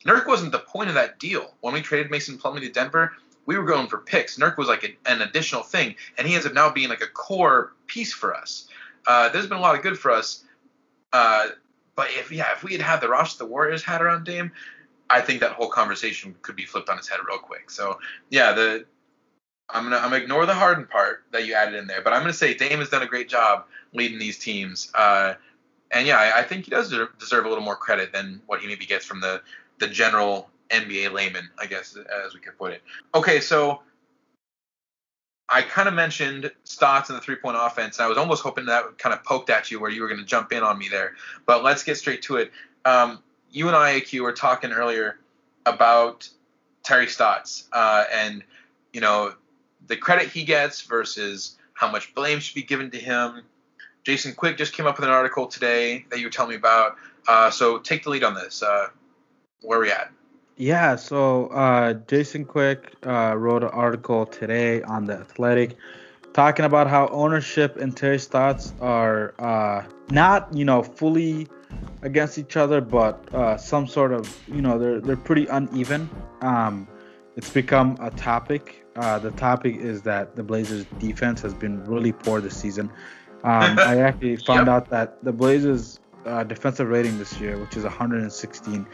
Nurk 0.05 0.27
wasn't 0.27 0.53
the 0.53 0.59
point 0.59 0.89
of 0.89 0.95
that 0.95 1.19
deal. 1.19 1.55
When 1.61 1.75
we 1.75 1.81
traded 1.81 2.11
Mason 2.11 2.39
Plumlee 2.39 2.61
to 2.61 2.71
Denver, 2.71 3.13
we 3.47 3.57
were 3.57 3.65
going 3.65 3.89
for 3.89 3.99
picks. 3.99 4.39
Nurk 4.39 4.59
was 4.59 4.69
like 4.69 4.85
a, 4.85 5.11
an 5.11 5.23
additional 5.23 5.63
thing, 5.63 5.95
and 6.17 6.29
he 6.29 6.35
ends 6.35 6.47
up 6.47 6.53
now 6.53 6.71
being 6.71 6.89
like 6.89 7.01
a 7.01 7.07
core 7.07 7.73
piece 7.87 8.13
for 8.13 8.35
us. 8.35 8.69
Uh, 9.07 9.31
there's 9.31 9.47
been 9.47 9.59
a 9.59 9.61
lot 9.61 9.75
of 9.75 9.83
good 9.83 9.99
for 9.99 10.11
us. 10.11 10.45
Uh, 11.13 11.49
but 11.97 12.09
if 12.11 12.31
yeah, 12.31 12.53
if 12.55 12.63
we 12.63 12.73
had 12.73 12.83
had 12.83 13.01
the 13.01 13.09
roster 13.09 13.39
the 13.39 13.51
Warriors 13.51 13.83
had 13.83 14.03
around 14.03 14.25
Dame, 14.25 14.53
I 15.09 15.23
think 15.23 15.41
that 15.41 15.53
whole 15.53 15.71
conversation 15.71 16.37
could 16.43 16.57
be 16.57 16.67
flipped 16.67 16.91
on 16.91 16.99
its 16.99 17.09
head 17.09 17.21
real 17.27 17.39
quick. 17.39 17.71
So 17.71 17.99
yeah, 18.29 18.53
the 18.53 18.85
I'm 19.71 19.85
gonna 19.85 19.97
I'm 19.97 20.11
gonna 20.11 20.23
ignore 20.23 20.47
the 20.47 20.55
Harden 20.55 20.87
part 20.87 21.25
that 21.33 21.47
you 21.47 21.55
added 21.55 21.75
in 21.75 21.87
there, 21.87 22.03
but 22.03 22.13
I'm 22.13 22.21
gonna 22.23 22.33
say 22.33 22.55
Dame 22.55 22.79
has 22.79 22.89
done 22.89 23.03
a 23.03 23.07
great 23.07 23.29
job 23.29 23.67
leading 23.93 24.19
these 24.19 24.39
teams. 24.39 24.91
Uh, 24.95 25.35
and 25.91 26.07
yeah, 26.07 26.19
I, 26.19 26.41
I, 26.41 26.43
think 26.43 26.67
he 26.67 26.71
does 26.71 26.95
deserve 27.19 27.47
a 27.47 27.49
little 27.49 27.65
more 27.65 27.77
credit 27.77 28.13
than 28.13 28.43
what 28.47 28.61
he 28.61 28.67
maybe 28.67 28.87
gets 28.87 29.05
from 29.05 29.21
the 29.21 29.43
the 29.79 29.89
general 29.89 30.51
NBA 30.71 31.13
layman, 31.13 31.49
I 31.59 31.67
guess, 31.67 31.97
as 32.27 32.35
we 32.35 32.41
could 32.41 32.59
put 32.59 32.73
it. 32.73 32.83
Okay, 33.15 33.41
so 33.41 33.81
I 35.49 35.63
kind 35.63 35.89
of 35.89 35.95
mentioned 35.95 36.53
Stotts 36.65 37.09
and 37.09 37.17
the 37.17 37.23
three 37.23 37.37
point 37.37 37.57
offense, 37.59 37.99
and 37.99 38.05
I 38.05 38.09
was 38.09 38.19
almost 38.19 38.43
hoping 38.43 38.67
that 38.67 38.99
kind 38.99 39.15
of 39.15 39.25
poked 39.25 39.51
at 39.51 39.71
you 39.71 39.81
where 39.81 39.91
you 39.91 40.03
were 40.03 40.09
going 40.09 40.21
to 40.21 40.27
jump 40.27 40.53
in 40.53 40.63
on 40.63 40.79
me 40.79 40.89
there. 40.91 41.15
But 41.47 41.65
let's 41.65 41.83
get 41.83 41.97
straight 41.97 42.23
to 42.23 42.37
it. 42.37 42.53
Um, 42.85 43.23
you 43.51 43.67
and 43.69 43.77
I, 43.77 44.01
AQ, 44.01 44.21
were 44.21 44.33
talking 44.33 44.73
earlier 44.73 45.19
about 45.65 46.29
Terry 46.83 47.07
Stotts 47.07 47.65
uh, 47.73 48.05
and, 48.13 48.43
you 48.93 49.01
know, 49.01 49.35
the 49.87 49.97
credit 49.97 50.29
he 50.29 50.45
gets 50.45 50.83
versus 50.83 51.57
how 51.75 51.91
much 51.91 52.15
blame 52.15 52.41
should 52.41 52.55
be 52.55 52.63
given 52.63 52.91
to 52.91 52.99
him. 52.99 53.43
Jason 54.05 54.35
Quick 54.35 54.57
just 54.57 54.73
came 54.73 54.87
up 54.87 54.99
with 54.99 55.05
an 55.05 55.15
article 55.15 55.47
today 55.47 56.05
that 56.11 56.19
you 56.19 56.27
were 56.27 56.31
telling 56.31 56.51
me 56.51 56.57
about. 56.57 56.97
Uh, 57.27 57.51
so 57.51 57.79
take 57.79 58.05
the 58.05 58.11
lead 58.11 58.25
on 58.25 58.35
this. 58.35 58.63
Uh, 58.63 58.89
where 59.63 59.79
are 59.79 59.83
we 59.83 59.91
at? 59.91 60.11
Yeah, 60.57 60.97
so 60.97 61.47
uh, 61.49 61.93
Jason 61.93 62.45
Quick 62.45 62.95
uh, 63.07 63.35
wrote 63.37 63.63
an 63.63 63.69
article 63.69 64.27
today 64.27 64.83
on 64.83 65.05
the 65.05 65.15
Athletic, 65.15 65.77
talking 66.33 66.65
about 66.65 66.89
how 66.89 67.07
ownership 67.09 67.77
and 67.77 67.97
Terry 67.97 68.19
Stotts 68.19 68.73
are 68.81 69.35
uh, 69.39 69.85
not, 70.11 70.53
you 70.53 70.65
know, 70.65 70.83
fully 70.83 71.47
against 72.03 72.39
each 72.39 72.57
other, 72.57 72.81
but 72.81 73.33
uh, 73.33 73.57
some 73.57 73.87
sort 73.87 74.13
of, 74.13 74.37
you 74.49 74.61
know, 74.61 74.79
they're 74.79 75.01
they're 75.01 75.17
pretty 75.17 75.47
uneven. 75.47 76.11
Um, 76.41 76.89
it's 77.37 77.51
become 77.51 77.97
a 78.01 78.11
topic. 78.11 78.85
Uh, 78.99 79.17
the 79.17 79.31
topic 79.33 79.77
is 79.77 80.03
that 80.03 80.35
the 80.35 80.43
Blazers' 80.43 80.85
defense 80.99 81.41
has 81.41 81.55
been 81.55 81.85
really 81.85 82.11
poor 82.11 82.41
this 82.41 82.57
season. 82.57 82.91
Um, 83.45 83.79
I 83.79 84.01
actually 84.01 84.37
found 84.37 84.67
yep. 84.67 84.69
out 84.69 84.91
that 84.91 85.23
the 85.23 85.33
Blazers' 85.33 86.01
uh, 86.27 86.43
defensive 86.43 86.89
rating 86.89 87.17
this 87.17 87.41
year, 87.41 87.59
which 87.59 87.77
is 87.77 87.85
116 87.85 88.87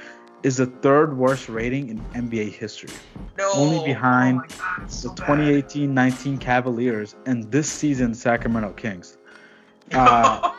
is 0.43 0.59
the 0.59 0.67
third 0.67 1.17
worst 1.17 1.49
rating 1.49 1.89
in 1.89 1.99
NBA 2.13 2.53
history. 2.53 2.91
No. 3.39 3.51
Only 3.55 3.83
behind 3.83 4.43
oh 4.45 4.77
God, 4.79 4.93
so 4.93 5.09
the 5.09 5.23
2018-19 5.23 6.39
Cavaliers 6.39 7.17
and 7.25 7.51
this 7.51 7.67
season 7.67 8.15
Sacramento 8.15 8.73
Kings. 8.73 9.19
Uh, 9.93 10.51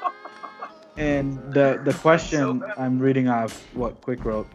and 0.98 1.40
the 1.52 1.82
the 1.84 1.94
question 1.96 2.60
so 2.60 2.74
I'm 2.78 3.00
reading 3.00 3.28
off 3.28 3.66
what 3.74 4.00
Quick 4.02 4.24
wrote. 4.24 4.48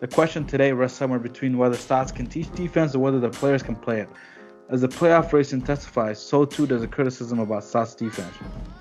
The 0.00 0.06
question 0.06 0.46
today 0.46 0.70
rests 0.70 0.98
somewhere 0.98 1.18
between 1.18 1.56
whether 1.56 1.76
Stotts 1.76 2.12
can 2.12 2.26
teach 2.26 2.52
defense 2.52 2.94
or 2.94 2.98
whether 2.98 3.18
the 3.18 3.30
players 3.30 3.62
can 3.62 3.74
play 3.74 4.00
it. 4.02 4.08
As 4.70 4.82
the 4.82 4.88
playoff 4.88 5.32
race 5.32 5.54
intensifies, 5.54 6.20
so 6.20 6.44
too 6.44 6.66
does 6.66 6.82
the 6.82 6.88
criticism 6.88 7.38
about 7.38 7.64
Stotts' 7.64 7.94
defense, 7.94 8.34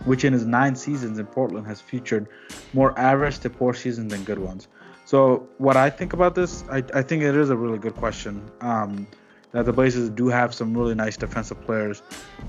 which 0.04 0.26
in 0.26 0.34
his 0.34 0.46
nine 0.46 0.76
seasons 0.76 1.18
in 1.18 1.26
Portland 1.26 1.66
has 1.66 1.80
featured 1.80 2.28
more 2.74 2.98
average 3.00 3.40
to 3.40 3.50
poor 3.50 3.74
seasons 3.74 4.12
than 4.12 4.24
good 4.26 4.40
ones. 4.40 4.68
So 5.06 5.48
what 5.60 5.78
I 5.78 5.90
think 5.90 6.12
about 6.12 6.36
this, 6.36 6.66
I, 6.70 6.84
I 6.94 7.02
think 7.02 7.24
it 7.24 7.36
is 7.36 7.50
a 7.50 7.56
really 7.56 7.78
good 7.78 7.96
question. 7.96 8.52
Um, 8.60 9.08
that 9.54 9.66
the 9.66 9.72
Blazers 9.72 10.10
do 10.10 10.28
have 10.28 10.54
some 10.54 10.78
really 10.78 10.94
nice 10.94 11.16
defensive 11.16 11.62
players, 11.62 12.02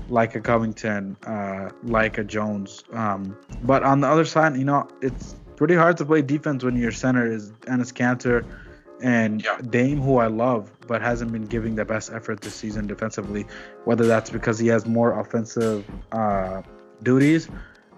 like 0.09 0.35
a 0.35 0.41
Covington, 0.41 1.15
uh, 1.25 1.69
like 1.83 2.17
a 2.17 2.25
Jones. 2.25 2.83
Um, 2.91 3.37
but 3.63 3.83
on 3.83 4.01
the 4.01 4.07
other 4.07 4.25
side, 4.25 4.57
you 4.57 4.65
know, 4.65 4.87
it's 5.01 5.35
pretty 5.55 5.75
hard 5.75 5.97
to 5.97 6.05
play 6.05 6.21
defense 6.21 6.63
when 6.63 6.75
your 6.75 6.91
center 6.91 7.25
is 7.25 7.51
Enes 7.61 7.93
Kanter 7.93 8.45
and 9.01 9.43
yeah. 9.43 9.59
Dame, 9.69 10.01
who 10.01 10.17
I 10.17 10.27
love, 10.27 10.71
but 10.87 11.01
hasn't 11.01 11.31
been 11.31 11.45
giving 11.45 11.75
the 11.75 11.85
best 11.85 12.11
effort 12.11 12.41
this 12.41 12.55
season 12.55 12.87
defensively. 12.87 13.45
Whether 13.85 14.05
that's 14.05 14.29
because 14.29 14.59
he 14.59 14.67
has 14.67 14.85
more 14.85 15.19
offensive 15.19 15.89
uh, 16.11 16.61
duties 17.03 17.49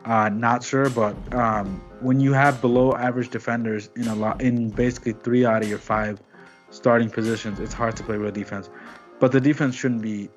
uh, 0.06 0.30
not 0.30 0.64
sure, 0.64 0.90
but 0.90 1.16
um, 1.34 1.80
when 2.00 2.20
you 2.20 2.34
have 2.34 2.60
below 2.60 2.94
average 2.94 3.30
defenders 3.30 3.90
in 3.96 4.08
a 4.08 4.16
lot, 4.16 4.42
in 4.42 4.70
basically 4.70 5.14
three 5.14 5.46
out 5.46 5.62
of 5.62 5.70
your 5.70 5.78
five 5.78 6.20
starting 6.72 7.10
positions, 7.10 7.60
it's 7.60 7.74
hard 7.74 7.96
to 7.98 8.04
play 8.04 8.18
real 8.18 8.32
defense. 8.32 8.70
But 9.20 9.32
the 9.32 9.40
defense 9.40 9.76
shouldn't 9.76 10.02
be 10.02 10.30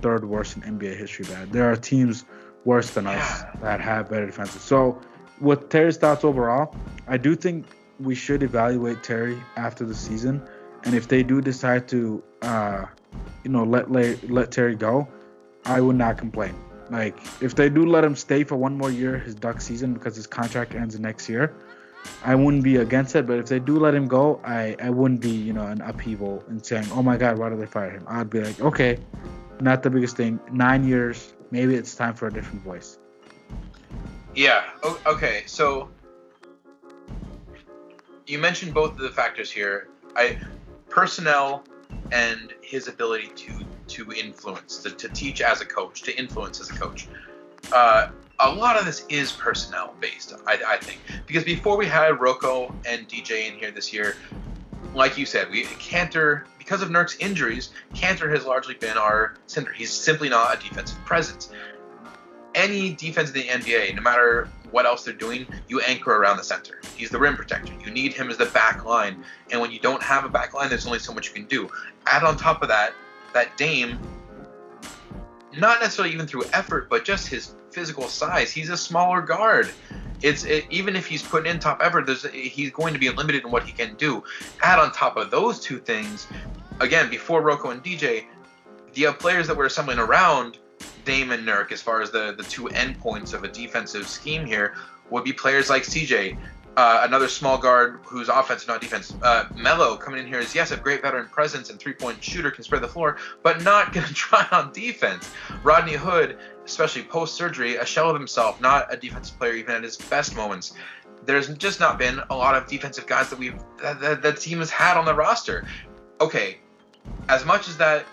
third 0.00 0.24
worst 0.24 0.56
in 0.56 0.62
NBA 0.62 0.96
history. 0.96 1.24
Bad. 1.26 1.52
There 1.52 1.70
are 1.70 1.76
teams 1.76 2.24
worse 2.64 2.90
than 2.90 3.06
us 3.06 3.42
that 3.60 3.80
have 3.80 4.10
better 4.10 4.26
defenses. 4.26 4.62
So 4.62 5.00
with 5.40 5.68
Terry 5.68 5.92
Stotts 5.92 6.24
overall, 6.24 6.74
I 7.06 7.16
do 7.16 7.36
think 7.36 7.66
we 8.02 8.14
should 8.14 8.42
evaluate 8.42 9.02
Terry 9.02 9.40
after 9.56 9.84
the 9.84 9.94
season, 9.94 10.42
and 10.84 10.94
if 10.94 11.08
they 11.08 11.22
do 11.22 11.40
decide 11.40 11.88
to, 11.88 12.22
uh, 12.42 12.84
you 13.44 13.50
know, 13.50 13.64
let 13.64 13.90
let, 13.90 14.30
let 14.30 14.50
Terry 14.50 14.74
go, 14.74 15.08
I 15.64 15.80
would 15.80 15.96
not 15.96 16.18
complain. 16.18 16.54
Like 16.90 17.18
if 17.40 17.54
they 17.54 17.68
do 17.68 17.86
let 17.86 18.04
him 18.04 18.16
stay 18.16 18.44
for 18.44 18.56
one 18.56 18.76
more 18.76 18.90
year, 18.90 19.18
his 19.18 19.34
duck 19.34 19.60
season, 19.60 19.94
because 19.94 20.16
his 20.16 20.26
contract 20.26 20.74
ends 20.74 20.98
next 20.98 21.28
year, 21.28 21.54
I 22.24 22.34
wouldn't 22.34 22.64
be 22.64 22.76
against 22.76 23.14
it. 23.16 23.26
But 23.26 23.38
if 23.38 23.46
they 23.46 23.58
do 23.58 23.78
let 23.78 23.94
him 23.94 24.06
go, 24.06 24.40
I 24.44 24.76
I 24.80 24.90
wouldn't 24.90 25.20
be 25.20 25.30
you 25.30 25.52
know 25.52 25.66
an 25.66 25.80
upheaval 25.80 26.44
and 26.48 26.64
saying, 26.64 26.88
oh 26.92 27.02
my 27.02 27.16
God, 27.16 27.38
why 27.38 27.48
did 27.48 27.60
they 27.60 27.66
fire 27.66 27.90
him? 27.90 28.04
I'd 28.08 28.30
be 28.30 28.40
like, 28.40 28.60
okay, 28.60 28.98
not 29.60 29.82
the 29.82 29.90
biggest 29.90 30.16
thing. 30.16 30.40
Nine 30.50 30.86
years, 30.86 31.32
maybe 31.50 31.74
it's 31.74 31.94
time 31.94 32.14
for 32.14 32.26
a 32.26 32.32
different 32.32 32.62
voice. 32.62 32.98
Yeah. 34.34 34.64
Okay. 35.06 35.44
So 35.46 35.88
you 38.32 38.38
mentioned 38.38 38.72
both 38.72 38.92
of 38.92 38.98
the 38.98 39.10
factors 39.10 39.50
here. 39.52 39.88
I 40.16 40.38
personnel 40.88 41.64
and 42.10 42.54
his 42.62 42.88
ability 42.88 43.30
to 43.36 43.64
to 43.88 44.10
influence, 44.12 44.78
to, 44.78 44.90
to 44.90 45.08
teach 45.10 45.42
as 45.42 45.60
a 45.60 45.66
coach, 45.66 46.02
to 46.02 46.18
influence 46.18 46.60
as 46.60 46.70
a 46.70 46.72
coach. 46.72 47.08
Uh, 47.72 48.08
a 48.40 48.50
lot 48.50 48.78
of 48.78 48.86
this 48.86 49.04
is 49.10 49.32
personnel 49.32 49.94
based, 50.00 50.32
I, 50.46 50.58
I 50.66 50.76
think, 50.78 51.00
because 51.26 51.44
before 51.44 51.76
we 51.76 51.84
had 51.86 52.18
Rocco 52.20 52.74
and 52.86 53.06
DJ 53.06 53.52
in 53.52 53.58
here 53.58 53.70
this 53.70 53.92
year, 53.92 54.16
like 54.94 55.18
you 55.18 55.26
said, 55.26 55.50
we 55.50 55.64
Kanter 55.64 56.44
because 56.58 56.80
of 56.80 56.90
Nurk's 56.90 57.16
injuries, 57.18 57.70
Kanter 57.94 58.32
has 58.32 58.46
largely 58.46 58.74
been 58.74 58.96
our 58.96 59.34
center. 59.46 59.72
He's 59.72 59.90
simply 59.90 60.30
not 60.30 60.56
a 60.56 60.68
defensive 60.68 61.04
presence. 61.04 61.50
Any 62.54 62.94
defense 62.94 63.28
in 63.30 63.34
the 63.34 63.44
NBA, 63.44 63.94
no 63.94 64.02
matter 64.02 64.48
what 64.72 64.86
else 64.86 65.04
they're 65.04 65.14
doing, 65.14 65.46
you 65.68 65.80
anchor 65.82 66.12
around 66.12 66.38
the 66.38 66.44
center. 66.44 66.80
He's 66.96 67.10
the 67.10 67.18
rim 67.18 67.36
protector. 67.36 67.72
You 67.84 67.90
need 67.90 68.12
him 68.12 68.30
as 68.30 68.36
the 68.36 68.46
back 68.46 68.84
line. 68.84 69.22
And 69.50 69.60
when 69.60 69.70
you 69.70 69.78
don't 69.78 70.02
have 70.02 70.24
a 70.24 70.28
back 70.28 70.54
line, 70.54 70.68
there's 70.68 70.86
only 70.86 70.98
so 70.98 71.12
much 71.12 71.28
you 71.28 71.34
can 71.34 71.44
do. 71.44 71.68
Add 72.06 72.24
on 72.24 72.36
top 72.36 72.62
of 72.62 72.68
that, 72.68 72.94
that 73.34 73.56
Dame, 73.56 73.98
not 75.58 75.80
necessarily 75.80 76.12
even 76.14 76.26
through 76.26 76.44
effort, 76.52 76.88
but 76.88 77.04
just 77.04 77.28
his 77.28 77.54
physical 77.70 78.08
size, 78.08 78.50
he's 78.50 78.70
a 78.70 78.76
smaller 78.76 79.20
guard. 79.20 79.70
It's 80.22 80.44
it, 80.44 80.66
even 80.70 80.96
if 80.96 81.06
he's 81.06 81.22
putting 81.22 81.50
in 81.50 81.58
top 81.58 81.80
effort, 81.82 82.06
there's, 82.06 82.24
he's 82.30 82.70
going 82.70 82.94
to 82.94 83.00
be 83.00 83.10
limited 83.10 83.44
in 83.44 83.50
what 83.50 83.64
he 83.64 83.72
can 83.72 83.94
do. 83.96 84.22
Add 84.62 84.78
on 84.78 84.92
top 84.92 85.16
of 85.16 85.30
those 85.30 85.60
two 85.60 85.78
things, 85.78 86.26
again, 86.80 87.10
before 87.10 87.42
Rocco 87.42 87.70
and 87.70 87.82
DJ, 87.82 88.24
the 88.94 89.12
players 89.12 89.46
that 89.48 89.56
we're 89.56 89.66
assembling 89.66 89.98
around 89.98 90.58
Dame 91.04 91.32
and 91.32 91.46
Nurk, 91.46 91.72
as 91.72 91.82
far 91.82 92.02
as 92.02 92.10
the, 92.10 92.34
the 92.36 92.44
two 92.44 92.64
endpoints 92.64 93.34
of 93.34 93.44
a 93.44 93.48
defensive 93.48 94.08
scheme 94.08 94.44
here, 94.44 94.74
would 95.10 95.24
be 95.24 95.32
players 95.32 95.68
like 95.68 95.82
CJ, 95.82 96.38
uh, 96.76 97.02
another 97.04 97.28
small 97.28 97.58
guard 97.58 98.00
who's 98.04 98.28
offense, 98.28 98.66
not 98.66 98.80
defense. 98.80 99.14
Uh, 99.22 99.44
Melo 99.54 99.96
coming 99.96 100.20
in 100.20 100.26
here 100.26 100.38
is 100.38 100.54
yes, 100.54 100.70
a 100.70 100.76
great 100.76 101.02
veteran 101.02 101.28
presence 101.28 101.68
and 101.70 101.78
three 101.78 101.92
point 101.92 102.22
shooter, 102.22 102.50
can 102.50 102.64
spread 102.64 102.82
the 102.82 102.88
floor, 102.88 103.18
but 103.42 103.62
not 103.62 103.92
going 103.94 104.06
to 104.06 104.14
try 104.14 104.46
on 104.52 104.72
defense. 104.72 105.30
Rodney 105.62 105.94
Hood, 105.94 106.38
especially 106.64 107.02
post 107.02 107.34
surgery, 107.34 107.76
a 107.76 107.84
shell 107.84 108.08
of 108.08 108.16
himself, 108.16 108.60
not 108.60 108.92
a 108.92 108.96
defensive 108.96 109.38
player 109.38 109.54
even 109.54 109.74
at 109.74 109.82
his 109.82 109.96
best 109.96 110.34
moments. 110.34 110.74
There's 111.24 111.48
just 111.56 111.78
not 111.78 111.98
been 111.98 112.20
a 112.30 112.36
lot 112.36 112.54
of 112.54 112.66
defensive 112.66 113.06
guys 113.06 113.30
that 113.30 113.38
we've 113.38 113.58
that, 113.82 114.00
that, 114.00 114.22
that 114.22 114.40
team 114.40 114.58
has 114.58 114.70
had 114.70 114.96
on 114.96 115.04
the 115.04 115.14
roster. 115.14 115.66
Okay, 116.20 116.58
as 117.28 117.44
much 117.44 117.68
as 117.68 117.76
that 117.76 118.06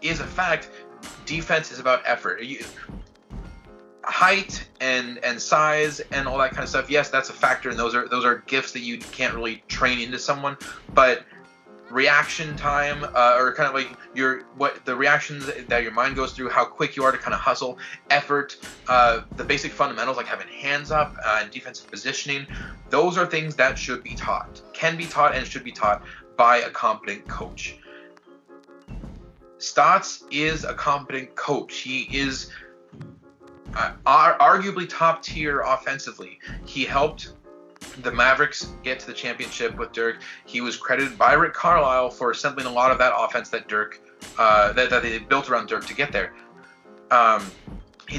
is 0.00 0.20
a 0.20 0.24
fact, 0.24 0.70
defense 1.26 1.72
is 1.72 1.78
about 1.78 2.02
effort. 2.06 2.42
You, 2.42 2.64
height 4.04 4.68
and 4.80 5.18
and 5.24 5.40
size 5.40 6.00
and 6.12 6.28
all 6.28 6.38
that 6.38 6.50
kind 6.50 6.62
of 6.62 6.68
stuff. 6.68 6.90
Yes, 6.90 7.10
that's 7.10 7.30
a 7.30 7.32
factor, 7.32 7.70
and 7.70 7.78
those 7.78 7.94
are 7.94 8.08
those 8.08 8.24
are 8.24 8.38
gifts 8.46 8.72
that 8.72 8.80
you 8.80 8.98
can't 8.98 9.34
really 9.34 9.62
train 9.68 10.00
into 10.00 10.18
someone. 10.18 10.56
But 10.92 11.24
reaction 11.90 12.56
time, 12.56 13.04
uh, 13.14 13.36
or 13.38 13.52
kind 13.54 13.68
of 13.68 13.74
like 13.74 13.96
your 14.14 14.42
what 14.56 14.84
the 14.84 14.94
reactions 14.94 15.46
that 15.68 15.82
your 15.82 15.92
mind 15.92 16.16
goes 16.16 16.32
through, 16.32 16.50
how 16.50 16.64
quick 16.64 16.96
you 16.96 17.04
are 17.04 17.12
to 17.12 17.18
kind 17.18 17.34
of 17.34 17.40
hustle, 17.40 17.78
effort, 18.10 18.56
uh, 18.88 19.22
the 19.36 19.44
basic 19.44 19.72
fundamentals 19.72 20.16
like 20.16 20.26
having 20.26 20.48
hands 20.48 20.90
up 20.90 21.16
uh, 21.24 21.40
and 21.42 21.50
defensive 21.50 21.90
positioning. 21.90 22.46
Those 22.90 23.16
are 23.16 23.26
things 23.26 23.56
that 23.56 23.78
should 23.78 24.02
be 24.02 24.14
taught, 24.14 24.60
can 24.72 24.96
be 24.96 25.06
taught, 25.06 25.34
and 25.34 25.46
should 25.46 25.64
be 25.64 25.72
taught 25.72 26.02
by 26.36 26.58
a 26.58 26.70
competent 26.70 27.26
coach. 27.28 27.76
Stotts 29.64 30.24
is 30.30 30.64
a 30.64 30.74
competent 30.74 31.34
coach. 31.34 31.78
He 31.78 32.08
is 32.12 32.50
uh, 33.74 33.92
arguably 34.06 34.86
top 34.88 35.22
tier 35.22 35.60
offensively. 35.60 36.38
He 36.66 36.84
helped 36.84 37.32
the 38.02 38.12
Mavericks 38.12 38.68
get 38.82 38.98
to 39.00 39.06
the 39.06 39.12
championship 39.12 39.76
with 39.76 39.92
Dirk. 39.92 40.20
He 40.44 40.60
was 40.60 40.76
credited 40.76 41.18
by 41.18 41.32
Rick 41.32 41.54
Carlisle 41.54 42.10
for 42.10 42.30
assembling 42.30 42.66
a 42.66 42.72
lot 42.72 42.90
of 42.90 42.98
that 42.98 43.12
offense 43.16 43.48
that 43.50 43.68
Dirk 43.68 44.00
uh, 44.38 44.72
that, 44.72 44.90
that 44.90 45.02
they 45.02 45.18
built 45.18 45.50
around 45.50 45.68
Dirk 45.68 45.86
to 45.86 45.94
get 45.94 46.12
there. 46.12 46.34
Um, 47.10 47.50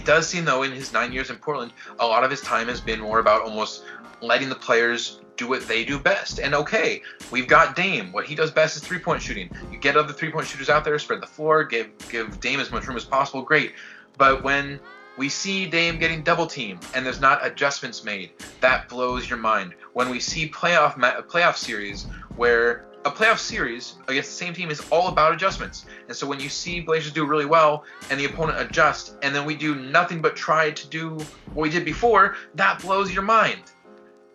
does 0.03 0.27
seem 0.27 0.45
though 0.45 0.63
in 0.63 0.71
his 0.71 0.93
nine 0.93 1.11
years 1.11 1.29
in 1.29 1.37
Portland, 1.37 1.73
a 1.99 2.05
lot 2.05 2.23
of 2.23 2.31
his 2.31 2.41
time 2.41 2.67
has 2.67 2.81
been 2.81 2.99
more 2.99 3.19
about 3.19 3.41
almost 3.43 3.83
letting 4.21 4.49
the 4.49 4.55
players 4.55 5.21
do 5.37 5.47
what 5.47 5.67
they 5.67 5.83
do 5.83 5.99
best. 5.99 6.39
And 6.39 6.53
okay, 6.55 7.01
we've 7.31 7.47
got 7.47 7.75
Dame. 7.75 8.11
What 8.11 8.25
he 8.25 8.35
does 8.35 8.51
best 8.51 8.75
is 8.75 8.83
three 8.83 8.99
point 8.99 9.21
shooting. 9.21 9.49
You 9.71 9.77
get 9.77 9.97
other 9.97 10.13
three 10.13 10.31
point 10.31 10.47
shooters 10.47 10.69
out 10.69 10.83
there, 10.83 10.97
spread 10.99 11.21
the 11.21 11.27
floor, 11.27 11.63
give 11.63 11.89
give 12.09 12.39
Dame 12.39 12.59
as 12.59 12.71
much 12.71 12.87
room 12.87 12.97
as 12.97 13.05
possible. 13.05 13.41
Great. 13.41 13.73
But 14.17 14.43
when 14.43 14.79
we 15.17 15.29
see 15.29 15.65
Dame 15.65 15.97
getting 15.97 16.23
double 16.23 16.45
teamed 16.45 16.85
and 16.93 17.05
there's 17.05 17.21
not 17.21 17.45
adjustments 17.45 18.03
made. 18.03 18.31
That 18.61 18.89
blows 18.89 19.29
your 19.29 19.39
mind. 19.39 19.73
When 19.93 20.09
we 20.09 20.19
see 20.19 20.49
playoff 20.49 20.97
ma- 20.97 21.21
playoff 21.21 21.55
series 21.55 22.07
where 22.35 22.85
a 23.05 23.11
playoff 23.11 23.37
series 23.37 23.95
against 24.07 24.31
the 24.31 24.35
same 24.35 24.53
team 24.53 24.71
is 24.71 24.81
all 24.91 25.07
about 25.07 25.31
adjustments. 25.31 25.85
And 26.07 26.17
so 26.17 26.25
when 26.27 26.39
you 26.39 26.49
see 26.49 26.81
Blazers 26.81 27.13
do 27.13 27.25
really 27.25 27.45
well 27.45 27.85
and 28.09 28.19
the 28.19 28.25
opponent 28.25 28.59
adjusts 28.59 29.15
and 29.21 29.33
then 29.33 29.45
we 29.45 29.55
do 29.55 29.75
nothing 29.75 30.21
but 30.21 30.35
try 30.35 30.71
to 30.71 30.87
do 30.87 31.11
what 31.53 31.63
we 31.63 31.69
did 31.69 31.85
before, 31.85 32.35
that 32.55 32.81
blows 32.81 33.13
your 33.13 33.23
mind. 33.23 33.61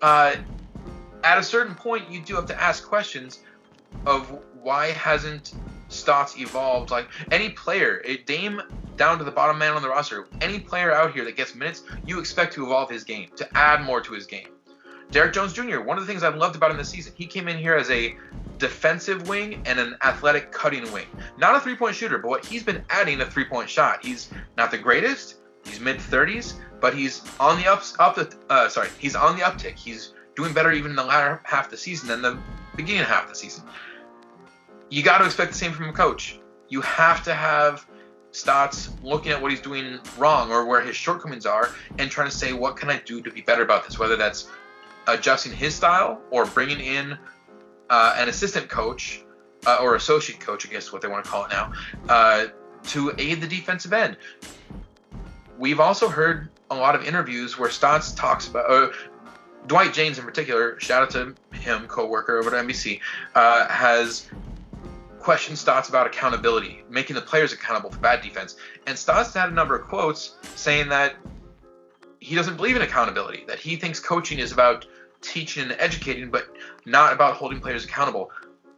Uh, 0.01 0.37
at 1.25 1.39
a 1.39 1.43
certain 1.43 1.75
point, 1.75 2.11
you 2.11 2.21
do 2.21 2.35
have 2.35 2.47
to 2.47 2.61
ask 2.61 2.87
questions 2.87 3.41
of 4.07 4.31
why 4.63 4.93
hasn't 4.93 5.55
Stotts 5.89 6.39
evolved? 6.39 6.91
Like 6.91 7.09
any 7.31 7.51
player, 7.51 8.03
a 8.05 8.19
Dame 8.19 8.63
down 8.97 9.19
to 9.19 9.25
the 9.25 9.31
bottom 9.31 9.59
man 9.59 9.73
on 9.73 9.83
the 9.83 9.89
roster, 9.89 10.29
any 10.41 10.61
player 10.61 10.93
out 10.93 11.13
here 11.13 11.25
that 11.25 11.37
gets 11.37 11.55
minutes, 11.55 11.83
you 12.05 12.21
expect 12.21 12.53
to 12.55 12.65
evolve 12.65 12.91
his 12.91 13.05
game, 13.05 13.31
to 13.37 13.57
add 13.57 13.83
more 13.83 14.01
to 14.01 14.13
his 14.13 14.27
game. 14.27 14.49
Derrick 15.11 15.33
Jones 15.33 15.53
Jr., 15.53 15.81
one 15.81 15.99
of 15.99 16.07
the 16.07 16.13
things 16.13 16.23
I 16.23 16.29
loved 16.29 16.55
about 16.55 16.71
him 16.71 16.77
this 16.77 16.91
season, 16.91 17.13
he 17.17 17.27
came 17.27 17.49
in 17.49 17.59
here 17.59 17.75
as 17.75 17.91
a 17.91 18.17
defensive 18.59 19.29
wing 19.29 19.63
and 19.67 19.81
an 19.81 19.97
athletic 20.03 20.53
cutting 20.53 20.91
wing. 20.93 21.07
Not 21.39 21.57
a 21.57 21.61
three 21.61 21.75
point 21.75 21.97
shooter, 21.97 22.19
but 22.19 22.29
what 22.29 22.45
he's 22.45 22.63
been 22.63 22.85
adding 22.91 23.21
a 23.21 23.27
three 23.27 23.45
point 23.45 23.69
shot. 23.69 24.05
He's 24.05 24.31
not 24.57 24.71
the 24.71 24.79
greatest, 24.79 25.37
he's 25.65 25.81
mid 25.81 25.99
30s, 25.99 26.55
but 26.81 26.95
he's 26.95 27.23
on 27.41 27.59
the 27.59 27.67
ups, 27.67 27.97
up 27.99 28.15
the, 28.15 28.33
uh, 28.49 28.69
sorry, 28.69 28.89
he's 28.99 29.17
on 29.17 29.37
the 29.37 29.43
uptick. 29.43 29.77
He's 29.77 30.13
doing 30.37 30.53
better 30.53 30.73
even 30.73 30.91
in 30.91 30.97
the 30.97 31.05
latter 31.05 31.41
half 31.45 31.67
of 31.67 31.71
the 31.71 31.77
season 31.77 32.09
than 32.09 32.23
the 32.23 32.39
beginning 32.77 33.03
half 33.05 33.25
of 33.25 33.29
the 33.29 33.35
season. 33.35 33.65
You 34.89 35.03
got 35.03 35.19
to 35.19 35.25
expect 35.25 35.53
the 35.53 35.59
same 35.59 35.73
from 35.73 35.89
a 35.89 35.93
coach. 35.93 36.39
You 36.69 36.81
have 36.81 37.23
to 37.25 37.35
have 37.35 37.87
Stotts 38.33 38.91
looking 39.03 39.33
at 39.33 39.43
what 39.43 39.51
he's 39.51 39.61
doing 39.61 39.99
wrong 40.17 40.51
or 40.53 40.65
where 40.65 40.81
his 40.81 40.95
shortcomings 40.95 41.47
are 41.47 41.71
and 41.99 42.11
trying 42.11 42.31
to 42.31 42.37
say, 42.37 42.53
what 42.53 42.77
can 42.77 42.89
I 42.89 42.99
do 43.05 43.21
to 43.23 43.31
be 43.31 43.41
better 43.41 43.63
about 43.63 43.85
this? 43.85 43.99
Whether 43.99 44.17
that's 44.17 44.49
adjusting 45.07 45.53
his 45.53 45.75
style 45.75 46.21
or 46.31 46.47
bringing 46.47 46.81
in 46.81 47.19
uh, 47.89 48.15
an 48.17 48.29
assistant 48.29 48.69
coach 48.69 49.23
uh, 49.67 49.79
or 49.83 49.97
associate 49.97 50.41
coach, 50.41 50.67
I 50.67 50.71
guess 50.71 50.93
what 50.93 51.03
they 51.03 51.09
want 51.09 51.25
to 51.25 51.31
call 51.31 51.45
it 51.45 51.51
now, 51.51 51.73
uh, 52.09 52.47
to 52.85 53.13
aid 53.19 53.41
the 53.41 53.49
defensive 53.49 53.93
end. 53.93 54.17
We've 55.59 55.81
also 55.81 56.09
heard 56.09 56.51
a 56.71 56.75
lot 56.75 56.95
of 56.95 57.05
interviews 57.05 57.59
where 57.59 57.69
Stotts 57.69 58.13
talks 58.13 58.49
about, 58.49 58.93
Dwight 59.67 59.93
Jaynes 59.93 60.19
in 60.19 60.25
particular, 60.25 60.79
shout 60.81 61.03
out 61.03 61.11
to 61.11 61.35
him, 61.57 61.87
co-worker 61.87 62.39
over 62.39 62.55
at 62.55 62.65
NBC, 62.65 63.01
uh, 63.35 63.69
has 63.69 64.29
questioned 65.21 65.59
Stotts 65.59 65.89
about 65.89 66.07
accountability, 66.07 66.83
making 66.89 67.15
the 67.15 67.23
players 67.23 67.53
accountable 67.53 67.91
for 67.91 67.99
bad 67.99 68.23
defense. 68.23 68.57
And 68.87 68.99
Stotts 68.99 69.35
had 69.35 69.51
a 69.51 69.53
number 69.53 69.77
of 69.77 69.87
quotes 69.87 70.37
saying 70.57 70.89
that 70.89 71.15
he 72.19 72.35
doesn't 72.35 72.57
believe 72.57 72.77
in 72.77 72.83
accountability, 72.83 73.45
that 73.47 73.59
he 73.59 73.77
thinks 73.77 74.01
coaching 74.01 74.39
is 74.39 74.53
about 74.53 74.87
teaching 75.21 75.63
and 75.63 75.73
educating, 75.73 76.31
but 76.31 76.49
not 76.87 77.13
about 77.13 77.37
holding 77.37 77.61
players 77.61 77.85
accountable. 77.85 78.31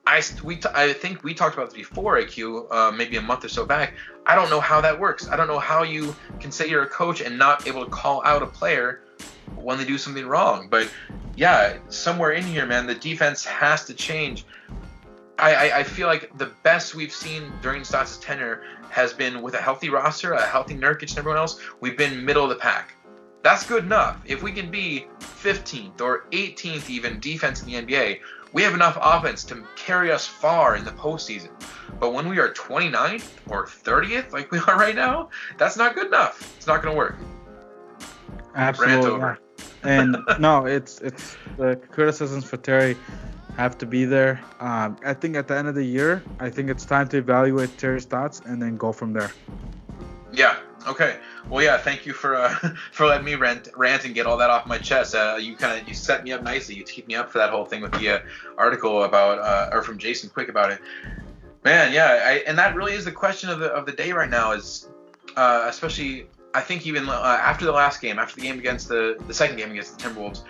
I, 0.04 0.20
we 0.42 0.56
t- 0.56 0.68
I 0.74 0.92
think 0.92 1.22
we 1.22 1.32
talked 1.32 1.54
about 1.54 1.70
this 1.70 1.78
before, 1.78 2.20
AQ, 2.20 2.72
uh, 2.72 2.90
maybe 2.90 3.16
a 3.16 3.22
month 3.22 3.44
or 3.44 3.48
so 3.48 3.64
back. 3.64 3.94
I 4.26 4.34
don't 4.34 4.50
know 4.50 4.60
how 4.60 4.80
that 4.80 4.98
works. 4.98 5.28
I 5.28 5.36
don't 5.36 5.46
know 5.46 5.60
how 5.60 5.84
you 5.84 6.14
can 6.40 6.50
say 6.50 6.68
you're 6.68 6.82
a 6.82 6.88
coach 6.88 7.20
and 7.20 7.38
not 7.38 7.68
able 7.68 7.84
to 7.84 7.90
call 7.90 8.20
out 8.24 8.42
a 8.42 8.46
player 8.46 9.02
when 9.56 9.78
they 9.78 9.84
do 9.84 9.98
something 9.98 10.26
wrong. 10.26 10.68
But 10.68 10.90
yeah, 11.36 11.78
somewhere 11.88 12.32
in 12.32 12.44
here, 12.44 12.66
man, 12.66 12.86
the 12.86 12.94
defense 12.94 13.44
has 13.44 13.84
to 13.86 13.94
change. 13.94 14.44
I, 15.38 15.54
I, 15.54 15.78
I 15.78 15.82
feel 15.82 16.06
like 16.06 16.36
the 16.38 16.52
best 16.62 16.94
we've 16.94 17.12
seen 17.12 17.52
during 17.62 17.84
Stotts' 17.84 18.18
tenure 18.18 18.62
has 18.90 19.12
been 19.12 19.42
with 19.42 19.54
a 19.54 19.60
healthy 19.60 19.88
roster, 19.88 20.32
a 20.32 20.46
healthy 20.46 20.74
Nurkic, 20.74 21.10
and 21.10 21.18
everyone 21.18 21.38
else. 21.38 21.58
We've 21.80 21.96
been 21.96 22.24
middle 22.24 22.44
of 22.44 22.50
the 22.50 22.56
pack. 22.56 22.94
That's 23.42 23.66
good 23.66 23.84
enough. 23.84 24.22
If 24.24 24.42
we 24.42 24.52
can 24.52 24.70
be 24.70 25.06
15th 25.20 26.00
or 26.00 26.26
18th 26.30 26.88
even 26.88 27.18
defense 27.18 27.62
in 27.62 27.66
the 27.66 27.74
NBA, 27.74 28.20
we 28.52 28.62
have 28.62 28.74
enough 28.74 28.98
offense 29.00 29.44
to 29.44 29.64
carry 29.76 30.12
us 30.12 30.26
far 30.26 30.76
in 30.76 30.84
the 30.84 30.90
postseason. 30.92 31.50
But 31.98 32.12
when 32.12 32.28
we 32.28 32.38
are 32.38 32.52
29th 32.52 33.28
or 33.48 33.66
30th, 33.66 34.32
like 34.32 34.50
we 34.50 34.58
are 34.58 34.78
right 34.78 34.94
now, 34.94 35.30
that's 35.58 35.76
not 35.76 35.94
good 35.94 36.06
enough. 36.06 36.54
It's 36.56 36.66
not 36.66 36.82
going 36.82 36.94
to 36.94 36.98
work. 36.98 37.16
Absolutely. 38.54 39.10
over. 39.10 39.38
And 39.82 40.16
no, 40.38 40.66
it's 40.66 41.00
it's 41.00 41.36
the 41.56 41.76
criticisms 41.90 42.44
for 42.44 42.56
Terry 42.56 42.96
have 43.56 43.76
to 43.78 43.86
be 43.86 44.04
there. 44.04 44.40
Um, 44.60 44.96
I 45.04 45.14
think 45.14 45.36
at 45.36 45.48
the 45.48 45.56
end 45.56 45.68
of 45.68 45.74
the 45.74 45.84
year, 45.84 46.22
I 46.40 46.50
think 46.50 46.70
it's 46.70 46.84
time 46.84 47.08
to 47.08 47.18
evaluate 47.18 47.76
Terry 47.78 48.00
Stotts 48.00 48.40
and 48.46 48.60
then 48.62 48.76
go 48.76 48.92
from 48.92 49.12
there. 49.12 49.30
Yeah. 50.32 50.56
Okay. 50.86 51.18
Well, 51.48 51.62
yeah. 51.62 51.76
Thank 51.76 52.06
you 52.06 52.12
for 52.12 52.34
uh, 52.34 52.54
for 52.92 53.06
letting 53.06 53.24
me 53.24 53.34
rant, 53.34 53.68
rant 53.76 54.04
and 54.04 54.14
get 54.14 54.26
all 54.26 54.36
that 54.38 54.50
off 54.50 54.66
my 54.66 54.78
chest. 54.78 55.14
Uh, 55.14 55.36
you 55.38 55.54
kind 55.56 55.80
of 55.80 55.86
you 55.86 55.94
set 55.94 56.24
me 56.24 56.32
up 56.32 56.42
nicely. 56.42 56.74
You 56.74 56.84
teed 56.84 57.06
me 57.06 57.14
up 57.14 57.30
for 57.30 57.38
that 57.38 57.50
whole 57.50 57.64
thing 57.64 57.82
with 57.82 57.92
the 57.92 58.08
uh, 58.08 58.20
article 58.56 59.04
about 59.04 59.38
uh, 59.38 59.74
or 59.74 59.82
from 59.82 59.98
Jason 59.98 60.30
Quick 60.30 60.48
about 60.48 60.72
it. 60.72 60.80
Man, 61.64 61.92
yeah. 61.92 62.24
I, 62.24 62.32
and 62.46 62.58
that 62.58 62.74
really 62.74 62.94
is 62.94 63.04
the 63.04 63.12
question 63.12 63.50
of 63.50 63.58
the 63.60 63.66
of 63.66 63.86
the 63.86 63.92
day 63.92 64.12
right 64.12 64.30
now. 64.30 64.52
Is 64.52 64.88
uh, 65.36 65.66
especially 65.68 66.26
I 66.54 66.60
think 66.60 66.86
even 66.86 67.08
uh, 67.08 67.12
after 67.12 67.64
the 67.64 67.72
last 67.72 68.00
game, 68.00 68.18
after 68.18 68.36
the 68.36 68.42
game 68.42 68.58
against 68.58 68.88
the 68.88 69.16
the 69.26 69.34
second 69.34 69.56
game 69.56 69.70
against 69.70 69.98
the 69.98 70.08
Timberwolves, 70.08 70.42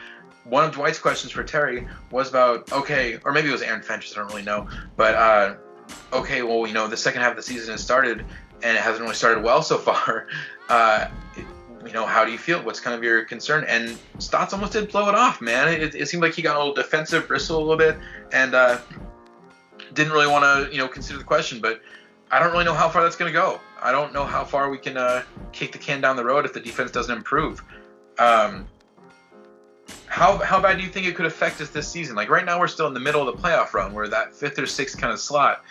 one 0.45 0.65
of 0.65 0.73
Dwight's 0.73 0.99
questions 0.99 1.33
for 1.33 1.45
Terry 1.45 1.87
was 2.11 2.29
about 2.29 2.71
okay, 2.73 3.19
or 3.25 3.33
maybe 3.33 3.49
it 3.49 3.53
was 3.53 3.63
Aaron 3.63 3.83
Fentress, 3.83 4.13
I 4.17 4.21
don't 4.21 4.29
really 4.31 4.43
know, 4.43 4.69
but 4.97 5.15
uh, 5.15 5.55
okay, 6.13 6.43
well 6.43 6.67
you 6.67 6.75
know 6.75 6.89
the 6.89 6.97
second 6.97 7.23
half 7.23 7.31
of 7.31 7.37
the 7.37 7.43
season 7.43 7.71
has 7.73 7.83
started 7.83 8.25
and 8.65 8.77
it 8.77 8.81
hasn't 8.83 9.03
really 9.03 9.15
started 9.15 9.43
well 9.45 9.63
so 9.63 9.79
far. 9.89 10.27
Uh, 10.69 11.09
it- 11.37 11.47
you 11.85 11.93
know, 11.93 12.07
how 12.07 12.25
do 12.25 12.31
you 12.31 12.39
feel? 12.39 12.63
What's 12.63 12.79
kind 12.79 12.95
of 12.97 13.03
your 13.03 13.25
concern? 13.25 13.65
And 13.67 13.99
Stotts 14.21 14.53
almost 14.53 14.73
did 14.73 14.93
blow 14.93 15.09
it 15.09 15.17
off, 15.17 15.41
man. 15.41 15.67
It, 15.67 15.97
it 15.97 16.07
seemed 16.09 16.23
like 16.23 16.33
he 16.33 16.41
got 16.41 16.55
a 16.55 16.59
little 16.61 16.75
defensive, 16.75 17.27
bristle 17.27 17.59
a 17.59 17.61
little 17.61 17.77
bit, 17.77 17.97
and 18.31 18.55
uh, 18.55 18.79
didn't 19.93 20.13
really 20.13 20.29
want 20.29 20.45
to, 20.45 20.73
you 20.73 20.79
know, 20.79 20.87
consider 20.87 21.19
the 21.19 21.25
question. 21.25 21.61
But 21.61 21.83
I 22.31 22.39
don't 22.39 22.53
really 22.53 22.65
know 22.65 22.73
how 22.73 22.89
far 22.89 23.03
that's 23.03 23.17
going 23.17 23.33
to 23.33 23.37
go. 23.37 23.61
I 23.83 23.93
don't 23.93 24.13
know 24.13 24.25
how 24.25 24.45
far 24.45 24.71
we 24.71 24.79
can 24.79 24.97
uh, 24.97 25.23
kick 25.53 25.73
the 25.73 25.79
can 25.79 26.01
down 26.01 26.17
the 26.17 26.25
road 26.25 26.45
if 26.45 26.53
the 26.53 26.61
defense 26.61 26.91
doesn't 26.91 27.15
improve. 27.15 27.63
Um, 28.19 28.69
how 30.07 30.37
how 30.39 30.61
bad 30.61 30.77
do 30.77 30.85
you 30.85 30.89
think 30.89 31.07
it 31.07 31.17
could 31.17 31.27
affect 31.27 31.61
us 31.61 31.71
this 31.71 31.89
season? 31.89 32.15
Like 32.15 32.31
right 32.31 32.45
now, 32.45 32.61
we're 32.61 32.69
still 32.69 32.87
in 32.87 32.95
the 32.95 33.01
middle 33.01 33.27
of 33.27 33.35
the 33.35 33.43
playoff 33.43 33.73
run. 33.75 33.93
We're 33.93 34.09
that 34.09 34.35
fifth 34.35 34.59
or 34.59 34.67
sixth 34.67 34.99
kind 34.99 35.13
of 35.13 35.19
slot. 35.19 35.65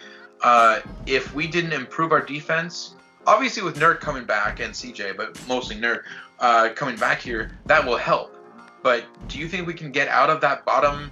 Uh, 0.43 0.81
if 1.05 1.33
we 1.33 1.47
didn't 1.47 1.73
improve 1.73 2.11
our 2.11 2.21
defense, 2.21 2.95
obviously 3.27 3.63
with 3.63 3.77
Nurk 3.77 3.99
coming 3.99 4.25
back 4.25 4.59
and 4.59 4.73
CJ, 4.73 5.15
but 5.15 5.39
mostly 5.47 5.75
Nurk 5.75 6.01
uh, 6.39 6.69
coming 6.75 6.97
back 6.97 7.21
here, 7.21 7.51
that 7.67 7.85
will 7.85 7.97
help. 7.97 8.35
But 8.83 9.05
do 9.27 9.37
you 9.37 9.47
think 9.47 9.67
we 9.67 9.75
can 9.75 9.91
get 9.91 10.07
out 10.07 10.29
of 10.29 10.41
that 10.41 10.65
bottom 10.65 11.11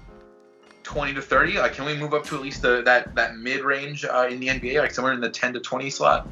20 0.81 1.13
to 1.13 1.21
30? 1.21 1.59
Like, 1.59 1.73
can 1.73 1.85
we 1.85 1.95
move 1.95 2.15
up 2.15 2.25
to 2.25 2.35
at 2.35 2.41
least 2.41 2.63
the, 2.63 2.81
that 2.83 3.13
that 3.15 3.37
mid 3.37 3.61
range 3.61 4.05
uh, 4.05 4.27
in 4.29 4.39
the 4.39 4.47
NBA, 4.47 4.79
like 4.79 4.91
somewhere 4.91 5.13
in 5.13 5.21
the 5.21 5.29
10 5.29 5.53
to 5.53 5.59
20 5.59 5.89
slot? 5.91 6.27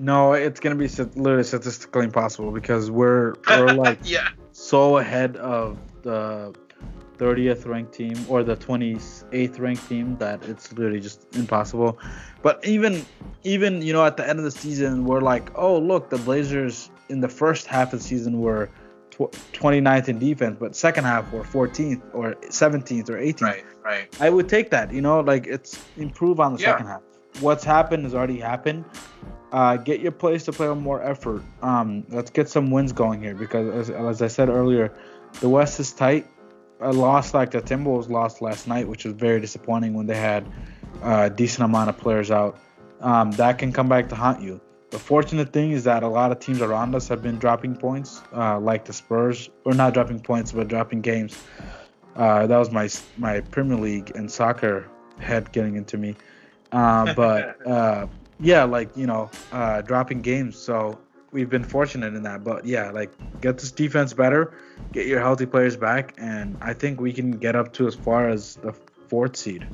No, 0.00 0.32
it's 0.32 0.60
gonna 0.60 0.74
be 0.76 0.88
literally 0.88 1.44
statistically 1.44 2.04
impossible 2.04 2.50
because 2.52 2.90
we're 2.90 3.34
we're 3.48 3.72
like 3.86 3.98
yeah. 4.04 4.28
so 4.52 4.98
ahead 4.98 5.36
of 5.36 5.78
the 6.02 6.54
30th 7.18 7.66
ranked 7.66 7.92
team 7.92 8.16
or 8.28 8.42
the 8.42 8.56
28th 8.56 9.60
ranked 9.60 9.86
team 9.88 10.16
that 10.16 10.42
it's 10.46 10.72
literally 10.72 11.00
just 11.00 11.26
impossible. 11.36 11.98
But 12.42 12.64
even 12.66 13.04
even 13.44 13.82
you 13.82 13.92
know 13.92 14.04
at 14.06 14.16
the 14.16 14.26
end 14.26 14.38
of 14.38 14.44
the 14.44 14.50
season 14.50 15.04
we're 15.04 15.20
like, 15.20 15.50
oh 15.54 15.78
look, 15.78 16.08
the 16.08 16.16
Blazers 16.18 16.90
in 17.10 17.20
the 17.20 17.28
first 17.28 17.66
half 17.66 17.92
of 17.92 17.98
the 18.00 18.04
season 18.06 18.40
were 18.40 18.70
tw- 19.10 19.30
29th 19.52 20.08
in 20.08 20.18
defense, 20.18 20.56
but 20.58 20.74
second 20.74 21.04
half 21.04 21.30
were 21.32 21.42
14th 21.42 22.00
or 22.14 22.34
17th 22.48 23.10
or 23.10 23.18
18th. 23.18 23.40
Right. 23.42 23.64
Right. 23.84 24.16
I 24.20 24.30
would 24.30 24.48
take 24.48 24.70
that. 24.70 24.90
You 24.92 25.02
know, 25.02 25.20
like 25.20 25.46
it's 25.46 25.78
improve 25.98 26.40
on 26.40 26.54
the 26.54 26.60
Yeah. 26.60 26.70
second 26.72 26.86
half. 26.86 27.02
What's 27.40 27.64
happened 27.64 28.04
has 28.04 28.14
already 28.14 28.38
happened. 28.38 28.84
Uh, 29.52 29.76
get 29.76 30.00
your 30.00 30.12
players 30.12 30.44
to 30.44 30.52
play 30.52 30.68
with 30.68 30.78
more 30.78 31.02
effort. 31.02 31.42
Um, 31.62 32.04
let's 32.08 32.30
get 32.30 32.48
some 32.48 32.70
wins 32.70 32.92
going 32.92 33.22
here 33.22 33.34
because, 33.34 33.88
as, 33.88 33.90
as 33.90 34.22
I 34.22 34.28
said 34.28 34.48
earlier, 34.48 34.92
the 35.40 35.48
West 35.48 35.80
is 35.80 35.92
tight. 35.92 36.26
A 36.80 36.92
loss 36.92 37.34
like 37.34 37.50
the 37.50 37.60
Timberwolves 37.60 38.08
lost 38.08 38.40
last 38.40 38.66
night, 38.66 38.88
which 38.88 39.04
was 39.04 39.12
very 39.12 39.40
disappointing 39.40 39.92
when 39.92 40.06
they 40.06 40.16
had 40.16 40.46
uh, 41.02 41.24
a 41.24 41.30
decent 41.30 41.64
amount 41.64 41.90
of 41.90 41.98
players 41.98 42.30
out. 42.30 42.58
Um, 43.00 43.32
that 43.32 43.58
can 43.58 43.72
come 43.72 43.88
back 43.88 44.08
to 44.10 44.14
haunt 44.14 44.40
you. 44.40 44.60
The 44.90 44.98
fortunate 44.98 45.52
thing 45.52 45.72
is 45.72 45.84
that 45.84 46.02
a 46.02 46.08
lot 46.08 46.32
of 46.32 46.40
teams 46.40 46.60
around 46.60 46.94
us 46.94 47.08
have 47.08 47.22
been 47.22 47.38
dropping 47.38 47.76
points, 47.76 48.22
uh, 48.34 48.58
like 48.58 48.84
the 48.84 48.92
Spurs, 48.92 49.50
or 49.64 49.72
not 49.72 49.94
dropping 49.94 50.20
points, 50.20 50.52
but 50.52 50.68
dropping 50.68 51.00
games. 51.00 51.36
Uh, 52.16 52.46
that 52.46 52.56
was 52.56 52.70
my 52.70 52.88
my 53.16 53.40
Premier 53.40 53.76
League 53.76 54.12
and 54.14 54.30
soccer 54.30 54.88
head 55.18 55.52
getting 55.52 55.76
into 55.76 55.96
me. 55.96 56.16
Uh, 56.72 57.14
but 57.14 57.66
uh, 57.66 58.06
yeah, 58.40 58.64
like 58.64 58.96
you 58.96 59.06
know, 59.06 59.30
uh, 59.52 59.82
dropping 59.82 60.22
games. 60.22 60.56
So 60.56 60.98
we've 61.32 61.50
been 61.50 61.64
fortunate 61.64 62.14
in 62.14 62.22
that. 62.24 62.44
But 62.44 62.64
yeah, 62.64 62.90
like 62.90 63.10
get 63.40 63.58
this 63.58 63.70
defense 63.70 64.12
better, 64.12 64.54
get 64.92 65.06
your 65.06 65.20
healthy 65.20 65.46
players 65.46 65.76
back, 65.76 66.14
and 66.18 66.56
I 66.60 66.72
think 66.72 67.00
we 67.00 67.12
can 67.12 67.32
get 67.32 67.56
up 67.56 67.72
to 67.74 67.86
as 67.86 67.94
far 67.94 68.28
as 68.28 68.56
the 68.56 68.72
fourth 69.08 69.36
seed. 69.36 69.66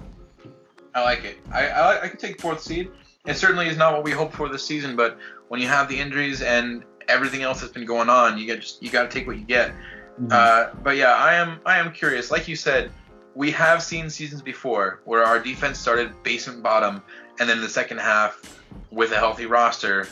I 0.94 1.02
like 1.02 1.24
it. 1.24 1.38
I, 1.52 1.68
I 1.68 2.02
I 2.04 2.08
could 2.08 2.18
take 2.18 2.40
fourth 2.40 2.62
seed. 2.62 2.90
It 3.26 3.36
certainly 3.36 3.66
is 3.66 3.76
not 3.76 3.92
what 3.92 4.04
we 4.04 4.12
hoped 4.12 4.34
for 4.34 4.48
this 4.48 4.64
season, 4.64 4.96
but 4.96 5.18
when 5.48 5.60
you 5.60 5.68
have 5.68 5.88
the 5.88 5.98
injuries 5.98 6.42
and 6.42 6.84
everything 7.08 7.42
else 7.42 7.60
that's 7.60 7.72
been 7.72 7.86
going 7.86 8.08
on, 8.08 8.38
you 8.38 8.46
get 8.46 8.60
just 8.60 8.82
you 8.82 8.90
got 8.90 9.10
to 9.10 9.16
take 9.16 9.26
what 9.26 9.36
you 9.36 9.44
get. 9.44 9.72
Mhm. 10.20 10.32
Uh, 10.32 10.74
but 10.82 10.96
yeah, 10.96 11.14
I 11.14 11.34
am 11.34 11.60
I 11.66 11.78
am 11.78 11.92
curious. 11.92 12.30
Like 12.30 12.48
you 12.48 12.56
said, 12.56 12.90
we 13.34 13.50
have 13.50 13.82
seen 13.82 14.08
seasons 14.08 14.42
before 14.42 15.00
where 15.04 15.22
our 15.22 15.38
defense 15.38 15.78
started 15.78 16.22
basement 16.22 16.62
bottom, 16.62 17.02
and 17.38 17.48
then 17.48 17.60
the 17.60 17.68
second 17.68 17.98
half, 17.98 18.62
with 18.90 19.12
a 19.12 19.16
healthy 19.16 19.46
roster, 19.46 20.08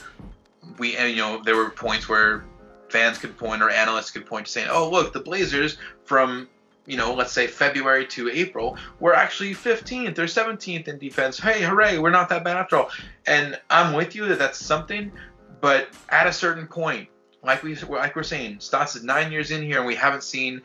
we 0.78 0.98
you 0.98 1.16
know 1.16 1.42
there 1.42 1.56
were 1.56 1.70
points 1.70 2.08
where 2.08 2.44
fans 2.88 3.18
could 3.18 3.36
point 3.36 3.62
or 3.62 3.70
analysts 3.70 4.10
could 4.10 4.26
point 4.26 4.46
to 4.46 4.52
saying, 4.52 4.68
oh 4.70 4.90
look, 4.90 5.12
the 5.12 5.20
Blazers 5.20 5.78
from 6.04 6.48
you 6.86 6.96
know 6.96 7.14
let's 7.14 7.32
say 7.32 7.46
February 7.46 8.06
to 8.06 8.30
April 8.30 8.76
were 9.00 9.14
actually 9.14 9.54
15th 9.54 10.18
or 10.18 10.24
17th 10.24 10.88
in 10.88 10.98
defense. 10.98 11.38
Hey, 11.38 11.62
hooray, 11.62 11.98
we're 11.98 12.10
not 12.10 12.28
that 12.28 12.44
bad 12.44 12.56
after 12.56 12.76
all. 12.76 12.90
And 13.26 13.58
I'm 13.70 13.94
with 13.94 14.14
you 14.14 14.26
that 14.28 14.38
that's 14.38 14.64
something, 14.64 15.12
but 15.60 15.88
at 16.10 16.26
a 16.26 16.32
certain 16.32 16.66
point 16.66 17.08
like 17.44 17.62
we 17.62 17.74
like 17.76 18.16
we're 18.16 18.22
saying, 18.22 18.60
Stotts 18.60 18.96
is 18.96 19.04
nine 19.04 19.30
years 19.30 19.50
in 19.50 19.62
here, 19.62 19.78
and 19.78 19.86
we 19.86 19.94
haven't 19.94 20.22
seen 20.22 20.62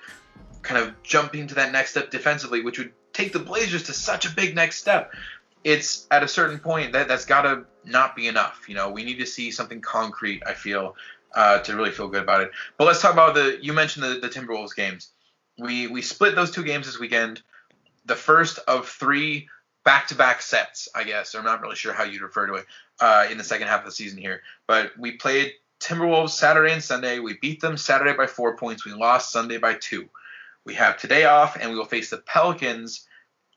kind 0.61 0.81
of 0.81 1.01
jumping 1.03 1.47
to 1.47 1.55
that 1.55 1.71
next 1.71 1.91
step 1.91 2.09
defensively, 2.09 2.61
which 2.61 2.79
would 2.79 2.91
take 3.13 3.33
the 3.33 3.39
Blazers 3.39 3.83
to 3.83 3.93
such 3.93 4.25
a 4.25 4.33
big 4.33 4.55
next 4.55 4.77
step. 4.77 5.13
It's 5.63 6.07
at 6.09 6.23
a 6.23 6.27
certain 6.27 6.59
point 6.59 6.93
that 6.93 7.07
that's 7.07 7.25
got 7.25 7.41
to 7.41 7.65
not 7.83 8.15
be 8.15 8.27
enough. 8.27 8.65
You 8.67 8.75
know, 8.75 8.89
we 8.89 9.03
need 9.03 9.19
to 9.19 9.25
see 9.25 9.51
something 9.51 9.81
concrete. 9.81 10.41
I 10.45 10.53
feel 10.53 10.95
uh, 11.35 11.59
to 11.59 11.75
really 11.75 11.91
feel 11.91 12.07
good 12.07 12.23
about 12.23 12.41
it. 12.41 12.51
But 12.77 12.85
let's 12.85 13.01
talk 13.01 13.13
about 13.13 13.35
the. 13.35 13.59
You 13.61 13.73
mentioned 13.73 14.05
the, 14.05 14.19
the 14.19 14.29
Timberwolves 14.29 14.75
games. 14.75 15.11
We 15.57 15.87
we 15.87 16.01
split 16.01 16.35
those 16.35 16.51
two 16.51 16.63
games 16.63 16.85
this 16.85 16.99
weekend. 16.99 17.41
The 18.05 18.15
first 18.15 18.59
of 18.59 18.87
three 18.87 19.49
back-to-back 19.83 20.41
sets, 20.41 20.87
I 20.93 21.03
guess. 21.03 21.35
I'm 21.35 21.45
not 21.45 21.61
really 21.61 21.75
sure 21.75 21.93
how 21.93 22.03
you'd 22.03 22.21
refer 22.21 22.47
to 22.47 22.55
it 22.55 22.65
uh, 22.99 23.27
in 23.31 23.37
the 23.37 23.43
second 23.43 23.67
half 23.67 23.79
of 23.79 23.85
the 23.85 23.91
season 23.91 24.19
here. 24.19 24.41
But 24.67 24.91
we 24.97 25.13
played 25.13 25.53
Timberwolves 25.79 26.31
Saturday 26.31 26.73
and 26.73 26.83
Sunday. 26.83 27.19
We 27.19 27.37
beat 27.41 27.61
them 27.61 27.77
Saturday 27.77 28.15
by 28.15 28.27
four 28.27 28.55
points. 28.57 28.85
We 28.85 28.93
lost 28.93 29.31
Sunday 29.31 29.57
by 29.57 29.75
two. 29.75 30.09
We 30.65 30.75
have 30.75 30.97
today 30.97 31.25
off, 31.25 31.57
and 31.59 31.71
we 31.71 31.77
will 31.77 31.85
face 31.85 32.09
the 32.09 32.17
Pelicans 32.17 33.07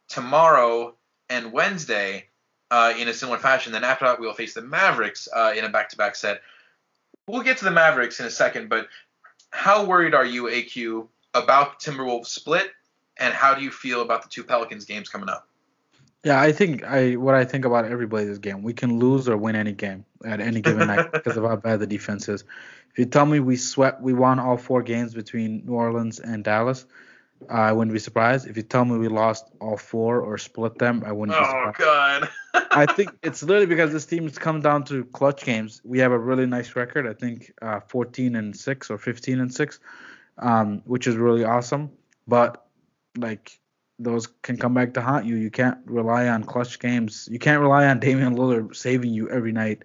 tomorrow 0.08 0.94
and 1.32 1.50
Wednesday 1.52 2.26
uh, 2.70 2.92
in 2.98 3.08
a 3.08 3.14
similar 3.14 3.38
fashion. 3.38 3.72
Then 3.72 3.84
after 3.84 4.04
that, 4.04 4.20
we 4.20 4.26
will 4.26 4.34
face 4.34 4.54
the 4.54 4.62
Mavericks 4.62 5.28
uh, 5.34 5.54
in 5.56 5.64
a 5.64 5.68
back-to-back 5.68 6.14
set. 6.14 6.42
We'll 7.26 7.42
get 7.42 7.58
to 7.58 7.64
the 7.64 7.70
Mavericks 7.70 8.20
in 8.20 8.26
a 8.26 8.30
second, 8.30 8.68
but 8.68 8.88
how 9.50 9.86
worried 9.86 10.14
are 10.14 10.24
you, 10.24 10.44
AQ, 10.44 11.08
about 11.34 11.80
Timberwolves 11.80 12.26
split, 12.26 12.70
and 13.18 13.32
how 13.32 13.54
do 13.54 13.62
you 13.62 13.70
feel 13.70 14.02
about 14.02 14.22
the 14.22 14.28
two 14.28 14.44
Pelicans 14.44 14.84
games 14.84 15.08
coming 15.08 15.28
up? 15.28 15.48
Yeah, 16.24 16.40
I 16.40 16.52
think 16.52 16.84
I 16.84 17.16
what 17.16 17.34
I 17.34 17.44
think 17.44 17.64
about 17.64 17.84
every 17.84 18.06
Blazers 18.06 18.38
game. 18.38 18.62
We 18.62 18.74
can 18.74 19.00
lose 19.00 19.28
or 19.28 19.36
win 19.36 19.56
any 19.56 19.72
game 19.72 20.04
at 20.24 20.40
any 20.40 20.60
given 20.60 20.86
night 20.86 21.10
because 21.12 21.36
of 21.36 21.42
how 21.42 21.56
bad 21.56 21.80
the 21.80 21.86
defense 21.86 22.28
is. 22.28 22.44
If 22.92 22.98
you 22.98 23.06
tell 23.06 23.26
me 23.26 23.40
we 23.40 23.56
swept, 23.56 24.00
we 24.00 24.12
won 24.12 24.38
all 24.38 24.56
four 24.56 24.82
games 24.82 25.14
between 25.14 25.66
New 25.66 25.72
Orleans 25.72 26.20
and 26.20 26.44
Dallas, 26.44 26.86
I 27.48 27.72
wouldn't 27.72 27.92
be 27.92 27.98
surprised. 27.98 28.46
If 28.46 28.56
you 28.56 28.62
tell 28.62 28.84
me 28.84 28.96
we 28.98 29.08
lost 29.08 29.50
all 29.60 29.76
four 29.76 30.20
or 30.20 30.38
split 30.38 30.78
them, 30.78 31.02
I 31.06 31.12
wouldn't 31.12 31.38
be 31.38 31.44
Oh. 31.44 31.72
God! 31.76 32.28
I 32.70 32.86
think 32.86 33.10
it's 33.22 33.42
literally 33.42 33.66
because 33.66 33.92
this 33.92 34.06
team 34.06 34.24
has 34.24 34.38
come 34.38 34.60
down 34.60 34.84
to 34.84 35.04
clutch 35.06 35.44
games. 35.44 35.80
We 35.84 35.98
have 36.00 36.12
a 36.12 36.18
really 36.18 36.46
nice 36.46 36.76
record. 36.76 37.06
I 37.06 37.14
think 37.14 37.52
uh, 37.62 37.80
14 37.80 38.36
and 38.36 38.56
six 38.56 38.90
or 38.90 38.98
15 38.98 39.40
and 39.40 39.52
six, 39.52 39.80
um, 40.38 40.82
which 40.84 41.06
is 41.06 41.16
really 41.16 41.44
awesome. 41.44 41.90
But 42.26 42.66
like 43.16 43.58
those 43.98 44.26
can 44.26 44.56
come 44.56 44.74
back 44.74 44.94
to 44.94 45.00
haunt 45.00 45.26
you. 45.26 45.36
You 45.36 45.50
can't 45.50 45.78
rely 45.86 46.28
on 46.28 46.44
clutch 46.44 46.78
games. 46.78 47.28
You 47.30 47.38
can't 47.38 47.60
rely 47.60 47.86
on 47.86 48.00
Damian 48.00 48.36
Lillard 48.36 48.74
saving 48.74 49.12
you 49.12 49.28
every 49.30 49.52
night. 49.52 49.82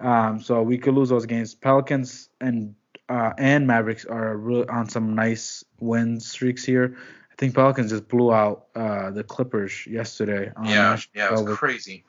Um, 0.00 0.40
so 0.40 0.62
we 0.62 0.78
could 0.78 0.94
lose 0.94 1.10
those 1.10 1.26
games. 1.26 1.54
Pelicans 1.54 2.30
and 2.40 2.74
uh, 3.10 3.32
and 3.38 3.66
Mavericks 3.66 4.04
are 4.04 4.36
really 4.36 4.68
on 4.68 4.88
some 4.88 5.14
nice 5.16 5.64
win 5.80 6.20
streaks 6.20 6.64
here. 6.64 6.96
I 7.32 7.34
think 7.36 7.56
Pelicans 7.56 7.90
just 7.90 8.06
blew 8.06 8.32
out 8.32 8.66
uh, 8.76 9.10
the 9.10 9.24
Clippers 9.24 9.84
yesterday. 9.86 10.52
Yeah, 10.64 10.96
yeah, 11.12 11.34
it 11.34 11.44
was 11.44 11.58
crazy. 11.58 12.04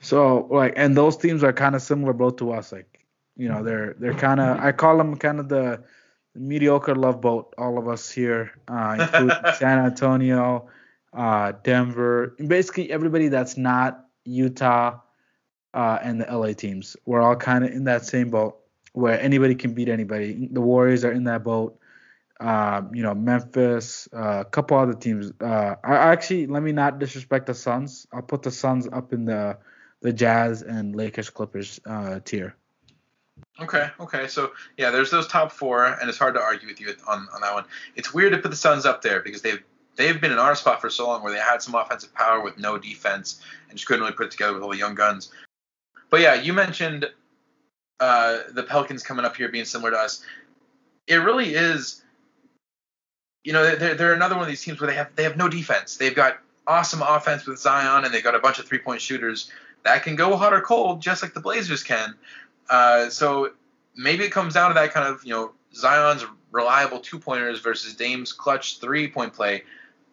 So 0.00 0.46
like, 0.50 0.74
and 0.76 0.96
those 0.96 1.16
teams 1.16 1.42
are 1.42 1.52
kind 1.52 1.74
of 1.74 1.82
similar 1.82 2.12
both 2.12 2.36
to 2.36 2.52
us. 2.52 2.70
Like, 2.70 3.04
you 3.36 3.48
know, 3.48 3.64
they're 3.64 3.96
they're 3.98 4.14
kind 4.14 4.38
of 4.38 4.58
I 4.60 4.70
call 4.70 4.96
them 4.96 5.16
kind 5.16 5.40
of 5.40 5.48
the 5.48 5.82
mediocre 6.36 6.94
love 6.94 7.20
boat. 7.20 7.52
All 7.58 7.76
of 7.76 7.88
us 7.88 8.08
here, 8.08 8.52
uh, 8.68 8.96
including 9.00 9.54
San 9.58 9.80
Antonio, 9.80 10.68
uh, 11.12 11.52
Denver, 11.64 12.36
basically 12.46 12.92
everybody 12.92 13.26
that's 13.26 13.56
not 13.56 14.04
Utah 14.24 15.00
uh, 15.72 15.98
and 16.00 16.20
the 16.20 16.26
LA 16.26 16.52
teams. 16.52 16.96
We're 17.06 17.22
all 17.22 17.34
kind 17.34 17.64
of 17.64 17.72
in 17.72 17.84
that 17.84 18.04
same 18.04 18.30
boat 18.30 18.60
where 18.94 19.20
anybody 19.20 19.54
can 19.54 19.74
beat 19.74 19.88
anybody. 19.88 20.48
The 20.50 20.60
Warriors 20.60 21.04
are 21.04 21.12
in 21.12 21.24
that 21.24 21.44
boat. 21.44 21.78
Um, 22.40 22.94
you 22.94 23.02
know, 23.02 23.14
Memphis, 23.14 24.08
uh, 24.12 24.40
a 24.40 24.44
couple 24.44 24.76
other 24.78 24.94
teams. 24.94 25.32
Uh, 25.40 25.74
I 25.84 25.94
actually 26.12 26.46
let 26.46 26.62
me 26.62 26.72
not 26.72 26.98
disrespect 26.98 27.46
the 27.46 27.54
Suns. 27.54 28.06
I'll 28.12 28.22
put 28.22 28.42
the 28.42 28.50
Suns 28.50 28.88
up 28.90 29.12
in 29.12 29.24
the 29.24 29.58
the 30.00 30.12
Jazz 30.12 30.62
and 30.62 30.94
Lakers 30.96 31.30
Clippers 31.30 31.80
uh, 31.86 32.20
tier. 32.24 32.56
Okay, 33.60 33.88
okay. 34.00 34.26
So 34.26 34.52
yeah, 34.76 34.90
there's 34.90 35.10
those 35.10 35.26
top 35.26 35.52
four, 35.52 35.84
and 35.84 36.08
it's 36.08 36.18
hard 36.18 36.34
to 36.34 36.40
argue 36.40 36.68
with 36.68 36.80
you 36.80 36.94
on, 37.06 37.28
on 37.34 37.40
that 37.40 37.54
one. 37.54 37.64
It's 37.94 38.12
weird 38.12 38.32
to 38.32 38.38
put 38.38 38.50
the 38.50 38.56
Suns 38.56 38.84
up 38.84 39.02
there 39.02 39.20
because 39.20 39.42
they've 39.42 39.62
they've 39.96 40.20
been 40.20 40.32
in 40.32 40.38
our 40.38 40.54
spot 40.54 40.80
for 40.80 40.90
so 40.90 41.06
long 41.06 41.22
where 41.22 41.32
they 41.32 41.38
had 41.38 41.62
some 41.62 41.74
offensive 41.74 42.12
power 42.14 42.40
with 42.40 42.58
no 42.58 42.78
defense 42.78 43.40
and 43.68 43.78
just 43.78 43.86
couldn't 43.86 44.02
really 44.02 44.14
put 44.14 44.26
it 44.26 44.32
together 44.32 44.54
with 44.54 44.62
all 44.62 44.70
the 44.70 44.76
young 44.76 44.94
guns. 44.94 45.32
But 46.10 46.20
yeah, 46.20 46.34
you 46.34 46.52
mentioned 46.52 47.06
uh, 48.04 48.42
the 48.52 48.62
Pelicans 48.62 49.02
coming 49.02 49.24
up 49.24 49.34
here 49.34 49.48
being 49.48 49.64
similar 49.64 49.90
to 49.92 49.96
us. 49.96 50.22
It 51.06 51.16
really 51.16 51.54
is. 51.54 52.02
You 53.44 53.54
know, 53.54 53.76
they're, 53.76 53.94
they're 53.94 54.12
another 54.12 54.34
one 54.34 54.42
of 54.42 54.48
these 54.48 54.62
teams 54.62 54.78
where 54.78 54.88
they 54.88 54.96
have 54.96 55.16
they 55.16 55.22
have 55.22 55.38
no 55.38 55.48
defense. 55.48 55.96
They've 55.96 56.14
got 56.14 56.38
awesome 56.66 57.00
offense 57.00 57.46
with 57.46 57.58
Zion, 57.58 58.04
and 58.04 58.12
they've 58.12 58.22
got 58.22 58.34
a 58.34 58.40
bunch 58.40 58.58
of 58.58 58.66
three 58.66 58.78
point 58.78 59.00
shooters 59.00 59.50
that 59.84 60.02
can 60.02 60.16
go 60.16 60.36
hot 60.36 60.52
or 60.52 60.60
cold, 60.60 61.00
just 61.00 61.22
like 61.22 61.32
the 61.32 61.40
Blazers 61.40 61.82
can. 61.82 62.14
Uh, 62.68 63.08
so 63.08 63.52
maybe 63.96 64.24
it 64.24 64.32
comes 64.32 64.52
down 64.52 64.68
to 64.68 64.74
that 64.74 64.92
kind 64.92 65.08
of 65.08 65.24
you 65.24 65.30
know 65.30 65.52
Zion's 65.74 66.26
reliable 66.52 67.00
two 67.00 67.18
pointers 67.18 67.60
versus 67.60 67.94
Dame's 67.94 68.34
clutch 68.34 68.80
three 68.80 69.08
point 69.08 69.32
play. 69.32 69.62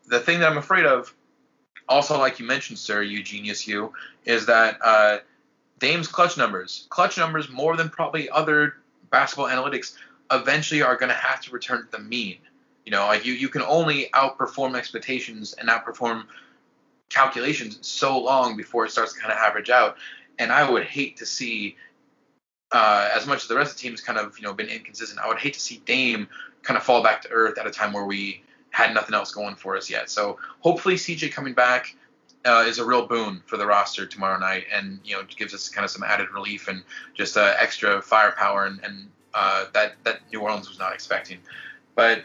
The 0.07 0.21
thing 0.21 0.39
that 0.39 0.49
I'm 0.49 0.57
afraid 0.57 0.85
of, 0.85 1.13
also 1.89 2.17
like 2.17 2.39
you 2.39 2.45
mentioned, 2.45 2.79
sir, 2.79 3.01
you 3.01 3.21
genius, 3.21 3.67
you, 3.67 3.91
is 4.23 4.45
that 4.45 4.77
uh, 4.81 5.17
Dame's 5.81 6.07
clutch 6.07 6.37
numbers, 6.37 6.85
clutch 6.89 7.17
numbers 7.17 7.49
more 7.49 7.75
than 7.75 7.89
probably 7.89 8.29
other 8.29 8.75
basketball 9.09 9.47
analytics, 9.47 9.95
eventually 10.31 10.83
are 10.83 10.95
going 10.95 11.09
to 11.09 11.15
have 11.15 11.41
to 11.41 11.51
return 11.51 11.85
to 11.85 11.91
the 11.91 11.99
mean. 11.99 12.37
You 12.85 12.91
know, 12.91 13.07
like 13.07 13.25
you 13.25 13.33
you 13.33 13.49
can 13.49 13.63
only 13.63 14.09
outperform 14.13 14.77
expectations 14.77 15.53
and 15.53 15.69
outperform 15.69 16.25
calculations 17.09 17.79
so 17.81 18.17
long 18.17 18.55
before 18.55 18.85
it 18.85 18.91
starts 18.91 19.13
to 19.13 19.19
kind 19.19 19.33
of 19.33 19.39
average 19.39 19.69
out. 19.69 19.97
And 20.39 20.51
I 20.51 20.69
would 20.69 20.83
hate 20.83 21.17
to 21.17 21.25
see 21.25 21.75
uh, 22.71 23.09
as 23.13 23.27
much 23.27 23.41
as 23.41 23.47
the 23.47 23.55
rest 23.55 23.71
of 23.71 23.77
the 23.77 23.81
team's 23.81 24.01
kind 24.01 24.17
of 24.17 24.37
you 24.37 24.43
know 24.43 24.53
been 24.53 24.69
inconsistent, 24.69 25.19
I 25.19 25.27
would 25.27 25.39
hate 25.39 25.53
to 25.53 25.59
see 25.59 25.81
Dame 25.85 26.27
kind 26.61 26.77
of 26.77 26.83
fall 26.83 27.01
back 27.01 27.23
to 27.23 27.29
earth 27.29 27.57
at 27.57 27.65
a 27.65 27.71
time 27.71 27.91
where 27.91 28.05
we 28.05 28.43
had 28.69 28.93
nothing 28.93 29.15
else 29.15 29.31
going 29.31 29.55
for 29.55 29.75
us 29.75 29.89
yet. 29.89 30.09
So 30.11 30.37
hopefully 30.59 30.95
CJ 30.95 31.31
coming 31.31 31.53
back 31.53 31.95
uh, 32.45 32.65
is 32.67 32.79
a 32.79 32.85
real 32.85 33.05
boon 33.05 33.41
for 33.45 33.57
the 33.57 33.65
roster 33.65 34.05
tomorrow 34.05 34.39
night, 34.39 34.65
and 34.73 34.99
you 35.03 35.15
know 35.15 35.23
gives 35.23 35.53
us 35.53 35.69
kind 35.69 35.85
of 35.85 35.91
some 35.91 36.03
added 36.03 36.29
relief 36.33 36.67
and 36.67 36.83
just 37.13 37.37
uh, 37.37 37.53
extra 37.59 38.01
firepower 38.01 38.65
and, 38.65 38.83
and 38.83 39.07
uh, 39.33 39.65
that 39.73 39.95
that 40.03 40.21
New 40.31 40.41
Orleans 40.41 40.67
was 40.67 40.79
not 40.79 40.93
expecting. 40.93 41.39
But 41.95 42.23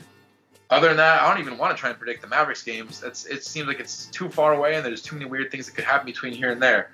other 0.70 0.88
than 0.88 0.96
that, 0.96 1.22
I 1.22 1.28
don't 1.28 1.40
even 1.40 1.58
want 1.58 1.76
to 1.76 1.80
try 1.80 1.90
and 1.90 1.98
predict 1.98 2.22
the 2.22 2.28
Mavericks 2.28 2.62
games. 2.62 3.00
That's 3.00 3.26
it 3.26 3.44
seems 3.44 3.68
like 3.68 3.80
it's 3.80 4.06
too 4.06 4.28
far 4.28 4.54
away, 4.54 4.76
and 4.76 4.84
there's 4.84 5.02
too 5.02 5.16
many 5.16 5.28
weird 5.28 5.50
things 5.50 5.66
that 5.66 5.74
could 5.74 5.84
happen 5.84 6.06
between 6.06 6.32
here 6.32 6.50
and 6.50 6.62
there. 6.62 6.90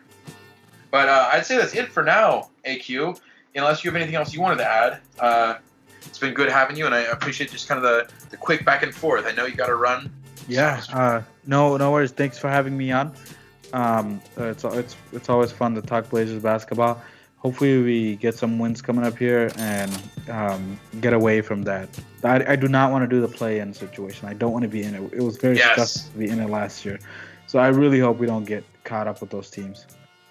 But 0.90 1.08
uh, 1.08 1.30
I'd 1.32 1.46
say 1.46 1.56
that's 1.56 1.74
it 1.74 1.90
for 1.90 2.02
now, 2.02 2.50
AQ 2.66 3.18
unless 3.54 3.84
you 3.84 3.90
have 3.90 3.96
anything 3.96 4.14
else 4.14 4.32
you 4.32 4.40
wanted 4.40 4.58
to 4.58 4.66
add, 4.66 5.00
uh, 5.18 5.56
it's 6.04 6.18
been 6.18 6.34
good 6.34 6.48
having 6.48 6.76
you, 6.76 6.86
and 6.86 6.94
I 6.94 7.00
appreciate 7.00 7.50
just 7.50 7.68
kind 7.68 7.78
of 7.78 7.82
the, 7.82 8.12
the 8.30 8.36
quick 8.36 8.64
back 8.64 8.82
and 8.82 8.94
forth. 8.94 9.26
I 9.26 9.32
know 9.32 9.46
you 9.46 9.54
got 9.54 9.66
to 9.66 9.76
run. 9.76 10.12
Yeah. 10.48 11.22
No, 11.46 11.76
no 11.76 11.90
worries. 11.90 12.12
Thanks 12.12 12.38
for 12.38 12.48
having 12.48 12.76
me 12.76 12.92
on. 12.92 13.12
Um, 13.72 14.20
it's 14.36 14.64
it's 14.64 14.96
it's 15.12 15.28
always 15.28 15.50
fun 15.52 15.74
to 15.74 15.82
talk 15.82 16.08
Blazers 16.10 16.42
basketball. 16.42 17.02
Hopefully, 17.38 17.82
we 17.82 18.16
get 18.16 18.36
some 18.36 18.58
wins 18.58 18.80
coming 18.80 19.04
up 19.04 19.18
here 19.18 19.50
and 19.56 19.90
um, 20.30 20.78
get 21.00 21.12
away 21.12 21.40
from 21.40 21.62
that. 21.64 21.88
I, 22.22 22.52
I 22.52 22.56
do 22.56 22.68
not 22.68 22.92
want 22.92 23.02
to 23.02 23.08
do 23.08 23.20
the 23.20 23.26
play-in 23.26 23.74
situation. 23.74 24.28
I 24.28 24.34
don't 24.34 24.52
want 24.52 24.62
to 24.62 24.68
be 24.68 24.84
in 24.84 24.94
it. 24.94 25.12
It 25.12 25.22
was 25.22 25.38
very 25.38 25.56
Yes. 25.56 25.72
stressful 25.72 26.12
to 26.12 26.18
be 26.18 26.28
in 26.28 26.38
it 26.38 26.48
last 26.50 26.84
year. 26.84 27.00
So 27.48 27.58
I 27.58 27.68
really 27.68 27.98
hope 27.98 28.18
we 28.18 28.28
don't 28.28 28.44
get 28.44 28.62
caught 28.84 29.08
up 29.08 29.20
with 29.20 29.30
those 29.30 29.50
teams. 29.50 29.86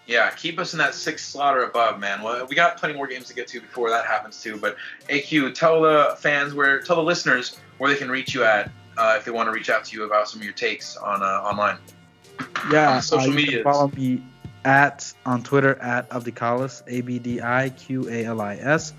Yeah, 0.07 0.29
keep 0.31 0.57
us 0.57 0.71
in 0.73 0.79
that 0.79 0.95
sixth 0.95 1.25
slot 1.29 1.57
or 1.57 1.63
above, 1.65 1.99
man. 1.99 2.21
Well, 2.21 2.45
we 2.47 2.55
got 2.55 2.77
plenty 2.77 2.95
more 2.95 3.07
games 3.07 3.27
to 3.27 3.33
get 3.33 3.47
to 3.49 3.59
before 3.59 3.89
that 3.89 4.05
happens 4.05 4.41
too. 4.41 4.55
But 4.57 4.77
AQ, 5.09 5.53
tell 5.53 5.81
the 5.81 6.15
fans 6.19 6.53
where, 6.53 6.79
tell 6.79 6.95
the 6.95 7.03
listeners 7.03 7.57
where 7.77 7.91
they 7.91 7.97
can 7.99 8.09
reach 8.09 8.33
you 8.33 8.43
at 8.45 8.71
uh, 8.97 9.15
if 9.17 9.25
they 9.25 9.31
want 9.31 9.47
to 9.47 9.51
reach 9.51 9.69
out 9.69 9.85
to 9.85 9.95
you 9.95 10.03
about 10.03 10.29
some 10.29 10.39
of 10.39 10.45
your 10.45 10.53
takes 10.53 10.97
on 10.97 11.21
uh, 11.21 11.25
online. 11.25 11.77
Yeah, 12.71 12.95
On 12.95 13.01
social 13.01 13.19
uh, 13.19 13.27
you 13.27 13.33
can 13.33 13.45
medias. 13.45 13.63
Follow 13.63 13.87
me 13.89 14.23
at 14.65 15.13
on 15.25 15.43
Twitter 15.43 15.75
at 15.75 16.09
Abdicalis, 16.09 16.83
A 16.87 17.01
B 17.01 17.19
D 17.19 17.41
I 17.41 17.69
Q 17.69 18.09
A 18.09 18.25
L 18.25 18.41
I 18.41 18.55
S. 18.55 18.93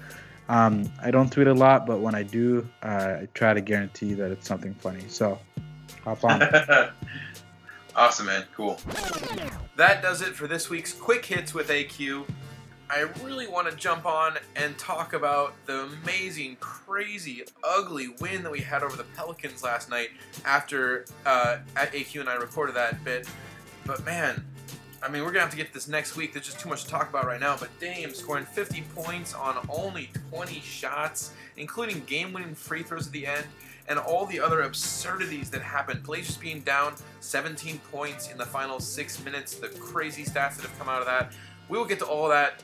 Um, 0.49 0.91
I 1.01 1.11
don't 1.11 1.31
tweet 1.31 1.47
a 1.47 1.55
lot, 1.55 1.87
but 1.87 2.01
when 2.01 2.15
I 2.15 2.23
do, 2.23 2.69
uh, 2.83 3.19
I 3.23 3.29
try 3.33 3.55
to 3.55 3.61
guarantee 3.61 4.15
that 4.15 4.31
it's 4.31 4.47
something 4.47 4.75
funny. 4.75 5.05
So 5.09 5.39
hop 6.05 6.25
on. 6.25 6.43
awesome, 7.97 8.27
man. 8.27 8.45
Cool. 8.55 8.79
That 9.77 10.03
does 10.03 10.21
it 10.21 10.35
for 10.35 10.47
this 10.47 10.69
week's 10.69 10.93
Quick 10.93 11.25
Hits 11.25 11.55
with 11.55 11.69
AQ. 11.69 12.27
I 12.93 13.09
really 13.25 13.47
want 13.47 13.71
to 13.71 13.75
jump 13.75 14.05
on 14.05 14.37
and 14.55 14.77
talk 14.77 15.15
about 15.15 15.55
the 15.65 15.85
amazing, 15.85 16.59
crazy, 16.61 17.43
ugly 17.65 18.09
win 18.21 18.43
that 18.43 18.53
we 18.53 18.61
had 18.61 18.83
over 18.83 18.95
the 18.97 19.07
Pelicans 19.17 19.63
last 19.63 19.89
night 19.89 20.11
after 20.45 21.07
uh, 21.25 21.61
AQ 21.75 22.21
and 22.21 22.29
I 22.29 22.35
recorded 22.35 22.77
that 22.77 23.03
bit. 23.03 23.27
But 23.87 24.05
man, 24.05 24.45
I 25.03 25.09
mean, 25.09 25.23
we're 25.23 25.31
gonna 25.31 25.41
have 25.41 25.51
to 25.53 25.57
get 25.57 25.73
this 25.73 25.89
next 25.89 26.17
week. 26.17 26.35
There's 26.35 26.45
just 26.45 26.61
too 26.61 26.69
much 26.69 26.85
to 26.85 26.91
talk 26.91 27.09
about 27.09 27.25
right 27.25 27.41
now. 27.41 27.57
But 27.59 27.71
Dame 27.81 28.13
scoring 28.13 28.45
50 28.45 28.83
points 28.95 29.33
on 29.33 29.57
only 29.71 30.11
20 30.29 30.61
shots, 30.61 31.33
including 31.57 32.03
game-winning 32.05 32.55
free 32.55 32.83
throws 32.83 33.07
at 33.07 33.13
the 33.15 33.27
end, 33.27 33.47
and 33.89 33.99
all 33.99 34.27
the 34.27 34.39
other 34.39 34.61
absurdities 34.61 35.49
that 35.49 35.63
happened. 35.63 36.03
Blazers 36.03 36.37
being 36.37 36.61
down 36.61 36.97
17 37.21 37.79
points 37.91 38.31
in 38.31 38.37
the 38.37 38.45
final 38.45 38.81
six 38.81 39.25
minutes. 39.25 39.55
The 39.55 39.69
crazy 39.69 40.25
stats 40.25 40.57
that 40.57 40.67
have 40.67 40.79
come 40.79 40.91
out 40.91 41.01
of 41.01 41.07
that. 41.07 41.33
We 41.71 41.79
will 41.79 41.87
get 41.87 42.01
to 42.01 42.05
all 42.05 42.29
that, 42.29 42.63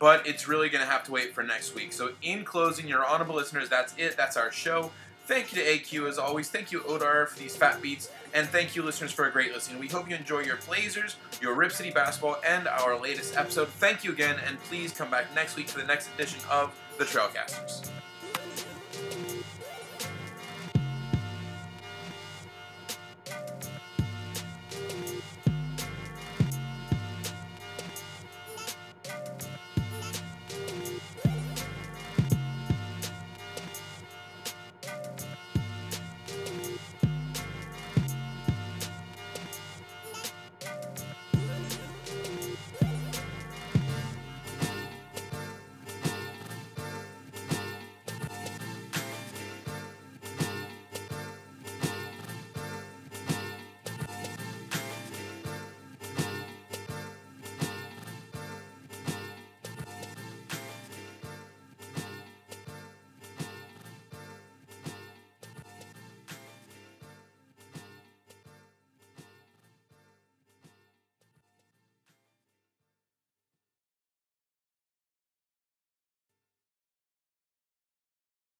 but 0.00 0.26
it's 0.26 0.48
really 0.48 0.68
gonna 0.68 0.86
have 0.86 1.04
to 1.04 1.12
wait 1.12 1.32
for 1.32 1.44
next 1.44 1.76
week. 1.76 1.92
So, 1.92 2.10
in 2.22 2.44
closing, 2.44 2.88
your 2.88 3.06
honorable 3.06 3.36
listeners, 3.36 3.68
that's 3.68 3.94
it. 3.96 4.16
That's 4.16 4.36
our 4.36 4.50
show. 4.50 4.90
Thank 5.26 5.54
you 5.54 5.62
to 5.62 5.64
AQ 5.78 6.08
as 6.08 6.18
always. 6.18 6.50
Thank 6.50 6.72
you, 6.72 6.80
Odar, 6.80 7.28
for 7.28 7.38
these 7.38 7.54
fat 7.54 7.80
beats. 7.80 8.10
And 8.34 8.48
thank 8.48 8.74
you, 8.74 8.82
listeners, 8.82 9.12
for 9.12 9.28
a 9.28 9.30
great 9.30 9.52
listen. 9.52 9.78
We 9.78 9.86
hope 9.86 10.10
you 10.10 10.16
enjoy 10.16 10.40
your 10.40 10.56
Blazers, 10.66 11.14
your 11.40 11.54
Rip 11.54 11.70
City 11.70 11.92
basketball, 11.92 12.38
and 12.44 12.66
our 12.66 12.98
latest 12.98 13.36
episode. 13.36 13.68
Thank 13.68 14.02
you 14.02 14.10
again, 14.10 14.40
and 14.48 14.58
please 14.64 14.92
come 14.92 15.08
back 15.08 15.32
next 15.32 15.54
week 15.54 15.68
for 15.68 15.78
the 15.78 15.86
next 15.86 16.08
edition 16.14 16.40
of 16.50 16.74
the 16.98 17.04
Trailcasters. 17.04 17.88